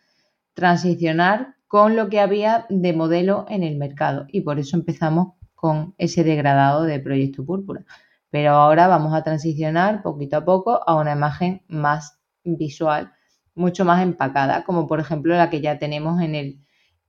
transicionar 0.54 1.56
con 1.66 1.96
lo 1.96 2.08
que 2.08 2.20
había 2.20 2.66
de 2.68 2.92
modelo 2.92 3.46
en 3.48 3.64
el 3.64 3.78
mercado. 3.78 4.26
Y 4.28 4.42
por 4.42 4.60
eso 4.60 4.76
empezamos 4.76 5.34
con 5.56 5.94
ese 5.98 6.22
degradado 6.22 6.84
de 6.84 7.00
Proyecto 7.00 7.44
Púrpura. 7.44 7.84
Pero 8.30 8.52
ahora 8.52 8.86
vamos 8.86 9.12
a 9.12 9.24
transicionar 9.24 10.02
poquito 10.02 10.36
a 10.36 10.44
poco 10.44 10.80
a 10.86 10.94
una 10.94 11.12
imagen 11.12 11.62
más 11.66 12.19
visual, 12.44 13.12
mucho 13.54 13.84
más 13.84 14.02
empacada, 14.02 14.64
como 14.64 14.86
por 14.86 15.00
ejemplo 15.00 15.36
la 15.36 15.50
que 15.50 15.60
ya 15.60 15.78
tenemos 15.78 16.20
en, 16.22 16.34
el, 16.34 16.60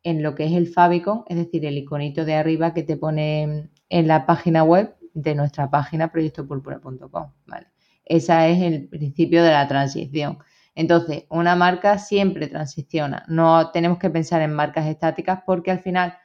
en 0.03 0.23
lo 0.23 0.35
que 0.35 0.45
es 0.45 0.53
el 0.53 0.67
Fabicon, 0.67 1.23
es 1.27 1.37
decir, 1.37 1.65
el 1.65 1.77
iconito 1.77 2.25
de 2.25 2.35
arriba 2.35 2.73
que 2.73 2.83
te 2.83 2.97
pone 2.97 3.69
en 3.89 4.07
la 4.07 4.25
página 4.25 4.63
web 4.63 4.95
de 5.13 5.35
nuestra 5.35 5.69
página 5.69 6.11
proyectopúrpura.com. 6.11 7.31
¿vale? 7.45 7.67
Ese 8.05 8.51
es 8.51 8.61
el 8.61 8.87
principio 8.87 9.43
de 9.43 9.51
la 9.51 9.67
transición. 9.67 10.39
Entonces, 10.73 11.25
una 11.29 11.55
marca 11.55 11.97
siempre 11.97 12.47
transiciona. 12.47 13.25
No 13.27 13.71
tenemos 13.71 13.99
que 13.99 14.09
pensar 14.09 14.41
en 14.41 14.53
marcas 14.53 14.87
estáticas 14.87 15.41
porque 15.45 15.71
al 15.71 15.81
final 15.81 16.17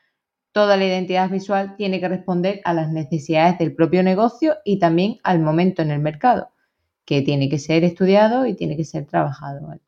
toda 0.53 0.77
la 0.77 0.87
identidad 0.87 1.29
visual 1.29 1.77
tiene 1.77 2.01
que 2.01 2.09
responder 2.09 2.61
a 2.65 2.73
las 2.73 2.91
necesidades 2.91 3.59
del 3.59 3.75
propio 3.75 4.03
negocio 4.03 4.57
y 4.65 4.79
también 4.79 5.19
al 5.23 5.41
momento 5.41 5.83
en 5.83 5.91
el 5.91 6.01
mercado, 6.01 6.51
que 7.07 7.23
tiene 7.23 7.49
que 7.49 7.59
ser 7.59 7.85
estudiado 7.85 8.47
y 8.47 8.55
tiene 8.55 8.77
que 8.77 8.85
ser 8.85 9.07
trabajado. 9.07 9.81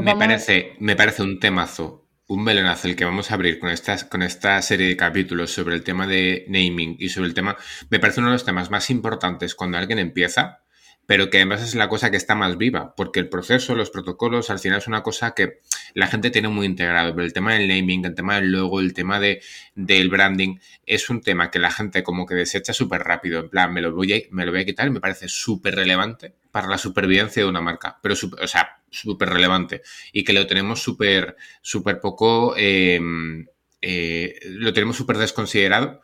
Me, 0.00 0.14
parece, 0.14 0.74
me 0.78 0.94
parece 0.94 1.22
un 1.22 1.40
temazo 1.40 2.08
un 2.28 2.44
melonazo 2.44 2.88
el 2.88 2.96
que 2.96 3.06
vamos 3.06 3.30
a 3.30 3.34
abrir 3.34 3.58
con, 3.58 3.70
estas, 3.70 4.04
con 4.04 4.22
esta 4.22 4.60
serie 4.60 4.86
de 4.86 4.96
capítulos 4.96 5.50
sobre 5.50 5.74
el 5.74 5.82
tema 5.82 6.06
de 6.06 6.44
naming 6.48 6.96
y 6.98 7.08
sobre 7.08 7.28
el 7.28 7.34
tema, 7.34 7.56
me 7.88 7.98
parece 7.98 8.20
uno 8.20 8.28
de 8.28 8.34
los 8.34 8.44
temas 8.44 8.70
más 8.70 8.90
importantes 8.90 9.54
cuando 9.54 9.78
alguien 9.78 9.98
empieza, 9.98 10.62
pero 11.08 11.30
que 11.30 11.38
además 11.38 11.62
es 11.62 11.74
la 11.74 11.88
cosa 11.88 12.10
que 12.10 12.18
está 12.18 12.34
más 12.34 12.58
viva, 12.58 12.94
porque 12.94 13.18
el 13.18 13.30
proceso, 13.30 13.74
los 13.74 13.88
protocolos, 13.88 14.50
al 14.50 14.58
final 14.58 14.76
es 14.76 14.88
una 14.88 15.02
cosa 15.02 15.32
que 15.32 15.60
la 15.94 16.06
gente 16.06 16.30
tiene 16.30 16.48
muy 16.48 16.66
integrado, 16.66 17.14
pero 17.14 17.24
el 17.24 17.32
tema 17.32 17.54
del 17.54 17.66
naming, 17.66 18.04
el 18.04 18.14
tema 18.14 18.34
del 18.34 18.52
logo, 18.52 18.78
el 18.78 18.92
tema 18.92 19.18
de, 19.18 19.40
del 19.74 20.10
branding, 20.10 20.58
es 20.84 21.08
un 21.08 21.22
tema 21.22 21.50
que 21.50 21.60
la 21.60 21.70
gente 21.70 22.02
como 22.02 22.26
que 22.26 22.34
desecha 22.34 22.74
súper 22.74 23.04
rápido, 23.04 23.40
en 23.40 23.48
plan, 23.48 23.72
me 23.72 23.80
lo 23.80 23.94
voy 23.94 24.12
a, 24.12 24.18
me 24.32 24.44
lo 24.44 24.52
voy 24.52 24.60
a 24.60 24.64
quitar 24.66 24.86
y 24.86 24.90
me 24.90 25.00
parece 25.00 25.28
súper 25.30 25.76
relevante 25.76 26.34
para 26.50 26.68
la 26.68 26.76
supervivencia 26.76 27.42
de 27.42 27.48
una 27.48 27.62
marca, 27.62 27.98
pero, 28.02 28.14
o 28.14 28.46
sea, 28.46 28.82
súper 28.90 29.30
relevante 29.30 29.80
y 30.12 30.24
que 30.24 30.34
lo 30.34 30.46
tenemos 30.46 30.82
súper, 30.82 31.36
súper 31.62 32.00
poco, 32.00 32.54
em, 32.54 33.46
eh, 33.80 34.38
lo 34.44 34.74
tenemos 34.74 34.98
súper 34.98 35.16
desconsiderado 35.16 36.02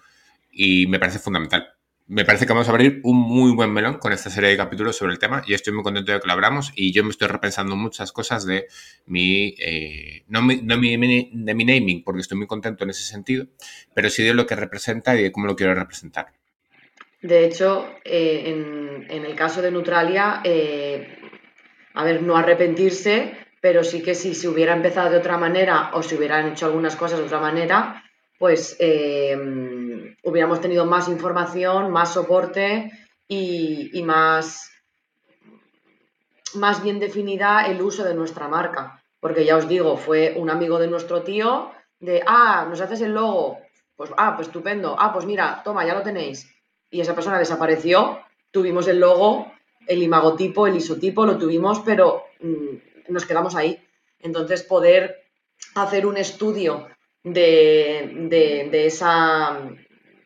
y 0.51 0.87
me 0.87 0.99
parece 0.99 1.19
fundamental 1.19 1.74
me 2.07 2.25
parece 2.25 2.47
que 2.47 2.53
vamos 2.53 2.69
a 2.69 2.73
abrir 2.73 3.01
un 3.03 3.17
muy 3.17 3.53
buen 3.53 3.73
melón 3.73 3.99
con 3.99 4.13
esta 4.13 4.29
serie 4.29 4.51
de 4.51 4.57
capítulos 4.57 4.97
sobre 4.97 5.13
el 5.13 5.19
tema 5.19 5.43
y 5.47 5.55
estoy 5.55 5.73
muy 5.73 5.83
contento 5.83 6.13
de 6.13 6.21
que 6.21 6.27
lo 6.27 6.35
abramos 6.35 6.71
y 6.75 6.93
yo 6.93 7.03
me 7.03 7.11
estoy 7.11 7.29
repensando 7.29 7.77
muchas 7.77 8.13
cosas 8.13 8.45
de 8.45 8.67
mi, 9.07 9.55
eh, 9.59 10.25
no, 10.29 10.43
mi, 10.43 10.57
de 10.57 11.55
mi 11.55 11.65
naming, 11.65 12.05
porque 12.05 12.21
estoy 12.21 12.37
muy 12.37 12.47
contento 12.47 12.85
en 12.85 12.91
ese 12.91 13.05
sentido, 13.05 13.47
pero 13.95 14.11
sí 14.11 14.23
de 14.23 14.35
lo 14.35 14.47
que 14.47 14.55
representa 14.55 15.17
y 15.17 15.23
de 15.23 15.33
cómo 15.33 15.47
lo 15.47 15.57
quiero 15.57 15.75
representar. 15.75 16.27
De 17.23 17.47
hecho, 17.47 17.89
eh, 18.05 19.07
en, 19.09 19.25
el 19.25 19.35
caso 19.35 19.63
de 19.63 19.71
Neutralia, 19.71 20.43
eh, 20.45 21.09
a 21.95 22.05
ver, 22.05 22.23
no 22.23 22.37
arrepentirse, 22.37 23.33
pero 23.63 23.83
sí 23.83 24.03
que 24.03 24.15
si 24.15 24.35
se 24.35 24.47
hubiera 24.47 24.75
empezado 24.75 25.11
de 25.11 25.17
otra 25.17 25.39
manera 25.39 25.91
o 25.95 26.03
si 26.03 26.17
hubieran 26.17 26.53
hecho 26.53 26.67
algunas 26.67 26.97
cosas 26.97 27.21
de 27.21 27.25
otra 27.25 27.41
manera, 27.41 28.05
pues 28.39 28.77
eh, 28.79 29.35
hubiéramos 30.25 30.61
tenido 30.61 30.85
más 30.87 31.09
información, 31.09 31.91
más 31.91 32.14
soporte 32.14 32.91
y, 33.29 34.03
más, 34.03 34.70
más 36.55 36.83
bien 36.83 36.99
definida 36.99 37.66
el 37.66 37.81
uso 37.81 38.05
de 38.05 38.14
nuestra 38.14 38.49
marca. 38.49 39.03
Porque 39.20 39.45
ya 39.45 39.57
os 39.57 39.68
digo, 39.68 39.97
fue 39.97 40.35
un 40.37 40.51
amigo 40.51 40.79
de 40.79 40.89
nuestro 40.89 41.22
tío 41.22 41.70
de, 42.01 42.22
ah, 42.27 42.66
nos 42.68 42.81
haces 42.81 43.01
el 43.01 43.14
logo, 43.14 43.59
pues, 43.97 44.11
ah, 44.16 44.35
pues 44.37 44.49
estupendo, 44.49 44.97
ah, 44.99 45.12
pues 45.12 45.25
mira, 45.25 45.62
toma, 45.64 45.87
ya 45.87 45.95
lo 45.95 46.03
tenéis. 46.03 46.51
Y 46.91 47.01
esa 47.01 47.14
persona 47.14 47.39
desapareció, 47.39 48.18
tuvimos 48.51 48.87
el 48.89 49.01
logo, 49.01 49.51
el 49.87 50.03
imagotipo, 50.03 50.66
el 50.66 50.77
isotipo, 50.77 51.25
lo 51.25 51.39
tuvimos, 51.39 51.81
pero 51.81 52.25
mm, 52.41 53.12
nos 53.12 53.25
quedamos 53.25 53.55
ahí. 53.55 53.79
Entonces, 54.20 54.62
poder 54.62 55.25
hacer 55.75 56.07
un 56.07 56.16
estudio 56.16 56.87
de, 57.22 58.29
de, 58.70 58.87
esa, 58.87 59.59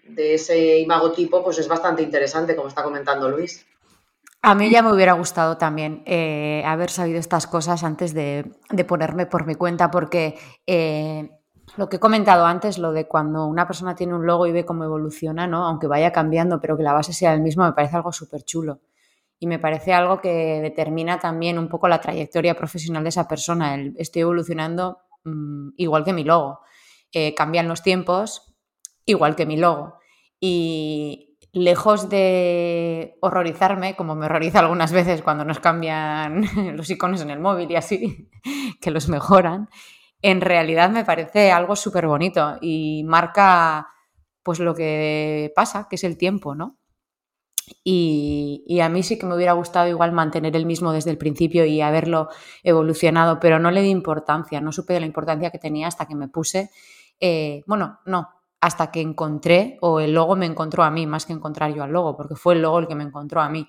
de 0.08 0.34
ese 0.34 0.78
imagotipo, 0.78 1.42
pues 1.42 1.58
es 1.58 1.68
bastante 1.68 2.02
interesante, 2.02 2.56
como 2.56 2.68
está 2.68 2.82
comentando 2.82 3.28
Luis. 3.28 3.66
A 4.40 4.54
mí 4.54 4.70
ya 4.70 4.82
me 4.82 4.92
hubiera 4.92 5.14
gustado 5.14 5.56
también 5.56 6.02
eh, 6.06 6.62
haber 6.64 6.90
sabido 6.90 7.18
estas 7.18 7.46
cosas 7.46 7.82
antes 7.82 8.14
de, 8.14 8.44
ponerme 8.86 9.26
por 9.26 9.46
mi 9.46 9.56
cuenta, 9.56 9.90
porque 9.90 10.38
eh, 10.66 11.28
lo 11.76 11.88
que 11.88 11.96
he 11.96 12.00
comentado 12.00 12.46
antes, 12.46 12.78
lo 12.78 12.92
de 12.92 13.08
cuando 13.08 13.46
una 13.46 13.66
persona 13.66 13.96
tiene 13.96 14.14
un 14.14 14.26
logo 14.26 14.46
y 14.46 14.52
ve 14.52 14.64
cómo 14.64 14.84
evoluciona, 14.84 15.46
¿no? 15.46 15.64
aunque 15.64 15.88
vaya 15.88 16.12
cambiando, 16.12 16.60
pero 16.60 16.76
que 16.76 16.84
la 16.84 16.92
base 16.92 17.12
sea 17.12 17.34
el 17.34 17.40
mismo, 17.40 17.64
me 17.64 17.72
parece 17.72 17.96
algo 17.96 18.12
súper 18.12 18.42
chulo. 18.44 18.80
Y 19.40 19.46
me 19.46 19.58
parece 19.58 19.92
algo 19.92 20.20
que 20.20 20.60
determina 20.60 21.18
también 21.18 21.58
un 21.58 21.68
poco 21.68 21.88
la 21.88 22.00
trayectoria 22.00 22.56
profesional 22.56 23.02
de 23.02 23.10
esa 23.10 23.28
persona. 23.28 23.76
estoy 23.96 24.22
evolucionando 24.22 24.98
mm, 25.24 25.70
igual 25.76 26.04
que 26.04 26.12
mi 26.12 26.24
logo. 26.24 26.60
Eh, 27.12 27.34
cambian 27.34 27.68
los 27.68 27.82
tiempos, 27.82 28.54
igual 29.04 29.36
que 29.36 29.46
mi 29.46 29.56
logo. 29.56 29.97
Y 30.40 31.38
lejos 31.52 32.08
de 32.08 33.16
horrorizarme, 33.20 33.96
como 33.96 34.14
me 34.14 34.26
horroriza 34.26 34.60
algunas 34.60 34.92
veces 34.92 35.22
cuando 35.22 35.44
nos 35.44 35.60
cambian 35.60 36.42
los 36.76 36.90
iconos 36.90 37.20
en 37.22 37.30
el 37.30 37.40
móvil 37.40 37.70
y 37.70 37.76
así, 37.76 38.30
que 38.80 38.90
los 38.90 39.08
mejoran, 39.08 39.68
en 40.22 40.40
realidad 40.40 40.90
me 40.90 41.04
parece 41.04 41.52
algo 41.52 41.76
súper 41.76 42.06
bonito 42.06 42.58
y 42.60 43.04
marca 43.04 43.88
pues 44.42 44.60
lo 44.60 44.74
que 44.74 45.52
pasa, 45.54 45.86
que 45.88 45.96
es 45.96 46.04
el 46.04 46.16
tiempo, 46.16 46.54
¿no? 46.54 46.78
Y, 47.84 48.64
y, 48.66 48.80
a 48.80 48.88
mí 48.88 49.02
sí 49.02 49.18
que 49.18 49.26
me 49.26 49.34
hubiera 49.34 49.52
gustado 49.52 49.88
igual 49.88 50.10
mantener 50.12 50.56
el 50.56 50.64
mismo 50.64 50.90
desde 50.90 51.10
el 51.10 51.18
principio 51.18 51.66
y 51.66 51.82
haberlo 51.82 52.30
evolucionado, 52.62 53.40
pero 53.40 53.58
no 53.58 53.70
le 53.70 53.82
di 53.82 53.90
importancia, 53.90 54.62
no 54.62 54.72
supe 54.72 54.94
de 54.94 55.00
la 55.00 55.06
importancia 55.06 55.50
que 55.50 55.58
tenía 55.58 55.86
hasta 55.86 56.06
que 56.06 56.14
me 56.14 56.28
puse 56.28 56.70
eh, 57.20 57.62
bueno, 57.66 58.00
no, 58.06 58.28
hasta 58.60 58.90
que 58.90 59.00
encontré, 59.00 59.78
o 59.80 60.00
el 60.00 60.12
logo 60.12 60.36
me 60.36 60.46
encontró 60.46 60.82
a 60.82 60.90
mí, 60.90 61.06
más 61.06 61.26
que 61.26 61.32
encontrar 61.32 61.74
yo 61.74 61.82
al 61.82 61.92
logo, 61.92 62.16
porque 62.16 62.34
fue 62.34 62.54
el 62.54 62.62
logo 62.62 62.80
el 62.80 62.88
que 62.88 62.94
me 62.94 63.04
encontró 63.04 63.40
a 63.40 63.48
mí. 63.48 63.68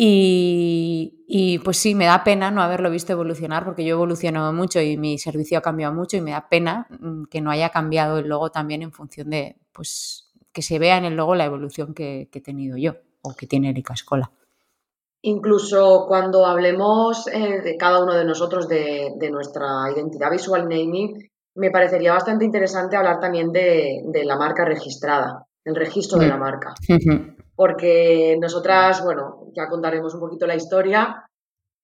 Y, 0.00 1.58
pues 1.64 1.76
sí, 1.76 1.96
me 1.96 2.04
da 2.04 2.22
pena 2.22 2.52
no 2.52 2.62
haberlo 2.62 2.88
visto 2.88 3.12
evolucionar 3.12 3.64
porque 3.64 3.84
yo 3.84 3.88
he 3.88 3.98
evolucionado 3.98 4.52
mucho 4.52 4.80
y 4.80 4.96
mi 4.96 5.18
servicio 5.18 5.58
ha 5.58 5.62
cambiado 5.62 5.92
mucho 5.92 6.16
y 6.16 6.20
me 6.20 6.30
da 6.30 6.48
pena 6.48 6.86
mm, 7.00 7.24
que 7.24 7.40
no 7.40 7.50
haya 7.50 7.70
cambiado 7.70 8.18
el 8.18 8.28
logo 8.28 8.50
también 8.50 8.82
en 8.82 8.92
función 8.92 9.28
de, 9.30 9.56
pues, 9.72 10.30
que 10.52 10.62
se 10.62 10.78
vea 10.78 10.98
en 10.98 11.04
el 11.04 11.16
logo 11.16 11.34
la 11.34 11.46
evolución 11.46 11.94
que, 11.94 12.28
he 12.32 12.40
tenido 12.40 12.76
yo 12.76 12.94
o 13.22 13.34
que 13.34 13.48
tiene 13.48 13.70
Erika 13.70 13.94
Escola. 13.94 14.30
Incluso 15.22 16.04
cuando 16.06 16.46
hablemos 16.46 17.26
eh, 17.26 17.60
de 17.60 17.76
cada 17.76 18.00
uno 18.00 18.14
de 18.14 18.24
nosotros 18.24 18.68
de, 18.68 19.30
nuestra 19.32 19.90
identidad 19.92 20.30
visual 20.30 20.68
naming, 20.68 21.28
me 21.56 21.70
parecería 21.70 22.12
bastante 22.12 22.44
interesante 22.44 22.96
hablar 22.96 23.20
también 23.20 23.52
de, 23.52 24.02
la 24.24 24.36
marca 24.36 24.64
registrada, 24.64 25.46
el 25.64 25.74
registro 25.74 26.18
de 26.18 26.28
la 26.28 26.36
mm. 26.36 26.40
marca 26.40 26.74
porque 27.58 28.38
nosotras, 28.40 29.02
bueno, 29.02 29.48
ya 29.52 29.66
contaremos 29.66 30.14
un 30.14 30.20
poquito 30.20 30.46
la 30.46 30.54
historia, 30.54 31.28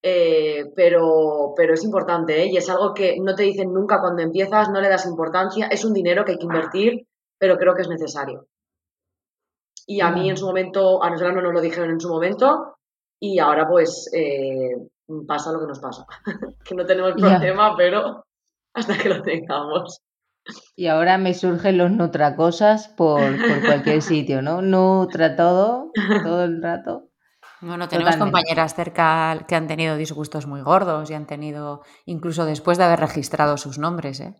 eh, 0.01 0.71
pero, 0.73 1.53
pero 1.53 1.73
es 1.73 1.83
importante 1.83 2.43
¿eh? 2.43 2.47
y 2.49 2.55
es 2.55 2.69
algo 2.69 2.93
que 2.93 3.17
no 3.19 3.35
te 3.35 3.43
dicen 3.43 3.73
nunca 3.73 3.99
cuando 3.99 4.21
empiezas, 4.21 4.69
no 4.69 4.79
le 4.79 4.87
das 4.87 5.05
importancia, 5.05 5.67
es 5.67 5.83
un 5.83 5.91
dinero 5.91 6.23
que 6.23 6.31
hay 6.31 6.37
que 6.37 6.45
invertir, 6.45 7.07
pero 7.37 7.57
creo 7.57 7.75
que 7.75 7.81
es 7.81 7.89
necesario. 7.89 8.47
Y 9.85 9.99
a 9.99 10.11
mí 10.11 10.29
en 10.29 10.37
su 10.37 10.45
momento, 10.45 11.03
a 11.03 11.09
nosotros 11.09 11.35
no 11.35 11.41
nos 11.41 11.53
lo 11.53 11.59
dijeron 11.59 11.89
en 11.89 11.99
su 11.99 12.07
momento 12.07 12.77
y 13.19 13.39
ahora 13.39 13.67
pues 13.67 14.09
eh, 14.13 14.77
pasa 15.27 15.51
lo 15.51 15.59
que 15.59 15.67
nos 15.67 15.79
pasa, 15.79 16.05
que 16.63 16.73
no 16.73 16.85
tenemos 16.85 17.15
problema, 17.15 17.75
pero 17.75 18.23
hasta 18.75 18.97
que 18.97 19.09
lo 19.09 19.21
tengamos. 19.21 20.01
Y 20.75 20.87
ahora 20.87 21.17
me 21.17 21.33
surgen 21.33 21.77
los 21.77 21.91
nutracosas 21.91 22.89
por, 22.89 23.21
por 23.21 23.65
cualquier 23.65 24.01
sitio, 24.01 24.41
¿no? 24.41 24.61
Nutra 24.61 25.35
todo, 25.35 25.91
todo 26.23 26.43
el 26.43 26.61
rato. 26.61 27.09
Bueno, 27.61 27.87
tenemos 27.87 28.17
compañeras 28.17 28.75
cerca 28.75 29.45
que 29.47 29.55
han 29.55 29.67
tenido 29.67 29.97
disgustos 29.97 30.45
muy 30.45 30.61
gordos 30.61 31.09
y 31.09 31.13
han 31.13 31.25
tenido, 31.25 31.81
incluso 32.05 32.45
después 32.45 32.77
de 32.77 32.83
haber 32.83 32.99
registrado 32.99 33.57
sus 33.57 33.79
nombres, 33.79 34.19
¿eh? 34.19 34.35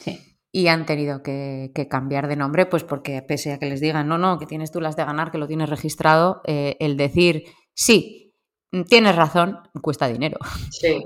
Sí. 0.00 0.38
Y 0.52 0.68
han 0.68 0.86
tenido 0.86 1.22
que, 1.22 1.70
cambiar 1.90 2.28
de 2.28 2.36
nombre, 2.36 2.64
pues 2.64 2.82
porque 2.82 3.20
pese 3.20 3.52
a 3.52 3.58
que 3.58 3.66
les 3.66 3.80
digan, 3.80 4.08
no, 4.08 4.16
no, 4.16 4.38
que 4.38 4.46
tienes 4.46 4.70
tú 4.72 4.80
las 4.80 4.96
de 4.96 5.04
ganar, 5.04 5.30
que 5.30 5.38
lo 5.38 5.46
tienes 5.46 5.68
registrado, 5.68 6.40
eh, 6.46 6.76
el 6.80 6.96
decir, 6.96 7.44
sí, 7.74 8.34
tienes 8.88 9.16
razón, 9.16 9.58
cuesta 9.82 10.08
dinero. 10.08 10.38
Sí. 10.70 11.04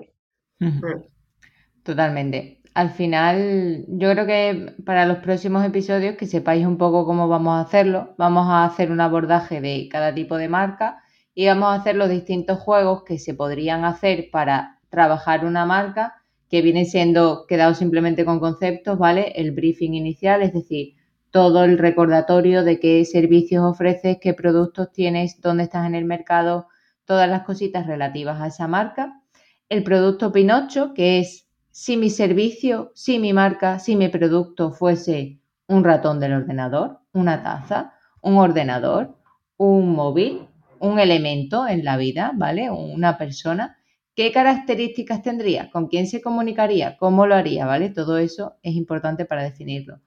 Totalmente 1.91 2.61
al 2.75 2.91
final, 2.91 3.85
yo 3.89 4.13
creo 4.13 4.27
que 4.27 4.75
para 4.85 5.07
los 5.07 5.19
próximos 5.19 5.65
episodios 5.65 6.17
que 6.17 6.27
sepáis 6.27 6.65
un 6.65 6.79
poco 6.79 7.05
cómo 7.05 7.29
vamos 7.29 7.59
a 7.59 7.63
hacerlo, 7.63 8.15
vamos 8.17 8.47
a 8.49 8.65
hacer 8.65 8.93
un 8.93 9.01
abordaje 9.01 9.61
de 9.61 9.89
cada 9.91 10.15
tipo 10.15 10.37
de 10.37 10.49
marca 10.49 11.03
y 11.35 11.47
vamos 11.47 11.71
a 11.71 11.75
hacer 11.75 11.97
los 11.97 12.09
distintos 12.09 12.59
juegos 12.59 13.03
que 13.03 13.19
se 13.19 13.35
podrían 13.35 13.85
hacer 13.85 14.29
para 14.31 14.79
trabajar 14.89 15.45
una 15.45 15.67
marca 15.67 16.15
que 16.49 16.63
viene 16.63 16.85
siendo 16.85 17.45
quedado 17.49 17.75
simplemente 17.75 18.25
con 18.25 18.41
conceptos, 18.41 18.99
¿vale? 18.99 19.33
El 19.37 19.53
briefing 19.53 19.95
inicial, 19.95 20.43
es 20.43 20.53
decir, 20.53 20.95
todo 21.31 21.65
el 21.65 21.79
recordatorio 21.79 22.65
de 22.65 22.81
qué 22.81 23.05
servicios 23.05 23.65
ofreces, 23.65 24.19
qué 24.21 24.35
productos 24.35 24.93
tienes, 24.93 25.41
dónde 25.41 25.65
estás 25.65 25.87
en 25.87 25.95
el 25.95 26.05
mercado, 26.05 26.67
todas 27.05 27.29
las 27.29 27.43
cositas 27.43 27.87
relativas 27.87 28.41
a 28.41 28.49
esa 28.49 28.67
marca. 28.67 29.21
El 29.69 29.85
producto 29.85 30.33
Pinocho, 30.33 30.93
que 30.95 31.21
es 31.21 31.50
si 31.71 31.97
mi 31.97 32.11
servicio, 32.11 32.93
si 32.95 33.19
mi 33.19 33.33
marca, 33.33 33.79
si 33.79 33.97
mi 33.97 34.09
producto 34.09 34.73
fuese 34.73 35.41
un 35.67 35.85
ratón 35.85 36.19
del 36.21 36.33
ordenador, 36.33 37.01
una 37.13 37.43
taza, 37.43 37.95
un 38.23 38.37
ordenador, 38.39 39.17
un 39.57 39.93
móvil, 39.93 40.49
un 40.81 40.99
elemento 40.99 41.69
en 41.69 41.85
la 41.85 41.97
vida, 41.97 42.33
¿vale? 42.35 42.71
Una 42.71 43.19
persona, 43.19 43.79
¿qué 44.17 44.33
características 44.33 45.23
tendría? 45.23 45.71
¿Con 45.71 45.87
quién 45.87 46.07
se 46.07 46.21
comunicaría? 46.21 46.97
¿Cómo 46.97 47.27
lo 47.27 47.35
haría? 47.35 47.67
¿Vale? 47.67 47.91
Todo 47.91 48.19
eso 48.19 48.57
es 48.63 48.75
importante 48.75 49.25
para 49.25 49.43
definirlo. 49.43 50.01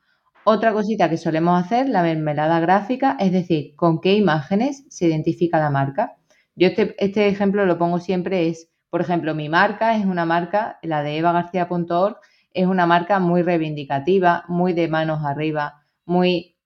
Otra 0.45 0.74
cosita 0.74 1.09
que 1.09 1.18
solemos 1.18 1.64
hacer, 1.64 1.88
la 1.88 2.03
mermelada 2.03 2.59
gráfica, 2.59 3.16
es 3.20 3.32
decir, 3.32 3.76
con 3.78 4.01
qué 4.01 4.16
imágenes 4.16 4.84
se 4.89 5.07
identifica 5.07 5.59
la 5.59 5.70
marca. 5.70 6.18
Yo 6.55 6.68
este, 6.68 6.95
este 6.97 7.28
ejemplo 7.28 7.66
lo 7.66 7.78
pongo 7.78 7.99
siempre, 7.99 8.49
es 8.49 8.72
por 8.94 9.02
ejemplo, 9.02 9.34
mi 9.34 9.50
marca 9.50 9.98
es 9.98 10.06
una 10.06 10.24
marca, 10.24 10.78
la 10.84 11.02
de 11.02 11.18
evagarcía.org, 11.18 12.18
es 12.54 12.68
una 12.68 12.86
marca 12.86 13.18
muy 13.18 13.41
reivindicativa, 13.41 14.46
muy 14.48 14.74
de 14.74 14.88
manos 14.88 15.26
arriba, 15.26 15.82
muy, 16.06 16.58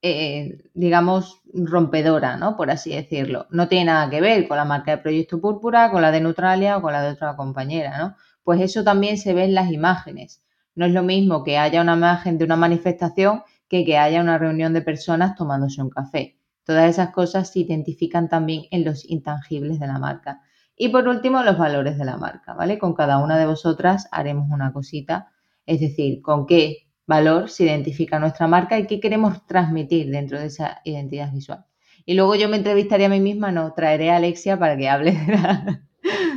eh, 0.00 0.62
digamos, 0.74 1.42
rompedora, 1.52 2.36
¿no? 2.36 2.56
Por 2.56 2.70
así 2.70 2.94
decirlo. 2.94 3.48
No 3.50 3.66
tiene 3.66 3.86
nada 3.86 4.08
que 4.08 4.20
ver 4.20 4.46
con 4.46 4.58
la 4.58 4.64
marca 4.64 4.92
de 4.92 4.98
Proyecto 4.98 5.40
Púrpura, 5.40 5.90
con 5.90 6.02
la 6.02 6.12
de 6.12 6.20
Neutralia 6.20 6.76
o 6.76 6.82
con 6.82 6.92
la 6.92 7.02
de 7.02 7.14
otra 7.14 7.34
compañera, 7.34 7.98
¿no? 7.98 8.14
Pues 8.44 8.60
eso 8.60 8.84
también 8.84 9.18
se 9.18 9.34
ve 9.34 9.42
en 9.42 9.54
las 9.54 9.72
imágenes. 9.72 10.44
No 10.76 10.86
es 10.86 10.92
lo 10.92 11.02
mismo 11.02 11.42
que 11.42 11.58
haya 11.58 11.82
una 11.82 11.96
imagen 11.96 12.38
de 12.38 12.44
una 12.44 12.54
manifestación 12.54 13.42
que 13.66 13.84
que 13.84 13.98
haya 13.98 14.20
una 14.20 14.38
reunión 14.38 14.72
de 14.72 14.82
personas 14.82 15.34
tomándose 15.34 15.82
un 15.82 15.90
café. 15.90 16.38
Todas 16.62 16.88
esas 16.88 17.10
cosas 17.10 17.50
se 17.50 17.58
identifican 17.58 18.28
también 18.28 18.66
en 18.70 18.84
los 18.84 19.04
intangibles 19.04 19.80
de 19.80 19.88
la 19.88 19.98
marca. 19.98 20.42
Y 20.82 20.88
por 20.88 21.06
último, 21.08 21.42
los 21.42 21.58
valores 21.58 21.98
de 21.98 22.06
la 22.06 22.16
marca, 22.16 22.54
¿vale? 22.54 22.78
Con 22.78 22.94
cada 22.94 23.18
una 23.18 23.38
de 23.38 23.44
vosotras 23.44 24.08
haremos 24.12 24.50
una 24.50 24.72
cosita, 24.72 25.30
es 25.66 25.78
decir, 25.78 26.22
con 26.22 26.46
qué 26.46 26.88
valor 27.06 27.50
se 27.50 27.64
identifica 27.64 28.18
nuestra 28.18 28.46
marca 28.46 28.78
y 28.78 28.86
qué 28.86 28.98
queremos 28.98 29.46
transmitir 29.46 30.10
dentro 30.10 30.40
de 30.40 30.46
esa 30.46 30.80
identidad 30.84 31.30
visual. 31.32 31.66
Y 32.06 32.14
luego 32.14 32.34
yo 32.34 32.48
me 32.48 32.56
entrevistaré 32.56 33.04
a 33.04 33.10
mí 33.10 33.20
misma, 33.20 33.52
no, 33.52 33.74
traeré 33.74 34.10
a 34.10 34.16
Alexia 34.16 34.58
para 34.58 34.74
que 34.74 34.88
hable 34.88 35.12
de 35.12 35.32
la, 35.36 35.82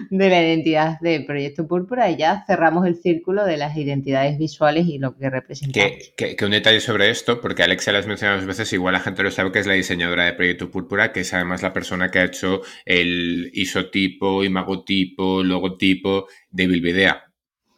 de 0.09 0.29
la 0.29 0.41
identidad 0.41 0.99
de 0.99 1.21
Proyecto 1.21 1.67
Púrpura 1.67 2.09
y 2.09 2.17
ya 2.17 2.43
cerramos 2.45 2.85
el 2.85 2.95
círculo 2.95 3.45
de 3.45 3.57
las 3.57 3.75
identidades 3.75 4.37
visuales 4.37 4.87
y 4.87 4.99
lo 4.99 5.15
que 5.15 5.29
representamos. 5.29 5.91
Que, 6.15 6.35
un 6.43 6.51
detalle 6.51 6.79
sobre 6.79 7.09
esto, 7.09 7.41
porque 7.41 7.63
Alexia 7.63 7.93
lo 7.93 7.99
has 7.99 8.07
mencionado 8.07 8.39
dos 8.39 8.47
veces, 8.47 8.71
igual 8.73 8.93
la 8.93 8.99
gente 8.99 9.23
lo 9.23 9.31
sabe 9.31 9.51
que 9.51 9.59
es 9.59 9.67
la 9.67 9.73
diseñadora 9.73 10.25
de 10.25 10.33
Proyecto 10.33 10.69
Púrpura, 10.69 11.11
que 11.11 11.21
es 11.21 11.33
además 11.33 11.61
la 11.61 11.73
persona 11.73 12.11
que 12.11 12.19
ha 12.19 12.25
hecho 12.25 12.61
el 12.85 13.49
isotipo, 13.53 14.43
imagotipo, 14.43 15.43
logotipo 15.43 16.27
de 16.49 16.67
Bilbidea. 16.67 17.23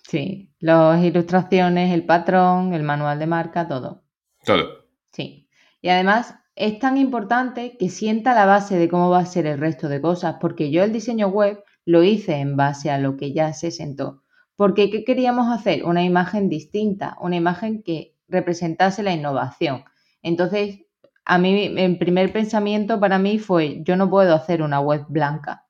Sí, 0.08 0.52
las 0.60 1.04
ilustraciones, 1.04 1.94
el 1.94 2.06
patrón, 2.06 2.74
el 2.74 2.84
manual 2.84 3.20
de 3.20 3.28
marca, 3.28 3.68
todo. 3.68 4.04
Todo. 4.44 4.86
Sí. 5.12 5.48
Y 5.82 5.90
además 5.90 6.36
es 6.56 6.80
tan 6.80 6.98
importante 6.98 7.76
que 7.78 7.90
sienta 7.90 8.34
la 8.34 8.46
base 8.46 8.78
de 8.78 8.88
cómo 8.88 9.10
va 9.10 9.20
a 9.20 9.26
ser 9.26 9.46
el 9.46 9.60
resto 9.60 9.90
de 9.90 10.02
cosas, 10.02 10.38
porque 10.40 10.72
yo 10.72 10.84
el 10.84 10.94
diseño 10.94 11.28
web 11.28 11.64
lo 11.86 12.04
hice 12.04 12.36
en 12.38 12.58
base 12.58 12.90
a 12.90 12.98
lo 12.98 13.16
que 13.16 13.32
ya 13.32 13.54
se 13.54 13.72
sentó. 13.72 14.24
Porque 14.56 14.90
¿qué 14.90 15.04
queríamos 15.04 15.52
hacer? 15.52 15.86
Una 15.86 16.04
imagen 16.04 16.50
distinta, 16.50 17.18
una 17.22 17.36
imagen 17.36 17.84
que 17.84 18.16
representase 18.28 19.04
la 19.04 19.14
innovación. 19.14 19.84
Entonces, 20.22 20.80
a 21.26 21.38
mí, 21.38 21.74
el 21.78 21.98
primer 21.98 22.34
pensamiento 22.34 23.00
para 23.00 23.20
mí 23.20 23.40
fue, 23.40 23.84
yo 23.84 23.96
no 23.96 24.10
puedo 24.10 24.34
hacer 24.34 24.62
una 24.62 24.80
web 24.80 25.06
blanca, 25.10 25.66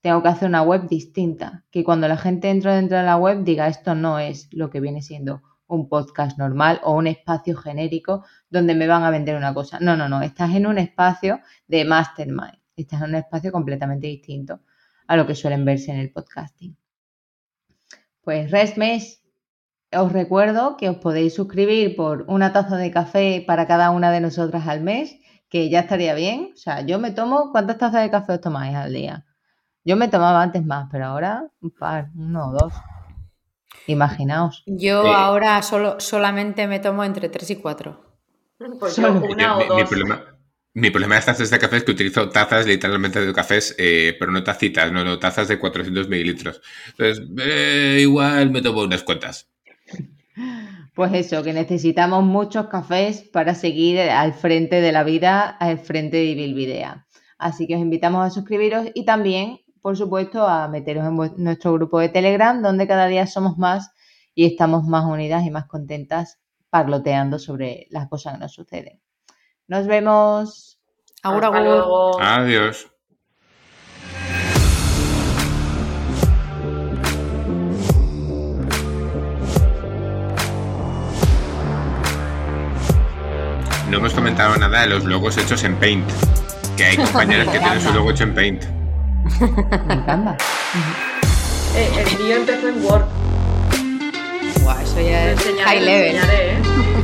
tengo 0.00 0.22
que 0.22 0.28
hacer 0.28 0.48
una 0.48 0.62
web 0.62 0.88
distinta, 0.88 1.64
que 1.70 1.82
cuando 1.82 2.06
la 2.06 2.16
gente 2.16 2.50
entra 2.50 2.76
dentro 2.76 2.96
de 2.96 3.04
la 3.04 3.16
web 3.16 3.42
diga, 3.42 3.66
esto 3.66 3.94
no 3.94 4.18
es 4.18 4.48
lo 4.52 4.70
que 4.70 4.80
viene 4.80 5.02
siendo 5.02 5.42
un 5.66 5.88
podcast 5.88 6.38
normal 6.38 6.80
o 6.84 6.94
un 6.94 7.08
espacio 7.08 7.56
genérico 7.56 8.24
donde 8.48 8.74
me 8.76 8.86
van 8.86 9.02
a 9.02 9.10
vender 9.10 9.36
una 9.36 9.52
cosa. 9.52 9.78
No, 9.80 9.96
no, 9.96 10.08
no, 10.08 10.22
estás 10.22 10.54
en 10.54 10.66
un 10.66 10.78
espacio 10.78 11.40
de 11.66 11.84
mastermind, 11.84 12.58
estás 12.76 13.02
en 13.02 13.08
un 13.08 13.14
espacio 13.16 13.50
completamente 13.50 14.06
distinto 14.06 14.60
a 15.08 15.16
lo 15.16 15.26
que 15.26 15.34
suelen 15.34 15.64
verse 15.64 15.90
en 15.90 15.98
el 15.98 16.12
podcasting. 16.12 16.76
Pues 18.22 18.50
Resmes, 18.50 19.22
os 19.92 20.12
recuerdo 20.12 20.76
que 20.76 20.88
os 20.88 20.96
podéis 20.96 21.34
suscribir 21.34 21.94
por 21.96 22.24
una 22.28 22.52
taza 22.52 22.76
de 22.76 22.90
café 22.90 23.44
para 23.46 23.66
cada 23.66 23.90
una 23.90 24.10
de 24.10 24.20
nosotras 24.20 24.66
al 24.66 24.80
mes, 24.80 25.16
que 25.48 25.70
ya 25.70 25.80
estaría 25.80 26.14
bien. 26.14 26.50
O 26.54 26.56
sea, 26.56 26.80
yo 26.80 26.98
me 26.98 27.12
tomo, 27.12 27.50
¿cuántas 27.52 27.78
tazas 27.78 28.02
de 28.02 28.10
café 28.10 28.34
os 28.34 28.40
tomáis 28.40 28.74
al 28.74 28.92
día? 28.92 29.24
Yo 29.84 29.96
me 29.96 30.08
tomaba 30.08 30.42
antes 30.42 30.64
más, 30.64 30.88
pero 30.90 31.06
ahora 31.06 31.48
un 31.60 31.70
par, 31.70 32.10
uno 32.16 32.48
o 32.48 32.52
dos. 32.52 32.72
Imaginaos. 33.86 34.64
Yo 34.66 35.06
ahora 35.06 35.62
solo, 35.62 36.00
solamente 36.00 36.66
me 36.66 36.80
tomo 36.80 37.04
entre 37.04 37.28
tres 37.28 37.50
y 37.50 37.56
cuatro. 37.56 38.18
Pues 38.80 38.96
yo 38.96 39.12
una 39.12 39.58
o 39.58 39.64
dos. 39.64 39.76
Mi 39.76 39.84
problema 39.84 40.35
de 40.76 40.88
estas 40.88 41.24
tazas 41.24 41.50
de 41.50 41.58
café 41.58 41.76
es 41.78 41.84
que 41.84 41.92
utilizo 41.92 42.28
tazas 42.28 42.66
literalmente 42.66 43.24
de 43.24 43.32
cafés, 43.32 43.74
eh, 43.78 44.14
pero 44.18 44.30
no 44.30 44.44
tacitas, 44.44 44.92
no, 44.92 45.04
no, 45.04 45.18
tazas 45.18 45.48
de 45.48 45.58
400 45.58 46.08
mililitros. 46.10 46.60
Entonces, 46.88 47.26
eh, 47.38 47.98
igual 48.02 48.50
me 48.50 48.60
tomo 48.60 48.82
unas 48.82 49.02
cuantas. 49.02 49.48
Pues 50.94 51.12
eso, 51.14 51.42
que 51.42 51.54
necesitamos 51.54 52.24
muchos 52.24 52.68
cafés 52.68 53.22
para 53.22 53.54
seguir 53.54 54.00
al 54.00 54.34
frente 54.34 54.82
de 54.82 54.92
la 54.92 55.02
vida, 55.02 55.48
al 55.48 55.78
frente 55.78 56.18
de 56.18 56.34
Bilbidea. 56.34 57.06
Así 57.38 57.66
que 57.66 57.76
os 57.76 57.80
invitamos 57.80 58.26
a 58.26 58.30
suscribiros 58.30 58.86
y 58.94 59.04
también, 59.06 59.60
por 59.80 59.96
supuesto, 59.96 60.46
a 60.46 60.68
meteros 60.68 61.06
en 61.06 61.42
nuestro 61.42 61.72
grupo 61.72 62.00
de 62.00 62.10
Telegram, 62.10 62.60
donde 62.62 62.86
cada 62.86 63.06
día 63.06 63.26
somos 63.26 63.56
más 63.56 63.92
y 64.34 64.44
estamos 64.44 64.84
más 64.84 65.06
unidas 65.06 65.46
y 65.46 65.50
más 65.50 65.66
contentas 65.66 66.38
parloteando 66.68 67.38
sobre 67.38 67.86
las 67.90 68.08
cosas 68.08 68.34
que 68.34 68.40
nos 68.40 68.52
suceden. 68.52 69.00
Nos 69.68 69.86
vemos. 69.86 70.78
Agur, 71.22 71.44
Hasta 71.44 71.58
agur. 71.58 71.68
luego. 71.68 72.20
Adiós. 72.20 72.86
No 83.90 83.98
hemos 83.98 84.12
comentado 84.14 84.56
nada 84.56 84.80
de 84.82 84.88
los 84.88 85.04
logos 85.04 85.36
hechos 85.38 85.62
en 85.64 85.76
Paint. 85.76 86.04
Que 86.76 86.84
hay 86.84 86.96
compañeros 87.04 87.48
que 87.48 87.58
tienen 87.58 87.80
su 87.80 87.92
logo 87.92 88.10
hecho 88.10 88.24
en 88.24 88.34
Paint. 88.34 88.64
Me 89.86 89.94
encanta. 89.94 90.36
Eh, 91.74 92.04
el 92.10 92.18
mío 92.24 92.36
empezó 92.36 92.68
en 92.68 92.84
Word. 92.84 93.04
Buah, 94.62 94.82
eso 94.82 95.00
ya 95.00 95.30
es 95.32 95.38
enseñaré, 95.46 95.64
high 95.64 95.80
level. 95.84 96.16
enseñaré, 96.16 96.52
¿eh? 96.52 96.95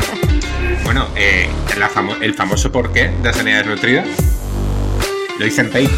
Bueno, 0.84 1.08
eh, 1.16 1.48
la 1.78 1.90
el 2.20 2.34
famoso 2.34 2.70
porqué 2.70 3.10
de 3.22 3.32
sanidad 3.32 3.58
desnutrida 3.58 4.04
lo 5.38 5.46
hice 5.46 5.62
en 5.62 5.70
Paint. 5.70 5.92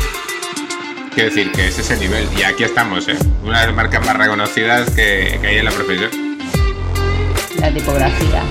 Quiero 1.14 1.28
decir 1.28 1.53
que 1.53 1.68
es 1.68 1.78
ese 1.78 1.97
nivel. 1.97 2.26
Y 2.37 2.43
aquí 2.43 2.64
estamos, 2.64 3.09
¿eh? 3.09 3.16
Una 3.43 3.61
de 3.61 3.66
las 3.66 3.74
marcas 3.74 4.05
más 4.05 4.16
reconocidas 4.16 4.91
que 4.91 5.39
hay 5.43 5.59
en 5.59 5.64
la 5.64 5.70
profesión. 5.70 6.11
La 7.59 7.72
tipografía. 7.72 8.43